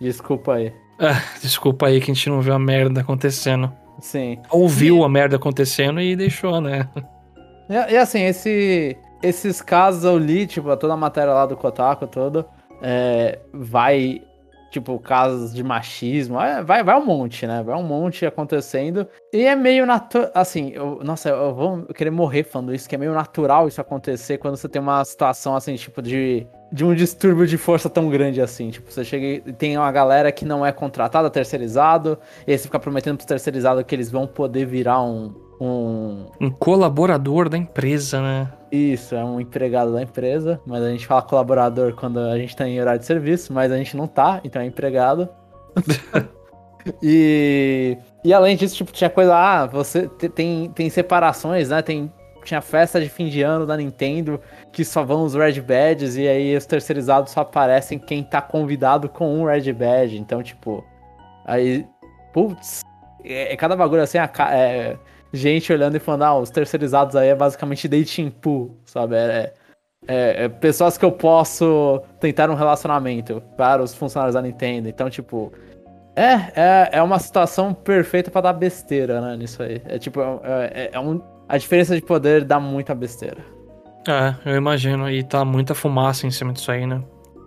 Desculpa 0.01 0.55
aí. 0.55 0.73
Ah, 1.01 1.23
desculpa 1.41 1.87
aí 1.87 2.01
que 2.01 2.11
a 2.11 2.13
gente 2.13 2.29
não 2.29 2.41
viu 2.41 2.53
a 2.53 2.59
merda 2.59 2.99
acontecendo. 2.99 3.71
Sim. 4.01 4.37
Ouviu 4.49 4.99
e... 4.99 5.03
a 5.05 5.07
merda 5.07 5.37
acontecendo 5.37 6.01
e 6.01 6.13
deixou, 6.13 6.59
né? 6.59 6.89
E, 7.69 7.93
e, 7.93 7.97
assim, 7.97 8.23
esse, 8.23 8.97
esses 9.21 9.61
casos 9.61 10.03
eu 10.03 10.17
li, 10.17 10.47
tipo, 10.47 10.75
toda 10.75 10.93
a 10.93 10.97
matéria 10.97 11.31
lá 11.31 11.45
do 11.45 11.55
Kotaku 11.55 12.07
toda, 12.07 12.47
é, 12.81 13.39
vai, 13.53 14.21
tipo, 14.71 14.97
casos 14.99 15.53
de 15.53 15.63
machismo, 15.63 16.39
é, 16.39 16.63
vai, 16.63 16.83
vai 16.83 16.99
um 16.99 17.05
monte, 17.05 17.45
né? 17.47 17.63
Vai 17.63 17.75
um 17.75 17.83
monte 17.83 18.25
acontecendo. 18.25 19.07
E 19.33 19.43
é 19.43 19.55
meio 19.55 19.85
natural, 19.85 20.31
assim, 20.33 20.71
eu, 20.73 20.99
nossa, 21.03 21.29
eu 21.29 21.53
vou 21.53 21.85
querer 21.87 22.11
morrer 22.11 22.43
falando 22.43 22.73
isso, 22.73 22.87
que 22.87 22.95
é 22.95 22.97
meio 22.97 23.13
natural 23.13 23.67
isso 23.67 23.81
acontecer 23.81 24.37
quando 24.37 24.57
você 24.57 24.67
tem 24.69 24.81
uma 24.81 25.03
situação, 25.05 25.55
assim, 25.55 25.75
tipo, 25.75 26.01
de 26.01 26.47
de 26.71 26.85
um 26.85 26.93
distúrbio 26.93 27.47
de 27.47 27.57
força 27.57 27.89
tão 27.89 28.09
grande 28.09 28.41
assim. 28.41 28.69
Tipo, 28.69 28.91
você 28.91 29.03
chega 29.03 29.49
e 29.49 29.53
tem 29.53 29.77
uma 29.77 29.91
galera 29.91 30.31
que 30.31 30.45
não 30.45 30.65
é 30.65 30.71
contratada, 30.71 31.29
terceirizado, 31.29 32.17
e 32.45 32.51
aí 32.51 32.57
você 32.57 32.65
fica 32.65 32.79
prometendo 32.79 33.17
pros 33.17 33.25
terceirizados 33.25 33.83
que 33.83 33.95
eles 33.95 34.11
vão 34.11 34.27
poder 34.27 34.65
virar 34.65 35.01
um, 35.01 35.33
um. 35.59 36.25
Um 36.39 36.49
colaborador 36.49 37.49
da 37.49 37.57
empresa, 37.57 38.21
né? 38.21 38.51
Isso, 38.71 39.15
é 39.15 39.23
um 39.23 39.39
empregado 39.39 39.93
da 39.93 40.01
empresa, 40.01 40.61
mas 40.65 40.83
a 40.83 40.89
gente 40.89 41.07
fala 41.07 41.21
colaborador 41.21 41.93
quando 41.95 42.19
a 42.19 42.37
gente 42.37 42.55
tá 42.55 42.67
em 42.67 42.79
horário 42.79 42.99
de 42.99 43.05
serviço, 43.05 43.51
mas 43.51 43.71
a 43.71 43.77
gente 43.77 43.97
não 43.97 44.07
tá, 44.07 44.39
então 44.43 44.61
é 44.61 44.65
empregado. 44.65 45.27
e, 47.01 47.97
e 48.23 48.31
além 48.31 48.55
disso, 48.55 48.75
tipo, 48.75 48.91
tinha 48.91 49.09
coisa, 49.09 49.35
ah, 49.35 49.65
você 49.65 50.07
tem, 50.07 50.69
tem 50.69 50.89
separações, 50.89 51.69
né? 51.69 51.81
Tem 51.81 52.11
tinha 52.43 52.61
festa 52.61 52.99
de 52.99 53.09
fim 53.09 53.27
de 53.27 53.41
ano 53.41 53.65
da 53.65 53.77
Nintendo 53.77 54.41
que 54.71 54.83
só 54.83 55.03
vão 55.03 55.23
os 55.23 55.35
Red 55.35 55.61
Badges 55.61 56.15
e 56.15 56.27
aí 56.27 56.55
os 56.55 56.65
terceirizados 56.65 57.31
só 57.31 57.41
aparecem 57.41 57.99
quem 57.99 58.23
tá 58.23 58.41
convidado 58.41 59.09
com 59.09 59.39
um 59.39 59.45
Red 59.45 59.71
Badge. 59.73 60.17
Então, 60.17 60.41
tipo, 60.41 60.83
aí, 61.45 61.85
putz, 62.33 62.81
é, 63.23 63.53
é 63.53 63.57
cada 63.57 63.75
bagulho 63.75 64.01
assim, 64.01 64.17
é, 64.17 64.97
gente 65.33 65.71
olhando 65.71 65.95
e 65.95 65.99
falando, 65.99 66.23
ah, 66.23 66.37
os 66.37 66.49
terceirizados 66.49 67.15
aí 67.15 67.29
é 67.29 67.35
basicamente 67.35 67.87
dating 67.87 68.29
pool, 68.29 68.77
sabe? 68.85 69.15
É, 69.15 69.53
é, 70.07 70.45
é, 70.45 70.49
pessoas 70.49 70.97
que 70.97 71.05
eu 71.05 71.11
posso 71.11 72.01
tentar 72.19 72.49
um 72.49 72.55
relacionamento 72.55 73.41
para 73.57 73.83
os 73.83 73.93
funcionários 73.93 74.35
da 74.35 74.41
Nintendo. 74.41 74.87
Então, 74.89 75.09
tipo, 75.09 75.51
é, 76.15 76.33
é, 76.55 76.89
é 76.93 77.01
uma 77.01 77.19
situação 77.19 77.73
perfeita 77.73 78.31
para 78.31 78.41
dar 78.41 78.53
besteira, 78.53 79.21
né, 79.21 79.37
nisso 79.37 79.61
aí. 79.61 79.81
É 79.85 79.97
tipo, 79.99 80.21
é, 80.21 80.71
é, 80.73 80.89
é 80.93 80.99
um 80.99 81.21
a 81.49 81.57
diferença 81.57 81.95
de 81.95 82.01
poder 82.01 82.45
dá 82.45 82.59
muita 82.59 82.93
besteira. 82.93 83.43
É, 84.07 84.51
eu 84.51 84.55
imagino. 84.55 85.09
E 85.09 85.23
tá 85.23 85.43
muita 85.43 85.73
fumaça 85.73 86.27
em 86.27 86.31
cima 86.31 86.53
disso 86.53 86.71
aí, 86.71 86.85
né? 86.85 87.01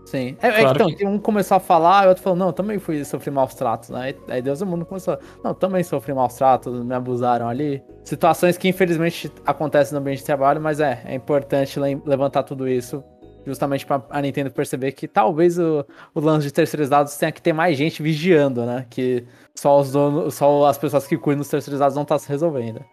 Sim. 0.05 0.37
É, 0.43 0.51
claro 0.51 0.69
é 0.69 0.73
então, 0.73 0.95
que... 0.95 1.07
um 1.07 1.19
começou 1.19 1.57
a 1.57 1.61
falar, 1.61 2.05
e 2.05 2.07
o 2.07 2.09
outro 2.11 2.23
falou, 2.23 2.39
não, 2.39 2.49
eu 2.49 2.53
também 2.53 2.79
fui 2.79 3.05
sofrer 3.05 3.31
maus 3.31 3.55
tratos, 3.55 3.91
né? 3.91 4.15
Aí 4.29 4.43
Deus 4.43 4.59
do 4.59 4.67
mundo 4.67 4.85
começou, 4.85 5.19
não, 5.43 5.55
também 5.55 5.83
sofri 5.83 6.13
maus 6.13 6.35
tratos, 6.35 6.85
me 6.85 6.95
abusaram 6.95 7.49
ali. 7.49 7.83
Situações 8.05 8.59
que 8.59 8.69
infelizmente 8.69 9.33
acontecem 9.47 9.95
no 9.95 10.01
ambiente 10.01 10.19
de 10.19 10.25
trabalho, 10.25 10.61
mas 10.61 10.81
é, 10.81 11.03
é 11.05 11.15
importante 11.15 11.79
levantar 11.81 12.43
tudo 12.43 12.69
isso 12.69 13.03
justamente 13.45 13.85
para 13.85 14.03
a 14.11 14.23
Nintendo 14.23 14.51
perceber 14.51 14.93
que 14.93 15.09
talvez 15.09 15.59
o, 15.59 15.85
o 16.15 16.21
lance 16.21 16.47
de 16.47 16.53
terceirizados 16.53 17.17
tenha 17.17 17.33
que 17.33 17.43
ter 17.43 17.53
mais 17.53 17.77
gente 17.77 18.03
vigiando, 18.03 18.65
né? 18.65 18.87
Que 18.89 19.25
só 19.55 19.81
os 19.81 19.93
donos, 19.93 20.35
só 20.35 20.67
as 20.67 20.79
pessoas 20.79 21.07
que 21.07 21.17
cuidam 21.17 21.41
dos 21.41 21.49
terceirizados 21.49 21.97
não 21.97 22.05
tá 22.05 22.19
se 22.19 22.29
resolvendo. 22.29 22.85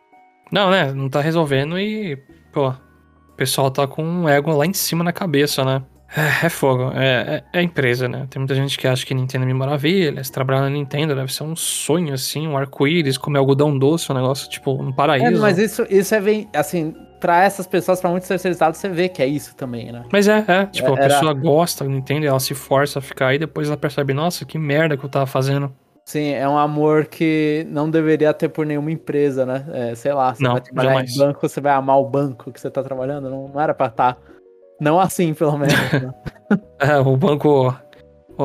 Não, 0.51 0.71
né? 0.71 0.91
Não 0.91 1.09
tá 1.09 1.21
resolvendo 1.21 1.77
e, 1.77 2.15
pô, 2.51 2.69
o 2.69 3.33
pessoal 3.37 3.69
tá 3.69 3.87
com 3.87 4.03
um 4.03 4.27
ego 4.27 4.51
lá 4.51 4.65
em 4.65 4.73
cima 4.73 5.03
na 5.03 5.13
cabeça, 5.13 5.63
né? 5.63 5.83
É, 6.15 6.47
é 6.47 6.49
fogo, 6.49 6.91
é, 6.95 7.43
é, 7.53 7.59
é, 7.59 7.61
empresa, 7.61 8.07
né? 8.07 8.25
Tem 8.29 8.39
muita 8.39 8.55
gente 8.55 8.77
que 8.77 8.87
acha 8.87 9.05
que 9.05 9.13
Nintendo 9.13 9.43
é 9.43 9.47
mil 9.47 9.55
maravilhas, 9.55 10.29
trabalhar 10.29 10.61
na 10.61 10.69
Nintendo 10.69 11.15
deve 11.15 11.31
ser 11.31 11.43
um 11.43 11.55
sonho, 11.55 12.13
assim, 12.13 12.47
um 12.47 12.57
arco-íris, 12.57 13.17
comer 13.17 13.37
algodão 13.37 13.77
doce, 13.77 14.11
um 14.11 14.15
negócio, 14.15 14.49
tipo, 14.49 14.71
um 14.71 14.91
paraíso. 14.91 15.37
É, 15.37 15.39
mas 15.39 15.59
isso, 15.59 15.85
isso 15.89 16.15
é 16.15 16.19
bem, 16.19 16.49
assim, 16.53 16.95
pra 17.19 17.43
essas 17.43 17.67
pessoas, 17.67 18.01
pra 18.01 18.09
muitos 18.09 18.27
terceirizados, 18.27 18.79
você 18.79 18.89
vê 18.89 19.07
que 19.07 19.21
é 19.21 19.27
isso 19.27 19.55
também, 19.55 19.91
né? 19.91 20.03
Mas 20.11 20.27
é, 20.27 20.43
é, 20.47 20.65
tipo, 20.65 20.91
a 20.93 20.97
pessoa 20.97 21.33
gosta 21.33 21.83
da 21.83 21.89
Nintendo, 21.89 22.25
ela 22.25 22.39
se 22.39 22.55
força 22.55 22.99
a 22.99 23.01
ficar 23.01 23.27
aí, 23.27 23.37
depois 23.37 23.67
ela 23.67 23.77
percebe, 23.77 24.13
nossa, 24.13 24.45
que 24.45 24.57
merda 24.57 24.97
que 24.97 25.03
eu 25.03 25.09
tava 25.09 25.27
fazendo. 25.27 25.71
Sim, 26.05 26.31
é 26.31 26.49
um 26.49 26.57
amor 26.57 27.05
que 27.05 27.67
não 27.69 27.87
deveria 27.87 28.33
ter 28.33 28.49
por 28.49 28.65
nenhuma 28.65 28.91
empresa, 28.91 29.45
né? 29.45 29.63
É, 29.71 29.95
sei 29.95 30.11
lá, 30.11 30.33
você 30.33 30.43
não, 30.43 30.53
vai 30.53 30.61
trabalhar 30.61 30.89
jamais. 30.89 31.15
em 31.15 31.19
banco, 31.19 31.47
você 31.47 31.61
vai 31.61 31.73
amar 31.73 31.99
o 31.99 32.09
banco 32.09 32.51
que 32.51 32.59
você 32.59 32.71
tá 32.71 32.81
trabalhando, 32.81 33.29
não, 33.29 33.47
não 33.47 33.61
era 33.61 33.75
pra 33.75 33.85
estar. 33.85 34.15
Tá. 34.15 34.38
Não 34.79 34.99
assim, 34.99 35.33
pelo 35.33 35.57
menos. 35.57 35.73
Né? 35.73 36.13
é, 36.79 36.97
o 36.97 37.15
banco. 37.17 37.75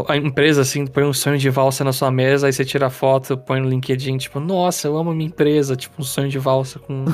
A 0.08 0.16
empresa, 0.16 0.62
assim, 0.62 0.84
põe 0.86 1.04
um 1.04 1.12
sonho 1.12 1.38
de 1.38 1.48
valsa 1.48 1.84
na 1.84 1.92
sua 1.92 2.10
mesa, 2.10 2.48
aí 2.48 2.52
você 2.52 2.64
tira 2.64 2.88
a 2.88 2.90
foto, 2.90 3.38
põe 3.38 3.60
no 3.60 3.68
LinkedIn, 3.68 4.16
tipo, 4.16 4.40
nossa, 4.40 4.88
eu 4.88 4.96
amo 4.96 5.12
a 5.12 5.14
minha 5.14 5.28
empresa, 5.28 5.76
tipo, 5.76 6.02
um 6.02 6.04
sonho 6.04 6.28
de 6.28 6.36
valsa 6.36 6.80
com 6.80 7.04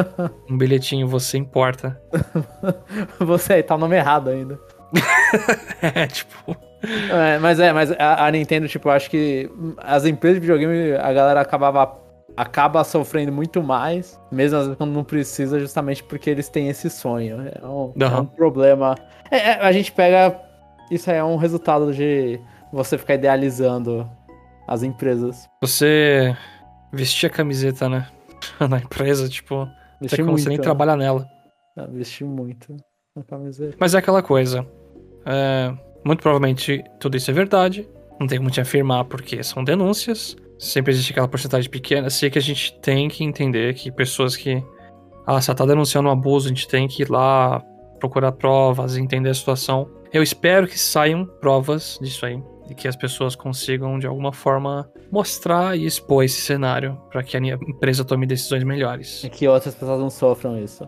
um 0.48 0.56
bilhetinho, 0.56 1.06
você 1.06 1.36
importa. 1.36 2.00
você 3.20 3.54
aí, 3.54 3.62
tá 3.62 3.74
o 3.74 3.78
nome 3.78 3.94
errado 3.94 4.30
ainda. 4.30 4.58
é, 5.82 6.06
tipo. 6.06 6.56
É, 6.82 7.38
mas 7.38 7.60
é, 7.60 7.74
mas 7.74 7.92
a, 7.92 8.26
a, 8.26 8.30
Nintendo, 8.30 8.66
tipo, 8.66 8.88
eu 8.88 8.92
acho 8.92 9.10
que 9.10 9.50
as 9.76 10.06
empresas 10.06 10.40
de 10.40 10.46
videogame, 10.46 10.92
a 10.94 11.12
galera 11.12 11.42
acabava 11.42 11.86
acaba 12.40 12.82
sofrendo 12.84 13.30
muito 13.30 13.62
mais, 13.62 14.18
mesmo 14.32 14.74
quando 14.74 14.92
não 14.92 15.04
precisa, 15.04 15.60
justamente 15.60 16.02
porque 16.02 16.30
eles 16.30 16.48
têm 16.48 16.70
esse 16.70 16.88
sonho. 16.88 17.42
É 17.42 17.66
um, 17.66 17.68
uhum. 17.68 17.94
é 17.98 18.20
um 18.20 18.24
problema. 18.24 18.94
É, 19.30 19.36
é, 19.36 19.60
a 19.60 19.70
gente 19.72 19.92
pega. 19.92 20.40
Isso 20.90 21.10
aí 21.10 21.18
é 21.18 21.24
um 21.24 21.36
resultado 21.36 21.92
de 21.92 22.40
você 22.72 22.96
ficar 22.96 23.14
idealizando 23.14 24.08
as 24.66 24.82
empresas. 24.82 25.46
Você 25.60 26.34
vestir 26.90 27.26
a 27.26 27.30
camiseta, 27.30 27.90
né? 27.90 28.08
Na 28.68 28.78
empresa, 28.78 29.28
tipo, 29.28 29.68
Vesti 30.00 30.16
como 30.16 30.30
muito, 30.30 30.42
você 30.42 30.48
nem 30.48 30.58
né? 30.58 30.64
trabalha 30.64 30.96
nela. 30.96 31.28
Ah, 31.76 31.86
vesti 31.86 32.24
muito 32.24 32.74
na 33.14 33.22
camiseta. 33.22 33.76
Mas 33.78 33.94
é 33.94 33.98
aquela 33.98 34.22
coisa. 34.22 34.66
É 35.26 35.72
muito 36.02 36.22
provavelmente 36.22 36.82
tudo 36.98 37.18
isso 37.18 37.30
é 37.30 37.34
verdade. 37.34 37.86
Não 38.18 38.26
tem 38.26 38.38
como 38.38 38.50
te 38.50 38.62
afirmar 38.62 39.04
porque 39.04 39.42
são 39.42 39.62
denúncias. 39.62 40.36
Sempre 40.60 40.92
existe 40.92 41.12
aquela 41.12 41.26
porcentagem 41.26 41.70
pequena. 41.70 42.10
Sei 42.10 42.28
que 42.28 42.38
a 42.38 42.42
gente 42.42 42.78
tem 42.80 43.08
que 43.08 43.24
entender 43.24 43.72
que 43.72 43.90
pessoas 43.90 44.36
que. 44.36 44.62
Ah, 45.26 45.40
se 45.40 45.50
ela 45.50 45.56
tá 45.56 45.64
denunciando 45.64 46.10
um 46.10 46.12
abuso, 46.12 46.46
a 46.46 46.48
gente 46.50 46.68
tem 46.68 46.86
que 46.86 47.02
ir 47.02 47.10
lá 47.10 47.64
procurar 47.98 48.32
provas, 48.32 48.98
entender 48.98 49.30
a 49.30 49.34
situação. 49.34 49.90
Eu 50.12 50.22
espero 50.22 50.66
que 50.66 50.78
saiam 50.78 51.24
provas 51.24 51.98
disso 52.02 52.26
aí. 52.26 52.42
E 52.68 52.74
que 52.74 52.86
as 52.86 52.94
pessoas 52.94 53.34
consigam, 53.34 53.98
de 53.98 54.06
alguma 54.06 54.32
forma, 54.32 54.88
mostrar 55.10 55.78
e 55.78 55.86
expor 55.86 56.24
esse 56.24 56.42
cenário 56.42 57.00
para 57.10 57.22
que 57.22 57.38
a 57.38 57.40
empresa 57.40 58.04
tome 58.04 58.26
decisões 58.26 58.62
melhores. 58.62 59.24
E 59.24 59.30
que 59.30 59.48
outras 59.48 59.74
pessoas 59.74 59.98
não 59.98 60.10
sofram 60.10 60.62
isso. 60.62 60.86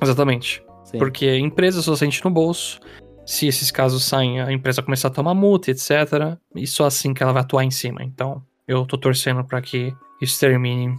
Exatamente. 0.00 0.62
Sim. 0.84 0.98
Porque 0.98 1.26
a 1.26 1.38
empresa 1.38 1.80
só 1.80 1.96
sente 1.96 2.22
no 2.22 2.30
bolso, 2.30 2.78
se 3.24 3.46
esses 3.48 3.70
casos 3.70 4.04
saem, 4.04 4.40
a 4.40 4.52
empresa 4.52 4.82
começar 4.82 5.08
a 5.08 5.10
tomar 5.10 5.34
multa, 5.34 5.70
etc. 5.70 6.38
E 6.54 6.66
só 6.66 6.84
assim 6.84 7.14
que 7.14 7.22
ela 7.22 7.32
vai 7.32 7.42
atuar 7.42 7.64
em 7.64 7.70
cima. 7.72 8.04
Então, 8.04 8.42
eu 8.66 8.84
tô 8.84 8.98
torcendo 8.98 9.44
para 9.44 9.60
que 9.60 9.94
isso 10.20 10.38
termine 10.38 10.96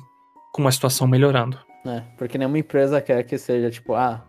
com 0.54 0.68
a 0.68 0.72
situação 0.72 1.08
melhorando. 1.08 1.58
É, 1.86 2.02
porque 2.18 2.38
nenhuma 2.38 2.58
empresa 2.58 3.02
quer 3.02 3.24
que 3.24 3.38
seja 3.38 3.70
tipo, 3.70 3.94
ah, 3.94 4.24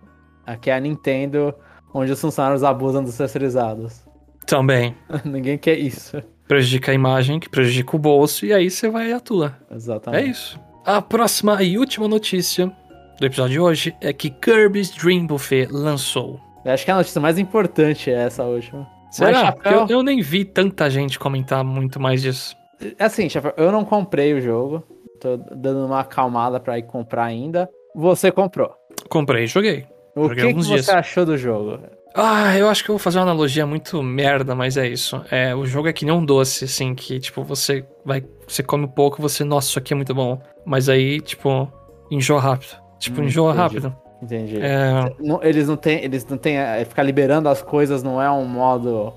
aqui 0.47 0.71
é 0.71 0.75
a 0.75 0.81
Nintendo, 0.81 1.55
onde 1.93 2.13
os 2.13 2.21
funcionários 2.21 2.63
abusam 2.63 3.03
dos 3.03 3.17
terceirizados. 3.17 4.05
Também. 4.47 4.97
Ninguém 5.25 5.59
quer 5.59 5.79
isso. 5.79 6.23
Prejudica 6.47 6.93
a 6.93 6.95
imagem, 6.95 7.39
que 7.39 7.49
prejudica 7.49 7.95
o 7.95 7.99
bolso, 7.99 8.47
e 8.47 8.53
aí 8.53 8.71
você 8.71 8.89
vai 8.89 9.11
e 9.11 9.13
atua. 9.13 9.57
Exatamente. 9.71 10.25
É 10.25 10.31
isso. 10.31 10.61
A 10.85 11.03
próxima 11.03 11.63
e 11.63 11.79
última 11.79 12.09
notícia 12.09 12.73
do 13.19 13.27
episódio 13.27 13.53
de 13.53 13.61
hoje 13.61 13.97
é 14.01 14.13
que 14.13 14.31
Kirby's 14.31 14.91
Dream 14.91 15.27
Buffet 15.27 15.67
lançou. 15.71 16.41
Eu 16.65 16.73
acho 16.73 16.85
que 16.85 16.91
a 16.91 16.97
notícia 16.97 17.21
mais 17.21 17.39
importante 17.39 18.11
é 18.11 18.25
essa 18.25 18.45
última. 18.45 18.89
Será? 19.11 19.55
Eu, 19.65 19.87
eu, 19.89 20.03
nem 20.03 20.21
vi 20.21 20.45
tanta 20.45 20.89
gente 20.91 21.19
comentar 21.19 21.65
muito 21.65 21.99
mais 22.01 22.23
disso. 22.23 22.57
É 22.99 23.05
assim, 23.05 23.29
eu 23.57 23.73
não 23.73 23.85
comprei 23.85 24.35
o 24.35 24.41
jogo. 24.41 24.83
Tô 25.21 25.37
dando 25.37 25.87
uma 25.87 26.01
acalmada 26.01 26.61
pra 26.61 26.79
ir 26.79 26.83
comprar 26.83 27.25
ainda. 27.25 27.69
Você 27.95 28.31
comprou. 28.31 28.73
Comprei, 29.09 29.47
joguei. 29.47 29.87
O 30.15 30.29
joguei 30.29 30.55
que, 30.55 30.55
que 30.55 30.65
você 30.65 30.91
achou 30.91 31.27
do 31.27 31.37
jogo? 31.37 31.81
Ah, 32.15 32.57
eu 32.57 32.69
acho 32.69 32.83
que 32.83 32.91
eu 32.91 32.95
vou 32.95 32.99
fazer 32.99 33.19
uma 33.19 33.25
analogia 33.25 33.67
muito 33.67 34.03
merda, 34.03 34.55
mas 34.55 34.77
é 34.77 34.89
isso. 34.89 35.21
É, 35.31 35.55
o 35.55 35.67
jogo 35.67 35.89
é 35.89 35.93
que 35.93 36.05
nem 36.05 36.15
um 36.15 36.25
doce, 36.25 36.65
assim, 36.65 36.95
que, 36.95 37.21
tipo, 37.21 37.45
você 37.45 37.85
vai. 38.05 38.25
Você 38.47 38.63
come 38.63 38.85
um 38.85 38.89
pouco, 38.89 39.21
você, 39.21 39.45
nossa, 39.45 39.69
isso 39.69 39.79
aqui 39.79 39.93
é 39.93 39.97
muito 39.97 40.15
bom. 40.15 40.41
Mas 40.65 40.89
aí, 40.89 41.21
tipo, 41.21 41.71
enjoa 42.11 42.41
rápido. 42.41 42.77
Tipo, 42.99 43.21
hum, 43.21 43.25
enjoa 43.25 43.53
entendi. 43.53 43.63
rápido. 43.63 43.97
Entendi. 44.23 44.59
É... 44.61 45.13
eles 45.43 45.69
não 45.69 45.77
têm. 45.77 46.03
Eles 46.05 46.25
não 46.27 46.37
têm. 46.37 46.57
É, 46.57 46.85
ficar 46.85 47.03
liberando 47.03 47.49
as 47.49 47.63
coisas 47.63 48.03
não 48.03 48.21
é 48.21 48.31
um 48.31 48.45
modo 48.45 49.13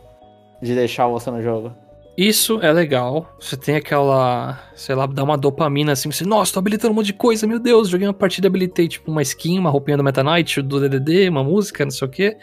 de 0.61 0.75
deixar 0.75 1.07
você 1.07 1.31
no 1.31 1.41
jogo. 1.41 1.73
Isso 2.17 2.59
é 2.61 2.71
legal. 2.71 3.35
Você 3.39 3.55
tem 3.55 3.75
aquela. 3.75 4.59
Sei 4.75 4.93
lá, 4.93 5.05
dá 5.05 5.23
uma 5.23 5.37
dopamina 5.37 5.93
assim. 5.93 6.11
Você, 6.11 6.25
nossa, 6.25 6.53
tô 6.53 6.59
habilitando 6.59 6.91
um 6.91 6.95
monte 6.95 7.07
de 7.07 7.13
coisa, 7.13 7.47
meu 7.47 7.59
Deus. 7.59 7.89
Joguei 7.89 8.07
uma 8.07 8.13
partida, 8.13 8.47
habilitei 8.47 8.87
tipo 8.87 9.09
uma 9.09 9.21
skin, 9.21 9.57
uma 9.57 9.69
roupinha 9.69 9.97
do 9.97 10.03
Meta 10.03 10.23
Knight, 10.23 10.61
do 10.61 10.79
DDD, 10.79 11.29
uma 11.29 11.43
música, 11.43 11.85
não 11.85 11.91
sei 11.91 12.07
o 12.07 12.11
quê. 12.11 12.37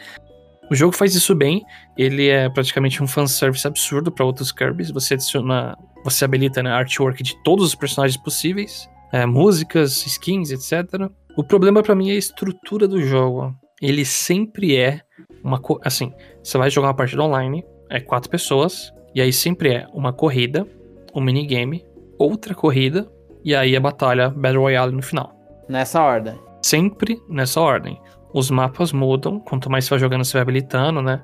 O 0.71 0.75
jogo 0.75 0.95
faz 0.95 1.15
isso 1.15 1.35
bem. 1.35 1.63
Ele 1.97 2.27
é 2.27 2.49
praticamente 2.49 3.01
um 3.01 3.07
fanservice 3.07 3.65
absurdo 3.65 4.11
para 4.11 4.25
outros 4.25 4.51
Kirby's. 4.51 4.91
Você 4.91 5.13
adiciona. 5.13 5.77
Você 6.03 6.25
habilita 6.25 6.63
né, 6.63 6.71
artwork 6.71 7.21
de 7.21 7.41
todos 7.43 7.65
os 7.65 7.75
personagens 7.75 8.21
possíveis. 8.21 8.89
É, 9.11 9.25
músicas, 9.25 10.05
skins, 10.05 10.51
etc. 10.51 11.09
O 11.37 11.43
problema 11.43 11.81
para 11.81 11.95
mim 11.95 12.09
é 12.09 12.13
a 12.13 12.17
estrutura 12.17 12.87
do 12.87 13.01
jogo. 13.01 13.55
Ele 13.81 14.03
sempre 14.03 14.75
é 14.75 15.01
uma. 15.43 15.61
Assim, 15.83 16.11
você 16.43 16.57
vai 16.57 16.69
jogar 16.69 16.89
uma 16.89 16.93
partida 16.93 17.23
online, 17.23 17.63
é 17.89 17.99
quatro 17.99 18.29
pessoas, 18.29 18.91
e 19.13 19.21
aí 19.21 19.33
sempre 19.33 19.73
é 19.73 19.87
uma 19.93 20.13
corrida, 20.13 20.67
um 21.13 21.21
minigame, 21.21 21.85
outra 22.17 22.53
corrida, 22.53 23.09
e 23.43 23.55
aí 23.55 23.75
a 23.75 23.79
batalha 23.79 24.29
Battle 24.29 24.61
Royale 24.61 24.95
no 24.95 25.01
final. 25.01 25.33
Nessa 25.67 26.01
ordem. 26.01 26.35
Sempre 26.63 27.21
nessa 27.29 27.61
ordem. 27.61 27.99
Os 28.33 28.51
mapas 28.51 28.91
mudam, 28.91 29.39
quanto 29.39 29.69
mais 29.69 29.85
você 29.85 29.91
vai 29.91 29.99
jogando, 29.99 30.23
você 30.23 30.33
vai 30.33 30.41
habilitando, 30.41 31.01
né? 31.01 31.23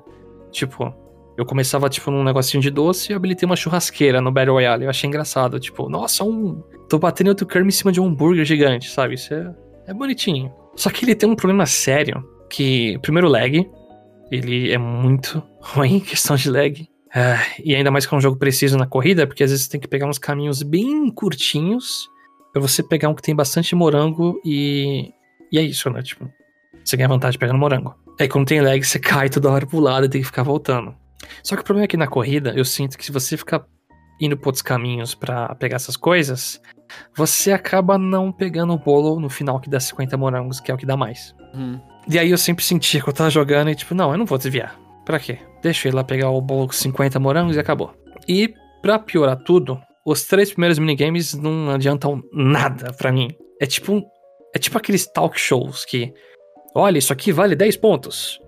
Tipo, 0.50 0.92
eu 1.36 1.44
começava, 1.44 1.88
tipo, 1.88 2.10
num 2.10 2.24
negocinho 2.24 2.62
de 2.62 2.70
doce 2.70 3.12
e 3.12 3.14
habilitei 3.14 3.46
uma 3.46 3.56
churrasqueira 3.56 4.20
no 4.20 4.32
Battle 4.32 4.54
Royale. 4.54 4.84
Eu 4.84 4.90
achei 4.90 5.06
engraçado. 5.06 5.60
Tipo, 5.60 5.88
nossa, 5.88 6.24
um. 6.24 6.62
Tô 6.88 6.98
batendo 6.98 7.28
outro 7.28 7.46
Kirby 7.46 7.68
em 7.68 7.72
cima 7.72 7.92
de 7.92 8.00
um 8.00 8.06
hambúrguer 8.06 8.44
gigante, 8.44 8.88
sabe? 8.88 9.14
Isso 9.14 9.34
é, 9.34 9.54
é 9.86 9.94
bonitinho. 9.94 10.52
Só 10.74 10.88
que 10.88 11.04
ele 11.04 11.14
tem 11.14 11.28
um 11.28 11.36
problema 11.36 11.66
sério. 11.66 12.24
Que, 12.48 12.98
primeiro, 13.00 13.28
lag. 13.28 13.68
Ele 14.30 14.72
é 14.72 14.78
muito 14.78 15.42
ruim 15.60 15.96
em 15.96 16.00
questão 16.00 16.36
de 16.36 16.50
lag. 16.50 16.88
É, 17.16 17.38
e 17.64 17.74
ainda 17.74 17.90
mais 17.90 18.04
que 18.04 18.14
é 18.14 18.18
um 18.18 18.20
jogo 18.20 18.36
preciso 18.36 18.76
na 18.76 18.86
corrida, 18.86 19.26
porque 19.26 19.42
às 19.42 19.50
vezes 19.50 19.64
você 19.64 19.70
tem 19.70 19.80
que 19.80 19.88
pegar 19.88 20.06
uns 20.06 20.18
caminhos 20.18 20.62
bem 20.62 21.10
curtinhos 21.10 22.10
pra 22.52 22.60
você 22.60 22.82
pegar 22.82 23.08
um 23.08 23.14
que 23.14 23.22
tem 23.22 23.34
bastante 23.34 23.74
morango 23.74 24.38
e. 24.44 25.14
E 25.50 25.58
é 25.58 25.62
isso, 25.62 25.88
né? 25.88 26.02
Tipo, 26.02 26.30
você 26.84 26.94
ganha 26.94 27.08
vantagem 27.08 27.40
pegando 27.40 27.58
morango. 27.58 27.94
Aí 28.20 28.28
quando 28.28 28.46
tem 28.46 28.60
lag, 28.60 28.84
você 28.84 28.98
cai 29.00 29.30
toda 29.30 29.50
hora 29.50 29.66
pro 29.66 29.80
lado 29.80 30.04
e 30.04 30.08
tem 30.10 30.20
que 30.20 30.26
ficar 30.26 30.42
voltando. 30.42 30.94
Só 31.42 31.56
que 31.56 31.62
o 31.62 31.64
problema 31.64 31.84
é 31.84 31.88
que 31.88 31.96
na 31.96 32.06
corrida, 32.06 32.52
eu 32.54 32.66
sinto 32.66 32.98
que 32.98 33.04
se 33.06 33.10
você 33.10 33.34
ficar 33.34 33.64
indo 34.20 34.36
por 34.36 34.48
outros 34.48 34.62
caminhos 34.62 35.14
para 35.14 35.54
pegar 35.54 35.76
essas 35.76 35.96
coisas, 35.96 36.60
você 37.16 37.50
acaba 37.50 37.96
não 37.96 38.30
pegando 38.30 38.74
o 38.74 38.78
bolo 38.78 39.18
no 39.18 39.30
final 39.30 39.58
que 39.58 39.70
dá 39.70 39.80
50 39.80 40.16
morangos, 40.18 40.60
que 40.60 40.70
é 40.70 40.74
o 40.74 40.76
que 40.76 40.84
dá 40.86 40.98
mais. 40.98 41.34
Hum. 41.54 41.80
E 42.08 42.18
aí 42.18 42.30
eu 42.30 42.38
sempre 42.38 42.62
sentia 42.62 43.00
que 43.00 43.08
eu 43.08 43.12
tava 43.12 43.30
jogando 43.30 43.70
e 43.70 43.74
tipo, 43.74 43.94
não, 43.94 44.12
eu 44.12 44.18
não 44.18 44.26
vou 44.26 44.36
desviar. 44.36 44.85
Pra 45.06 45.20
quê? 45.20 45.38
Deixa 45.62 45.88
ele 45.88 45.96
lá 45.96 46.04
pegar 46.04 46.30
o 46.30 46.40
bolo 46.40 46.66
com 46.66 46.72
50 46.72 47.18
morangos 47.20 47.56
e 47.56 47.60
acabou. 47.60 47.94
E 48.28 48.52
pra 48.82 48.98
piorar 48.98 49.36
tudo, 49.36 49.80
os 50.04 50.24
três 50.24 50.50
primeiros 50.50 50.78
minigames 50.78 51.32
não 51.32 51.70
adiantam 51.70 52.20
nada 52.32 52.92
para 52.92 53.12
mim. 53.12 53.30
É 53.60 53.66
tipo 53.66 54.02
é 54.54 54.58
tipo 54.58 54.76
aqueles 54.76 55.06
talk 55.06 55.38
shows 55.38 55.84
que 55.84 56.12
olha, 56.74 56.98
isso 56.98 57.12
aqui 57.12 57.30
vale 57.30 57.54
10 57.54 57.76
pontos. 57.76 58.40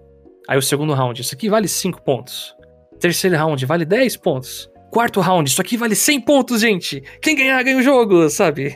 Aí 0.49 0.59
o 0.59 0.63
segundo 0.63 0.95
round, 0.95 1.21
isso 1.21 1.35
aqui 1.35 1.49
vale 1.49 1.69
5 1.69 2.03
pontos. 2.03 2.55
Terceiro 2.99 3.37
round, 3.37 3.65
vale 3.65 3.85
10 3.85 4.17
pontos. 4.17 4.69
Quarto 4.91 5.21
round, 5.21 5.49
isso 5.49 5.61
aqui 5.61 5.77
vale 5.77 5.95
100 5.95 6.23
pontos, 6.23 6.61
gente. 6.63 7.03
Quem 7.21 7.37
ganhar, 7.37 7.63
ganha 7.63 7.77
o 7.77 7.83
jogo, 7.83 8.29
sabe? 8.31 8.75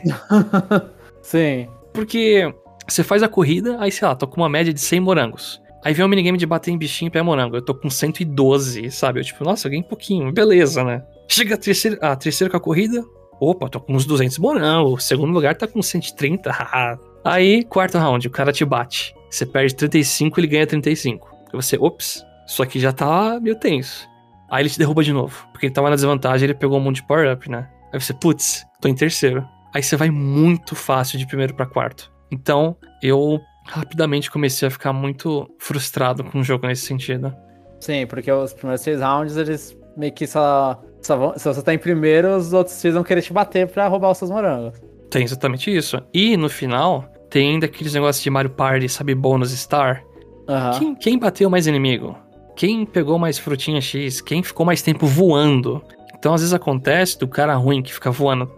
Sim. 1.21 1.67
Porque 1.91 2.53
você 2.87 3.03
faz 3.03 3.23
a 3.23 3.27
corrida, 3.27 3.77
aí 3.79 3.91
sei 3.91 4.07
lá, 4.07 4.15
tô 4.15 4.27
com 4.27 4.39
uma 4.39 4.49
média 4.49 4.71
de 4.71 4.79
100 4.79 4.99
morangos. 4.99 5.62
Aí 5.83 5.93
vem 5.93 6.05
o 6.05 6.09
minigame 6.09 6.37
de 6.37 6.45
bater 6.45 6.71
em 6.71 6.77
bichinho 6.77 7.09
e 7.09 7.11
pé 7.11 7.21
morango. 7.21 7.57
Eu 7.57 7.61
tô 7.61 7.75
com 7.75 7.89
112, 7.89 8.89
sabe? 8.89 9.19
Eu 9.19 9.23
tipo, 9.23 9.43
nossa, 9.43 9.67
eu 9.67 9.71
ganhei 9.71 9.83
um 9.83 9.87
pouquinho, 9.87 10.31
beleza, 10.31 10.83
né? 10.83 11.03
Chega 11.27 11.55
a 11.55 11.57
terceira, 11.57 11.97
a 12.01 12.15
terceira 12.15 12.49
com 12.49 12.57
a 12.57 12.59
corrida. 12.59 13.03
Opa, 13.39 13.67
tô 13.67 13.79
com 13.79 13.93
uns 13.93 14.05
200 14.05 14.37
morangos. 14.37 15.03
Segundo 15.03 15.33
lugar 15.33 15.55
tá 15.55 15.67
com 15.67 15.81
130. 15.81 16.49
aí, 17.25 17.63
quarto 17.65 17.97
round, 17.97 18.27
o 18.27 18.31
cara 18.31 18.53
te 18.53 18.63
bate. 18.63 19.13
Você 19.29 19.45
perde 19.45 19.75
35, 19.75 20.39
ele 20.39 20.47
ganha 20.47 20.65
35. 20.65 21.27
Aí 21.47 21.51
você, 21.53 21.77
ops, 21.77 22.23
isso 22.47 22.63
aqui 22.63 22.79
já 22.79 22.93
tá 22.93 23.39
meio 23.41 23.55
tenso. 23.59 24.07
Aí 24.49 24.61
ele 24.61 24.69
te 24.69 24.77
derruba 24.77 25.03
de 25.03 25.11
novo. 25.11 25.47
Porque 25.51 25.65
ele 25.65 25.73
tava 25.73 25.89
na 25.89 25.95
desvantagem, 25.95 26.45
ele 26.45 26.53
pegou 26.53 26.77
um 26.77 26.81
monte 26.81 26.97
de 26.97 27.07
power-up, 27.07 27.49
né? 27.49 27.67
Aí 27.91 27.99
você, 27.99 28.13
putz, 28.13 28.65
tô 28.79 28.87
em 28.87 28.95
terceiro. 28.95 29.45
Aí 29.73 29.81
você 29.81 29.97
vai 29.97 30.09
muito 30.09 30.75
fácil 30.75 31.17
de 31.17 31.25
primeiro 31.25 31.55
para 31.55 31.65
quarto. 31.65 32.11
Então, 32.31 32.77
eu 33.01 33.41
rapidamente 33.65 34.29
comecei 34.29 34.67
a 34.67 34.71
ficar 34.71 34.93
muito 34.93 35.49
frustrado 35.57 36.23
com 36.23 36.39
o 36.39 36.43
jogo 36.43 36.67
nesse 36.67 36.85
sentido. 36.85 37.33
Sim, 37.79 38.05
porque 38.07 38.31
os 38.31 38.53
primeiros 38.53 38.81
seis 38.81 39.01
rounds, 39.01 39.35
eles 39.37 39.77
meio 39.97 40.13
que 40.13 40.25
só. 40.25 40.81
só 41.01 41.17
vão, 41.17 41.37
se 41.37 41.45
você 41.45 41.61
tá 41.61 41.73
em 41.73 41.77
primeiro, 41.77 42.35
os 42.35 42.53
outros 42.53 42.75
seis 42.75 42.93
vão 42.93 43.03
querer 43.03 43.21
te 43.21 43.33
bater 43.33 43.67
pra 43.67 43.87
roubar 43.87 44.11
os 44.11 44.17
seus 44.17 44.31
morangos. 44.31 44.79
Tem 45.09 45.23
exatamente 45.23 45.75
isso. 45.75 46.01
E 46.13 46.35
no 46.37 46.49
final, 46.49 47.05
tem 47.29 47.51
ainda 47.51 47.65
aqueles 47.65 47.93
negócios 47.93 48.23
de 48.23 48.29
Mario 48.29 48.51
Party, 48.51 48.89
sabe, 48.89 49.13
bônus 49.13 49.51
star. 49.51 50.03
Uhum. 50.47 50.79
Quem, 50.79 50.95
quem 50.95 51.19
bateu 51.19 51.49
mais 51.49 51.67
inimigo? 51.67 52.17
Quem 52.55 52.85
pegou 52.85 53.17
mais 53.17 53.37
frutinha 53.37 53.81
X? 53.81 54.21
Quem 54.21 54.43
ficou 54.43 54.65
mais 54.65 54.81
tempo 54.81 55.05
voando? 55.05 55.83
Então, 56.15 56.33
às 56.33 56.41
vezes 56.41 56.53
acontece 56.53 57.19
do 57.19 57.27
cara 57.27 57.55
ruim 57.55 57.81
que 57.81 57.93
fica 57.93 58.11
voando 58.11 58.49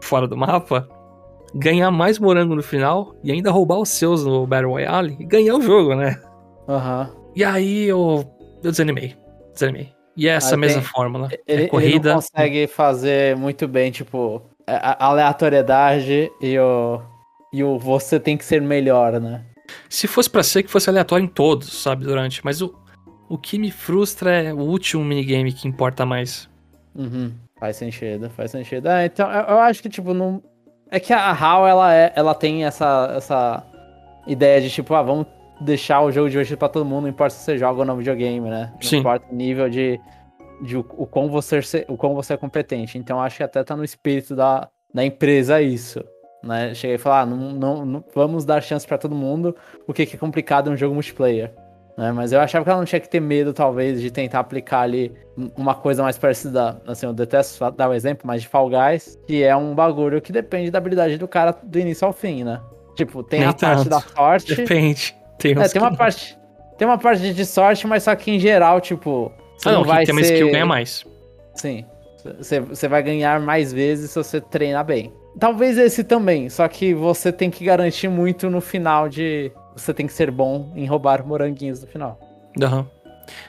fora 0.00 0.26
do 0.26 0.36
mapa 0.36 0.88
ganhar 1.54 1.90
mais 1.90 2.18
morango 2.18 2.54
no 2.54 2.62
final 2.62 3.14
e 3.22 3.30
ainda 3.30 3.50
roubar 3.50 3.78
os 3.78 3.88
seus 3.88 4.24
no 4.24 4.46
Battle 4.46 4.72
Royale 4.72 5.16
e 5.18 5.24
ganhar 5.24 5.54
o 5.54 5.62
jogo, 5.62 5.94
né? 5.94 6.20
Aham. 6.68 7.10
Uhum. 7.14 7.24
E 7.36 7.44
aí 7.44 7.84
eu, 7.84 8.24
eu 8.62 8.70
desanimei. 8.70 9.16
Desanimei. 9.52 9.92
E 10.16 10.28
é 10.28 10.32
essa 10.32 10.56
mesma 10.56 10.80
tem, 10.80 10.90
fórmula. 10.90 11.28
Ele, 11.46 11.64
é 11.64 11.66
corrida. 11.66 12.08
Ele 12.08 12.08
não 12.08 12.14
consegue 12.16 12.66
fazer 12.68 13.36
muito 13.36 13.66
bem, 13.66 13.90
tipo, 13.90 14.42
a 14.66 15.06
aleatoriedade 15.06 16.30
e 16.40 16.58
o, 16.58 17.02
e 17.52 17.64
o 17.64 17.78
você 17.78 18.20
tem 18.20 18.36
que 18.36 18.44
ser 18.44 18.62
melhor, 18.62 19.20
né? 19.20 19.44
Se 19.88 20.06
fosse 20.06 20.30
para 20.30 20.42
ser 20.42 20.62
que 20.62 20.70
fosse 20.70 20.88
aleatório 20.88 21.24
em 21.24 21.28
todos, 21.28 21.82
sabe, 21.82 22.04
durante. 22.04 22.44
Mas 22.44 22.62
o, 22.62 22.74
o 23.28 23.36
que 23.36 23.58
me 23.58 23.70
frustra 23.70 24.30
é 24.42 24.54
o 24.54 24.58
último 24.58 25.04
minigame 25.04 25.52
que 25.52 25.66
importa 25.66 26.06
mais. 26.06 26.48
Uhum. 26.94 27.32
Faz 27.58 27.76
sentido, 27.76 28.30
faz 28.30 28.50
sentido. 28.50 28.86
Ah, 28.86 29.04
então 29.04 29.30
eu, 29.30 29.42
eu, 29.42 29.58
acho 29.60 29.82
que, 29.82 29.88
tipo, 29.88 30.14
não. 30.14 30.42
É 30.94 31.00
que 31.00 31.12
a 31.12 31.32
HAL, 31.32 31.66
ela, 31.66 31.92
é, 31.92 32.12
ela 32.14 32.36
tem 32.36 32.64
essa, 32.64 33.12
essa 33.16 33.64
ideia 34.28 34.60
de, 34.60 34.70
tipo, 34.70 34.94
ah, 34.94 35.02
vamos 35.02 35.26
deixar 35.60 36.00
o 36.02 36.12
jogo 36.12 36.30
divertido 36.30 36.56
pra 36.56 36.68
todo 36.68 36.84
mundo, 36.84 37.02
não 37.02 37.08
importa 37.08 37.34
se 37.34 37.42
você 37.42 37.58
joga 37.58 37.80
ou 37.80 37.84
não 37.84 37.96
videogame, 37.96 38.48
né? 38.48 38.70
Não 38.74 38.80
Sim. 38.80 38.98
importa 38.98 39.26
o 39.28 39.34
nível 39.34 39.68
de, 39.68 40.00
de 40.62 40.76
o, 40.76 40.86
o, 40.96 41.04
quão 41.04 41.28
você, 41.28 41.58
o 41.88 41.96
quão 41.96 42.14
você 42.14 42.34
é 42.34 42.36
competente. 42.36 42.96
Então 42.96 43.20
acho 43.20 43.38
que 43.38 43.42
até 43.42 43.64
tá 43.64 43.74
no 43.74 43.82
espírito 43.82 44.36
da, 44.36 44.68
da 44.94 45.04
empresa 45.04 45.60
isso. 45.60 46.00
Né? 46.44 46.72
Cheguei 46.74 46.94
a 46.94 46.98
falar, 47.00 47.22
ah, 47.22 47.26
não, 47.26 47.36
não, 47.52 47.84
não, 47.84 48.04
vamos 48.14 48.44
dar 48.44 48.62
chance 48.62 48.86
para 48.86 48.96
todo 48.96 49.16
mundo, 49.16 49.56
o 49.88 49.92
que, 49.92 50.06
que 50.06 50.14
é 50.14 50.18
complicado 50.18 50.70
em 50.70 50.74
um 50.74 50.76
jogo 50.76 50.94
multiplayer. 50.94 51.52
Né? 51.96 52.12
Mas 52.12 52.32
eu 52.32 52.40
achava 52.40 52.64
que 52.64 52.70
ela 52.70 52.78
não 52.78 52.84
tinha 52.84 53.00
que 53.00 53.08
ter 53.08 53.20
medo, 53.20 53.52
talvez, 53.52 54.00
de 54.00 54.10
tentar 54.10 54.40
aplicar 54.40 54.80
ali 54.80 55.12
uma 55.56 55.74
coisa 55.74 56.02
mais 56.02 56.18
parecida. 56.18 56.80
Assim, 56.86 57.06
eu 57.06 57.12
detesto 57.12 57.70
dar 57.72 57.88
o 57.88 57.92
um 57.92 57.94
exemplo, 57.94 58.26
mas 58.26 58.42
de 58.42 58.48
Fall 58.48 58.68
Guys, 58.68 59.18
que 59.26 59.42
é 59.42 59.54
um 59.54 59.74
bagulho 59.74 60.20
que 60.20 60.32
depende 60.32 60.70
da 60.70 60.78
habilidade 60.78 61.16
do 61.18 61.28
cara 61.28 61.54
do 61.62 61.78
início 61.78 62.06
ao 62.06 62.12
fim, 62.12 62.44
né? 62.44 62.60
Tipo, 62.94 63.22
tem 63.22 63.40
Nem 63.40 63.48
a 63.48 63.52
tanto. 63.52 63.76
parte 63.76 63.88
da 63.88 64.00
sorte. 64.00 64.54
Depende. 64.54 65.16
Tem, 65.38 65.52
é, 65.52 65.68
tem 65.68 65.82
uma 65.82 65.96
parte. 65.96 66.38
Tem 66.78 66.86
uma 66.86 66.98
parte 66.98 67.32
de 67.32 67.46
sorte, 67.46 67.86
mas 67.86 68.02
só 68.02 68.14
que 68.14 68.30
em 68.30 68.38
geral, 68.38 68.80
tipo. 68.80 69.32
Você 69.56 69.68
ah, 69.68 69.72
não, 69.72 69.80
não 69.80 69.86
vai 69.86 70.04
tem 70.04 70.12
uma 70.12 70.22
ser... 70.22 70.34
skill 70.34 70.50
ganha 70.50 70.66
mais. 70.66 71.04
Sim. 71.54 71.84
Você, 72.38 72.60
você 72.60 72.88
vai 72.88 73.02
ganhar 73.02 73.40
mais 73.40 73.72
vezes 73.72 74.10
se 74.10 74.16
você 74.16 74.40
treinar 74.40 74.84
bem. 74.84 75.12
Talvez 75.38 75.76
esse 75.76 76.04
também, 76.04 76.48
só 76.48 76.66
que 76.68 76.94
você 76.94 77.32
tem 77.32 77.50
que 77.50 77.64
garantir 77.64 78.08
muito 78.08 78.48
no 78.48 78.60
final 78.60 79.08
de. 79.08 79.52
Você 79.76 79.92
tem 79.92 80.06
que 80.06 80.12
ser 80.12 80.30
bom 80.30 80.72
em 80.74 80.86
roubar 80.86 81.26
moranguinhos 81.26 81.80
no 81.80 81.86
final. 81.86 82.18
Aham. 82.60 82.86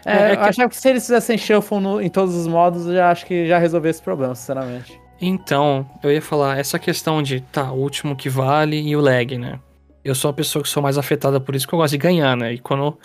É, 0.05 0.11
é, 0.11 0.21
é 0.21 0.31
eu 0.31 0.37
que... 0.37 0.43
achava 0.43 0.69
que 0.69 0.77
se 0.77 0.89
eles 0.89 1.05
fizessem 1.05 1.37
shuffle 1.37 1.79
no, 1.79 2.01
em 2.01 2.09
todos 2.09 2.35
os 2.35 2.47
modos, 2.47 2.87
eu 2.87 2.93
já 2.93 3.11
acho 3.11 3.25
que 3.25 3.47
já 3.47 3.57
resolveu 3.57 3.91
esse 3.91 4.01
problema, 4.01 4.33
sinceramente. 4.35 4.99
Então, 5.21 5.89
eu 6.03 6.11
ia 6.11 6.21
falar, 6.21 6.57
essa 6.57 6.77
questão 6.77 7.21
de, 7.21 7.41
tá, 7.41 7.71
o 7.71 7.77
último 7.77 8.15
que 8.15 8.29
vale 8.29 8.81
e 8.81 8.95
o 8.95 9.01
lag, 9.01 9.37
né? 9.37 9.59
Eu 10.03 10.13
sou 10.13 10.29
a 10.29 10.33
pessoa 10.33 10.61
que 10.61 10.69
sou 10.69 10.83
mais 10.83 10.97
afetada 10.97 11.39
por 11.39 11.55
isso 11.55 11.67
que 11.67 11.73
eu 11.73 11.79
gosto 11.79 11.93
de 11.93 11.97
ganhar, 11.97 12.35
né? 12.35 12.53
E 12.53 12.59
quando 12.59 12.97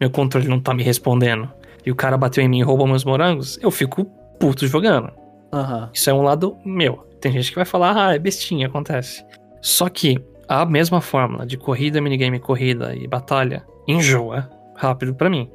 meu 0.00 0.10
controle 0.10 0.48
não 0.48 0.58
tá 0.58 0.74
me 0.74 0.82
respondendo 0.82 1.50
e 1.84 1.90
o 1.90 1.94
cara 1.94 2.16
bateu 2.16 2.42
em 2.42 2.48
mim 2.48 2.60
e 2.60 2.62
roubou 2.62 2.86
meus 2.86 3.04
morangos, 3.04 3.58
eu 3.62 3.70
fico 3.70 4.04
puto 4.38 4.66
jogando. 4.66 5.12
Uhum. 5.52 5.88
Isso 5.92 6.08
é 6.08 6.14
um 6.14 6.22
lado 6.22 6.56
meu. 6.64 7.06
Tem 7.20 7.30
gente 7.32 7.50
que 7.50 7.56
vai 7.56 7.64
falar, 7.64 8.08
ah, 8.08 8.14
é 8.14 8.18
bestinha, 8.18 8.66
acontece. 8.66 9.24
Só 9.60 9.88
que 9.88 10.18
a 10.50 10.66
mesma 10.66 11.00
fórmula 11.00 11.46
de 11.46 11.56
corrida, 11.56 12.00
minigame, 12.00 12.40
corrida 12.40 12.92
e 12.96 13.06
batalha 13.06 13.64
enjoa 13.86 14.50
rápido 14.74 15.14
para 15.14 15.30
mim. 15.30 15.48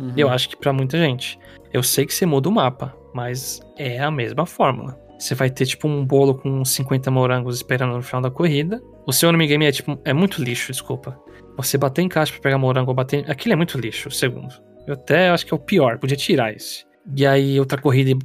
Uhum. 0.00 0.12
Eu 0.16 0.28
acho 0.28 0.48
que 0.48 0.56
para 0.56 0.72
muita 0.72 0.98
gente. 0.98 1.38
Eu 1.72 1.80
sei 1.80 2.04
que 2.04 2.12
você 2.12 2.26
muda 2.26 2.48
o 2.48 2.52
mapa, 2.52 2.92
mas 3.14 3.60
é 3.78 4.00
a 4.00 4.10
mesma 4.10 4.44
fórmula. 4.44 4.98
Você 5.16 5.36
vai 5.36 5.48
ter 5.48 5.64
tipo 5.64 5.86
um 5.86 6.04
bolo 6.04 6.34
com 6.34 6.64
50 6.64 7.08
morangos 7.08 7.54
esperando 7.54 7.94
no 7.94 8.02
final 8.02 8.20
da 8.20 8.32
corrida. 8.32 8.82
O 9.06 9.12
seu 9.12 9.32
minigame 9.32 9.66
é 9.66 9.70
tipo 9.70 9.96
é 10.04 10.12
muito 10.12 10.42
lixo, 10.42 10.72
desculpa. 10.72 11.16
Você 11.56 11.78
bater 11.78 12.02
em 12.02 12.08
caixa 12.08 12.32
para 12.32 12.42
pegar 12.42 12.58
morango 12.58 12.90
ou 12.90 12.96
bater, 12.96 13.30
aquilo 13.30 13.52
é 13.52 13.56
muito 13.56 13.78
lixo, 13.78 14.08
o 14.08 14.12
segundo. 14.12 14.52
Eu 14.88 14.94
até 14.94 15.30
acho 15.30 15.46
que 15.46 15.54
é 15.54 15.56
o 15.56 15.60
pior, 15.60 15.98
podia 15.98 16.16
tirar 16.16 16.52
esse. 16.52 16.84
E 17.16 17.24
aí 17.24 17.60
outra 17.60 17.80
corrida 17.80 18.10
e 18.10 18.18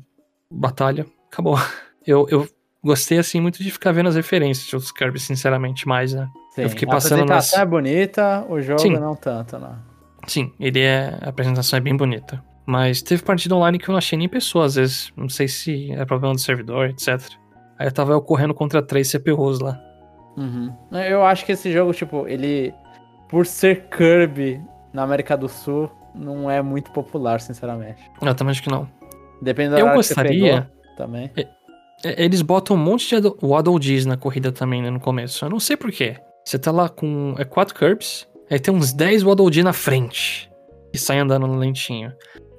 batalha, 0.52 1.06
acabou. 1.32 1.58
Eu, 2.08 2.26
eu 2.32 2.48
gostei, 2.88 3.20
assim, 3.20 3.40
muito 3.40 3.62
de 3.62 3.70
ficar 3.70 3.92
vendo 3.92 4.08
as 4.08 4.16
referências 4.16 4.66
de 4.66 4.76
outros 4.76 4.92
Kirby, 4.92 5.20
sinceramente, 5.20 5.88
mais, 5.88 6.14
né? 6.14 6.30
Sim, 6.52 6.64
eu 6.64 6.70
fiquei 6.70 6.88
passando 6.88 7.20
a 7.20 7.24
apresentação 7.24 7.60
nas... 7.60 7.68
é 7.68 7.70
bonita, 7.70 8.46
o 8.50 8.60
jogo 8.60 8.80
Sim. 8.80 8.94
não 8.94 9.16
tanto, 9.16 9.60
né? 9.60 9.76
Sim, 10.26 10.52
ele 10.60 10.80
é... 10.80 11.18
A 11.22 11.30
apresentação 11.30 11.78
é 11.78 11.80
bem 11.80 11.96
bonita. 11.96 12.44
Mas 12.66 13.02
teve 13.02 13.22
partida 13.24 13.56
online 13.56 13.78
que 13.78 13.88
eu 13.88 13.94
não 13.94 13.98
achei 13.98 14.18
nem 14.18 14.28
pessoa, 14.28 14.66
às 14.66 14.76
vezes. 14.76 15.14
Não 15.16 15.30
sei 15.30 15.48
se 15.48 15.92
é 15.92 16.04
problema 16.06 16.34
do 16.34 16.42
servidor, 16.42 16.90
etc. 16.90 17.22
Aí 17.78 17.88
eu 17.88 17.92
tava 17.92 18.14
eu 18.14 18.22
correndo 18.22 18.54
contra 18.54 18.82
três 18.82 19.10
CPUs 19.10 19.60
lá. 19.60 19.80
Uhum. 20.36 20.74
Eu 20.92 21.26
acho 21.26 21.46
que 21.46 21.52
esse 21.52 21.72
jogo, 21.72 21.94
tipo, 21.94 22.28
ele... 22.28 22.74
Por 23.30 23.46
ser 23.46 23.88
Kirby 23.90 24.62
na 24.94 25.04
América 25.04 25.38
do 25.38 25.48
Sul, 25.48 25.92
não 26.16 26.50
é 26.50 26.62
muito 26.62 26.92
popular, 26.92 27.40
sinceramente. 27.40 28.02
Eu 28.22 28.34
também 28.34 28.52
acho 28.52 28.64
que 28.64 28.70
não. 28.70 28.88
Depende 29.42 29.72
da 29.72 29.80
Eu 29.80 29.94
gostaria... 29.94 30.62
Pegou, 30.64 30.96
também. 30.98 31.32
É, 32.04 32.24
eles 32.24 32.42
botam 32.42 32.76
um 32.76 32.80
monte 32.80 33.20
de 33.20 33.30
Waddle 33.42 33.80
Dees 33.80 34.06
na 34.06 34.18
corrida 34.18 34.52
também, 34.52 34.82
né, 34.82 34.90
no 34.90 35.00
começo. 35.00 35.44
Eu 35.46 35.50
não 35.50 35.60
sei 35.60 35.76
porquê. 35.76 36.16
Você 36.46 36.58
tá 36.58 36.72
lá 36.72 36.88
com 36.88 37.36
é, 37.38 37.44
quatro 37.44 37.76
curbs, 37.76 38.28
aí 38.50 38.60
tem 38.60 38.74
uns 38.74 38.94
10 38.94 39.24
Waddle 39.24 39.50
Dee 39.50 39.64
na 39.64 39.74
frente. 39.74 40.50
E 40.94 40.98
sai 40.98 41.20
andando 41.20 41.48
lentinho. 41.48 42.14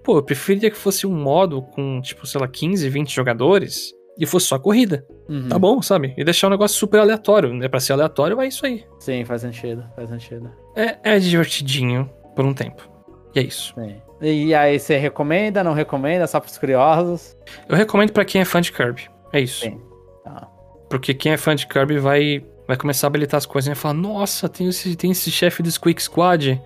pô, 0.05 0.19
eu 0.19 0.23
preferia 0.23 0.71
que 0.71 0.77
fosse 0.77 1.07
um 1.07 1.15
modo 1.15 1.63
com, 1.63 2.01
tipo, 2.01 2.27
sei 2.27 2.41
lá, 2.41 2.49
15, 2.49 2.89
20 2.89 3.15
jogadores 3.15 3.93
e 4.19 4.27
fosse 4.27 4.47
só 4.47 4.59
corrida. 4.59 5.07
Uhum. 5.29 5.49
Tá 5.49 5.59
bom, 5.59 5.81
sabe? 5.81 6.13
E 6.17 6.25
deixar 6.25 6.49
um 6.49 6.51
negócio 6.51 6.77
super 6.77 6.99
aleatório. 7.01 7.63
É 7.63 7.69
pra 7.69 7.79
ser 7.79 7.93
aleatório, 7.93 8.41
é 8.41 8.49
isso 8.49 8.67
aí. 8.67 8.85
Sim, 8.99 9.25
faz 9.25 9.43
sentido, 9.43 9.85
faz 9.95 10.09
sentido. 10.11 10.51
É, 10.77 10.99
é 11.05 11.19
divertidinho 11.19 12.11
por 12.35 12.45
um 12.45 12.53
tempo. 12.53 12.89
E 13.35 13.39
é 13.39 13.43
isso. 13.43 13.75
Sim. 13.75 13.97
E 14.21 14.53
aí, 14.55 14.79
você 14.79 14.97
recomenda, 14.97 15.63
não 15.63 15.73
recomenda, 15.73 16.27
só 16.27 16.41
pros 16.41 16.59
curiosos? 16.59 17.37
Eu 17.69 17.77
recomendo 17.77 18.13
para 18.13 18.25
quem 18.25 18.41
é 18.41 18.45
fã 18.45 18.61
de 18.61 18.73
Kirby. 18.73 19.09
É 19.33 19.41
isso. 19.41 19.61
Sim. 19.65 19.81
Tá. 20.25 20.49
Porque 20.89 21.15
quem 21.15 21.33
é 21.33 21.37
fã 21.37 21.55
de 21.55 21.67
Kirby 21.67 21.99
vai, 21.99 22.45
vai 22.67 22.77
começar 22.77 23.07
a 23.07 23.09
habilitar 23.09 23.39
as 23.39 23.47
coisas 23.47 23.67
e 23.67 23.71
vai 23.71 23.81
falar: 23.81 23.95
Nossa, 23.95 24.49
tem 24.49 24.69
esse, 24.69 24.97
tem 24.97 25.11
esse 25.11 25.31
chefe 25.31 25.63
do 25.63 25.71
Squeak 25.71 26.03
Squad. 26.03 26.61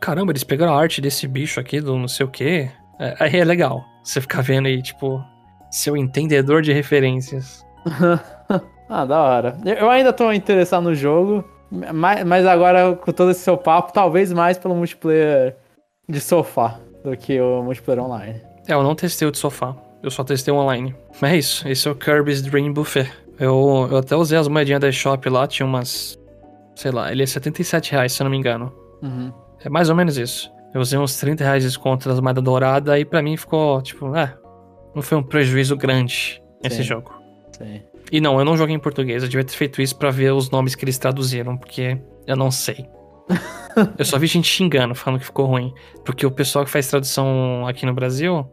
Caramba, 0.00 0.32
eles 0.32 0.44
pegaram 0.44 0.74
a 0.74 0.80
arte 0.80 1.00
desse 1.00 1.26
bicho 1.26 1.58
aqui, 1.58 1.80
do 1.80 1.98
não 1.98 2.08
sei 2.08 2.26
o 2.26 2.28
quê. 2.28 2.70
É, 2.98 3.16
aí 3.18 3.36
é 3.36 3.44
legal. 3.44 3.84
Você 4.02 4.20
ficar 4.20 4.42
vendo 4.42 4.66
aí, 4.66 4.82
tipo, 4.82 5.22
seu 5.70 5.96
entendedor 5.96 6.62
de 6.62 6.72
referências. 6.72 7.64
ah, 8.88 9.04
da 9.04 9.20
hora. 9.20 9.56
Eu 9.64 9.90
ainda 9.90 10.12
tô 10.12 10.30
interessado 10.32 10.84
no 10.84 10.94
jogo, 10.94 11.44
mas, 11.70 12.24
mas 12.24 12.46
agora 12.46 12.94
com 12.94 13.12
todo 13.12 13.30
esse 13.30 13.40
seu 13.40 13.56
papo, 13.56 13.92
talvez 13.92 14.32
mais 14.32 14.58
pelo 14.58 14.76
multiplayer 14.76 15.56
de 16.08 16.20
sofá 16.20 16.78
do 17.02 17.16
que 17.16 17.40
o 17.40 17.62
multiplayer 17.62 18.02
online. 18.02 18.40
É, 18.68 18.74
eu 18.74 18.82
não 18.82 18.94
testei 18.94 19.26
o 19.26 19.32
de 19.32 19.38
sofá. 19.38 19.74
Eu 20.04 20.10
só 20.10 20.22
testei 20.22 20.52
online. 20.52 20.94
Mas 21.18 21.32
é 21.32 21.36
isso. 21.38 21.68
Esse 21.68 21.88
é 21.88 21.90
o 21.90 21.94
Kirby's 21.94 22.42
Dream 22.42 22.74
Buffet. 22.74 23.10
Eu, 23.40 23.88
eu 23.90 23.96
até 23.96 24.14
usei 24.14 24.36
as 24.36 24.46
moedinhas 24.46 24.82
da 24.82 24.92
shop 24.92 25.28
lá, 25.30 25.46
tinha 25.46 25.64
umas. 25.64 26.20
Sei 26.76 26.90
lá, 26.90 27.10
ele 27.10 27.22
é 27.22 27.26
77 27.26 27.92
reais, 27.92 28.12
se 28.12 28.20
eu 28.20 28.24
não 28.24 28.30
me 28.30 28.36
engano. 28.36 28.70
Uhum. 29.02 29.32
É 29.64 29.70
mais 29.70 29.88
ou 29.88 29.96
menos 29.96 30.18
isso. 30.18 30.52
Eu 30.74 30.82
usei 30.82 30.98
uns 30.98 31.16
30 31.16 31.42
reais 31.42 31.62
de 31.62 31.70
desconto 31.70 32.06
das 32.06 32.20
moedas 32.20 32.44
douradas 32.44 33.00
e 33.00 33.04
pra 33.04 33.22
mim 33.22 33.34
ficou, 33.36 33.80
tipo, 33.80 34.14
é. 34.14 34.36
Não 34.94 35.00
foi 35.00 35.16
um 35.16 35.22
prejuízo 35.22 35.74
grande 35.74 36.42
esse 36.62 36.76
Sim. 36.76 36.82
jogo. 36.82 37.14
Sim. 37.56 37.80
E 38.12 38.20
não, 38.20 38.38
eu 38.38 38.44
não 38.44 38.58
joguei 38.58 38.76
em 38.76 38.78
português. 38.78 39.22
Eu 39.22 39.28
devia 39.30 39.44
ter 39.44 39.54
feito 39.54 39.80
isso 39.80 39.96
para 39.96 40.10
ver 40.10 40.34
os 40.34 40.50
nomes 40.50 40.74
que 40.74 40.84
eles 40.84 40.98
traduziram, 40.98 41.56
porque 41.56 41.98
eu 42.26 42.36
não 42.36 42.50
sei. 42.50 42.86
eu 43.96 44.04
só 44.04 44.18
vi 44.18 44.26
gente 44.26 44.46
xingando, 44.46 44.94
falando 44.94 45.20
que 45.20 45.26
ficou 45.26 45.46
ruim. 45.46 45.72
Porque 46.04 46.26
o 46.26 46.30
pessoal 46.30 46.64
que 46.64 46.70
faz 46.70 46.88
tradução 46.88 47.66
aqui 47.66 47.86
no 47.86 47.94
Brasil, 47.94 48.46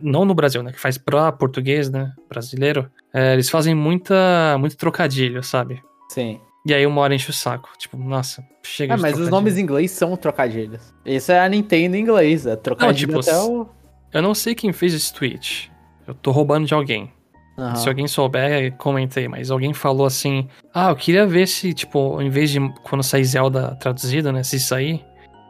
não 0.00 0.24
no 0.24 0.34
Brasil, 0.34 0.62
né? 0.62 0.72
Que 0.72 0.80
faz 0.80 0.98
pra 0.98 1.32
português, 1.32 1.90
né? 1.90 2.12
Brasileiro, 2.28 2.90
é, 3.12 3.32
eles 3.34 3.48
fazem 3.48 3.74
muita, 3.74 4.56
muito 4.58 4.76
trocadilho, 4.76 5.42
sabe? 5.42 5.82
Sim. 6.08 6.40
E 6.66 6.72
aí 6.72 6.86
uma 6.86 7.00
hora 7.02 7.14
enche 7.14 7.30
o 7.30 7.32
saco. 7.32 7.70
Tipo, 7.78 7.96
nossa, 7.96 8.42
chega 8.62 8.94
ah, 8.94 8.96
mas 8.96 9.18
os 9.18 9.28
nomes 9.28 9.58
em 9.58 9.62
inglês 9.62 9.90
são 9.90 10.16
trocadilhos. 10.16 10.94
Isso 11.04 11.30
é 11.30 11.40
a 11.40 11.48
Nintendo 11.48 11.96
em 11.96 12.00
inglês, 12.00 12.46
é 12.46 12.56
trocadilho 12.56 13.12
não, 13.12 13.20
tipo, 13.20 13.30
até 13.30 13.38
o... 13.42 13.68
Eu 14.12 14.22
não 14.22 14.34
sei 14.34 14.54
quem 14.54 14.72
fez 14.72 14.94
esse 14.94 15.12
tweet. 15.12 15.70
Eu 16.06 16.14
tô 16.14 16.30
roubando 16.30 16.66
de 16.66 16.72
alguém. 16.72 17.12
Uhum. 17.56 17.76
Se 17.76 17.88
alguém 17.88 18.06
souber, 18.08 18.72
comenta 18.76 19.20
aí. 19.20 19.28
Mas 19.28 19.50
alguém 19.50 19.72
falou 19.72 20.06
assim: 20.06 20.48
Ah, 20.72 20.90
eu 20.90 20.96
queria 20.96 21.26
ver 21.26 21.46
se, 21.46 21.72
tipo, 21.72 22.20
em 22.20 22.28
vez 22.28 22.50
de 22.50 22.60
quando 22.82 23.02
sair 23.02 23.24
Zelda 23.24 23.76
traduzido, 23.76 24.32
né? 24.32 24.42
Se 24.42 24.58
sair, 24.58 25.04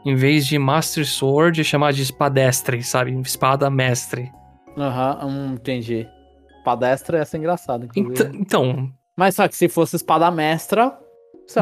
em 0.05 0.15
vez 0.15 0.47
de 0.47 0.59
Master 0.59 1.07
Sword, 1.07 1.63
chamar 1.65 1.93
de 1.93 2.03
espadestre, 2.03 2.83
sabe? 2.83 3.19
Espada 3.21 3.71
mestre. 3.71 4.31
Aham, 4.77 5.25
uhum, 5.25 5.53
entendi. 5.55 6.07
Espadestre 6.59 7.17
ia 7.17 7.25
ser 7.25 7.39
engraçado, 7.39 7.85
inclusive. 7.85 8.37
Então. 8.39 8.91
Mas 9.17 9.37
só 9.37 9.47
que 9.47 9.57
se 9.57 9.69
fosse 9.69 9.97
espada 9.97 10.31
mestra. 10.31 10.99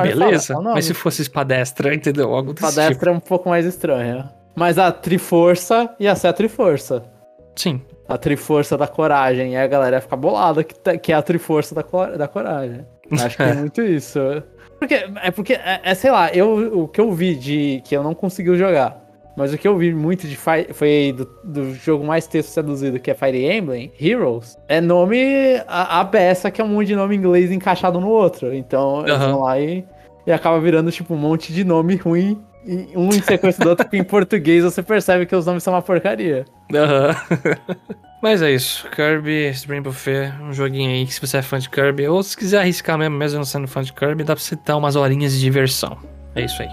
Beleza, 0.01 0.55
fala, 0.55 0.74
mas 0.74 0.84
se 0.84 0.95
fosse 0.95 1.22
espadestra, 1.22 1.93
entendeu? 1.93 2.32
Algo 2.32 2.53
espadestra 2.53 2.95
tipo. 2.95 3.09
é 3.09 3.12
um 3.12 3.20
pouco 3.20 3.49
mais 3.49 3.66
estranho. 3.66 4.28
Mas 4.55 4.78
a 4.78 4.93
Triforça 4.93 5.95
ia 5.99 6.14
ser 6.14 6.28
a 6.28 6.32
Triforça. 6.32 7.03
Sim 7.57 7.82
a 8.12 8.18
Triforça 8.18 8.76
da 8.76 8.86
Coragem. 8.86 9.53
E 9.53 9.57
a 9.57 9.66
galera 9.66 10.01
fica 10.01 10.16
bolada 10.16 10.62
que, 10.62 10.99
que 10.99 11.12
é 11.12 11.14
a 11.14 11.22
Triforça 11.22 11.74
da, 11.74 11.82
da 12.16 12.28
Coragem. 12.28 12.86
Acho 13.11 13.36
que 13.36 13.43
é 13.43 13.55
muito 13.55 13.82
isso. 13.82 14.20
Porque, 14.83 14.95
é 14.95 15.30
porque, 15.30 15.53
é, 15.53 15.80
é, 15.85 15.95
sei 15.95 16.11
lá, 16.11 16.35
eu, 16.35 16.83
o 16.83 16.89
que 16.89 17.01
eu 17.01 17.12
vi 17.12 17.37
de. 17.37 17.80
que 17.85 17.97
eu 17.97 18.03
não 18.03 18.16
consegui 18.16 18.57
jogar. 18.57 19.01
Mas 19.37 19.55
o 19.55 19.57
que 19.57 19.68
eu 19.68 19.78
vi 19.78 19.95
muito 19.95 20.26
de 20.26 20.37
foi 20.37 21.14
do, 21.16 21.24
do, 21.45 21.72
jogo 21.72 22.05
mais 22.05 22.26
texto 22.26 22.49
seduzido, 22.49 22.99
que 22.99 23.09
é 23.09 23.14
Fire 23.14 23.47
Emblem, 23.47 23.93
Heroes, 24.01 24.59
é 24.66 24.80
nome. 24.80 25.16
A, 25.68 26.01
a 26.01 26.05
beça 26.05 26.51
que 26.51 26.61
é 26.61 26.64
um 26.64 26.68
monte 26.68 26.89
de 26.89 26.97
nome 26.97 27.14
inglês 27.14 27.53
encaixado 27.53 28.01
no 28.01 28.09
outro. 28.09 28.53
Então 28.53 29.07
eles 29.07 29.18
vão 29.18 29.43
lá 29.43 29.57
e, 29.61 29.85
e 30.26 30.33
acaba 30.33 30.59
virando 30.59 30.91
tipo 30.91 31.14
um 31.14 31.18
monte 31.18 31.53
de 31.53 31.62
nome 31.62 31.95
ruim 31.95 32.43
um 32.66 33.08
em 33.08 33.22
sequência 33.22 33.62
do 33.62 33.70
outro, 33.70 33.84
porque 33.84 33.96
em 33.96 34.04
português 34.04 34.64
você 34.64 34.82
percebe 34.82 35.26
que 35.26 35.34
os 35.34 35.46
nomes 35.46 35.62
são 35.62 35.72
uma 35.72 35.82
porcaria. 35.82 36.44
Uhum. 36.70 37.76
Mas 38.22 38.40
é 38.40 38.52
isso. 38.52 38.88
Kirby 38.90 39.48
Spring 39.50 39.80
Buffet, 39.80 40.32
um 40.40 40.52
joguinho 40.52 40.90
aí 40.90 41.04
que 41.04 41.12
se 41.12 41.20
você 41.20 41.38
é 41.38 41.42
fã 41.42 41.58
de 41.58 41.68
Kirby, 41.68 42.06
ou 42.06 42.22
se 42.22 42.36
quiser 42.36 42.60
arriscar 42.60 42.96
mesmo, 42.96 43.16
mesmo 43.16 43.38
não 43.38 43.44
sendo 43.44 43.66
fã 43.66 43.82
de 43.82 43.92
Kirby, 43.92 44.22
dá 44.22 44.36
pra 44.36 44.42
você 44.42 44.56
dar 44.64 44.76
umas 44.76 44.94
horinhas 44.94 45.32
de 45.32 45.40
diversão. 45.40 45.98
É 46.36 46.44
isso 46.44 46.62
aí. 46.62 46.68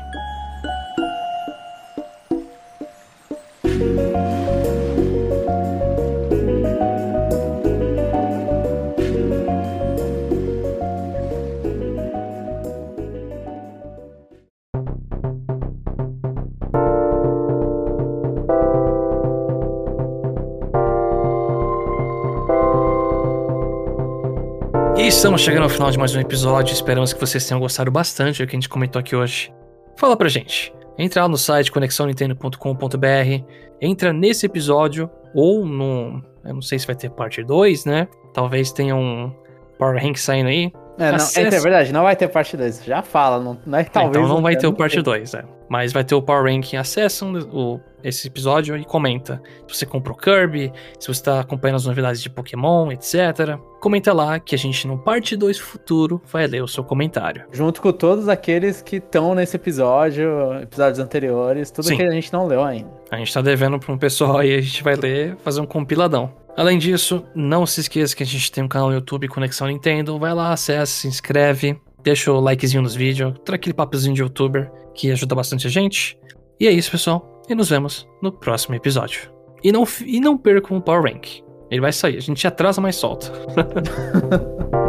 Estamos 25.09 25.41
chegando 25.41 25.63
ao 25.63 25.69
final 25.69 25.89
de 25.89 25.97
mais 25.97 26.13
um 26.15 26.19
episódio. 26.19 26.71
Esperamos 26.71 27.11
que 27.11 27.19
vocês 27.19 27.43
tenham 27.43 27.59
gostado 27.59 27.89
bastante 27.89 28.43
do 28.43 28.47
que 28.47 28.55
a 28.55 28.59
gente 28.59 28.69
comentou 28.69 28.99
aqui 28.99 29.15
hoje. 29.15 29.51
Fala 29.97 30.15
pra 30.15 30.29
gente. 30.29 30.71
Entra 30.99 31.23
lá 31.23 31.27
no 31.27 31.35
site 31.35 31.71
conexãonintendo.com.br, 31.71 33.43
entra 33.81 34.13
nesse 34.13 34.45
episódio 34.45 35.09
ou 35.33 35.65
no. 35.65 36.23
Eu 36.45 36.53
não 36.53 36.61
sei 36.61 36.77
se 36.77 36.85
vai 36.85 36.95
ter 36.95 37.09
parte 37.09 37.43
2, 37.43 37.85
né? 37.85 38.07
Talvez 38.35 38.71
tenha 38.71 38.95
um 38.95 39.33
Power 39.79 39.99
Rank 39.99 40.15
saindo 40.17 40.49
aí. 40.49 40.71
É, 40.99 41.11
não, 41.13 41.17
é, 41.17 41.55
é 41.55 41.59
verdade, 41.61 41.93
não 41.93 42.03
vai 42.03 42.15
ter 42.15 42.27
parte 42.27 42.57
2. 42.57 42.83
Já 42.83 43.01
fala, 43.01 43.41
não, 43.41 43.57
não 43.65 43.79
é 43.79 43.85
que 43.85 43.91
talvez. 43.91 44.17
Então 44.17 44.35
não 44.35 44.41
vai 44.41 44.57
ter 44.57 44.67
o 44.67 44.73
parte 44.73 45.01
2, 45.01 45.33
é. 45.33 45.43
Mas 45.69 45.93
vai 45.93 46.03
ter 46.03 46.13
o 46.13 46.21
Power 46.21 46.51
Ranking. 46.51 46.75
Acessa 46.75 47.25
o, 47.25 47.79
esse 48.03 48.27
episódio 48.27 48.75
e 48.75 48.83
comenta. 48.83 49.41
Se 49.67 49.77
você 49.77 49.85
comprou 49.85 50.17
Kirby, 50.17 50.73
se 50.99 51.07
você 51.07 51.11
está 51.11 51.39
acompanhando 51.39 51.77
as 51.77 51.85
novidades 51.85 52.21
de 52.21 52.29
Pokémon, 52.29 52.91
etc. 52.91 53.57
Comenta 53.79 54.11
lá 54.11 54.39
que 54.39 54.55
a 54.55 54.57
gente 54.57 54.87
no 54.87 54.97
parte 54.97 55.37
2 55.37 55.57
futuro 55.57 56.21
vai 56.25 56.47
ler 56.47 56.63
o 56.63 56.67
seu 56.67 56.83
comentário. 56.83 57.45
Junto 57.51 57.81
com 57.81 57.91
todos 57.93 58.27
aqueles 58.27 58.81
que 58.81 58.97
estão 58.97 59.33
nesse 59.33 59.55
episódio, 59.55 60.27
episódios 60.61 60.99
anteriores, 60.99 61.71
tudo 61.71 61.87
Sim. 61.87 61.97
que 61.97 62.03
a 62.03 62.11
gente 62.11 62.33
não 62.33 62.47
leu 62.47 62.63
ainda. 62.63 62.89
A 63.11 63.17
gente 63.17 63.33
tá 63.33 63.41
devendo 63.41 63.79
para 63.79 63.93
um 63.93 63.97
pessoal 63.97 64.39
aí, 64.39 64.55
a 64.55 64.61
gente 64.61 64.83
vai 64.83 64.95
ler, 64.95 65.37
fazer 65.37 65.61
um 65.61 65.65
compiladão. 65.65 66.33
Além 66.59 66.77
disso, 66.77 67.23
não 67.33 67.65
se 67.65 67.79
esqueça 67.79 68.13
que 68.13 68.21
a 68.21 68.25
gente 68.25 68.51
tem 68.51 68.61
um 68.61 68.67
canal 68.67 68.89
no 68.89 68.95
YouTube 68.95 69.29
Conexão 69.29 69.65
Nintendo. 69.65 70.19
Vai 70.19 70.33
lá, 70.33 70.51
acessa, 70.51 70.91
se 70.91 71.07
inscreve, 71.07 71.79
deixa 72.03 72.29
o 72.33 72.41
likezinho 72.41 72.83
nos 72.83 72.93
vídeos, 72.93 73.33
traga 73.45 73.61
aquele 73.61 73.73
papozinho 73.73 74.13
de 74.13 74.21
youtuber 74.21 74.69
que 74.93 75.09
ajuda 75.09 75.33
bastante 75.33 75.67
a 75.67 75.69
gente. 75.69 76.19
E 76.59 76.67
é 76.67 76.71
isso, 76.71 76.91
pessoal. 76.91 77.41
E 77.47 77.55
nos 77.55 77.69
vemos 77.69 78.05
no 78.21 78.29
próximo 78.29 78.75
episódio. 78.75 79.31
E 79.63 79.71
não, 79.71 79.87
e 80.05 80.19
não 80.19 80.37
percam 80.37 80.75
o 80.75 80.81
Power 80.81 81.03
Rank. 81.03 81.27
Ele 81.71 81.79
vai 81.79 81.93
sair. 81.93 82.17
A 82.17 82.21
gente 82.21 82.45
atrasa, 82.45 82.81
mas 82.81 82.97
solta. 82.97 83.31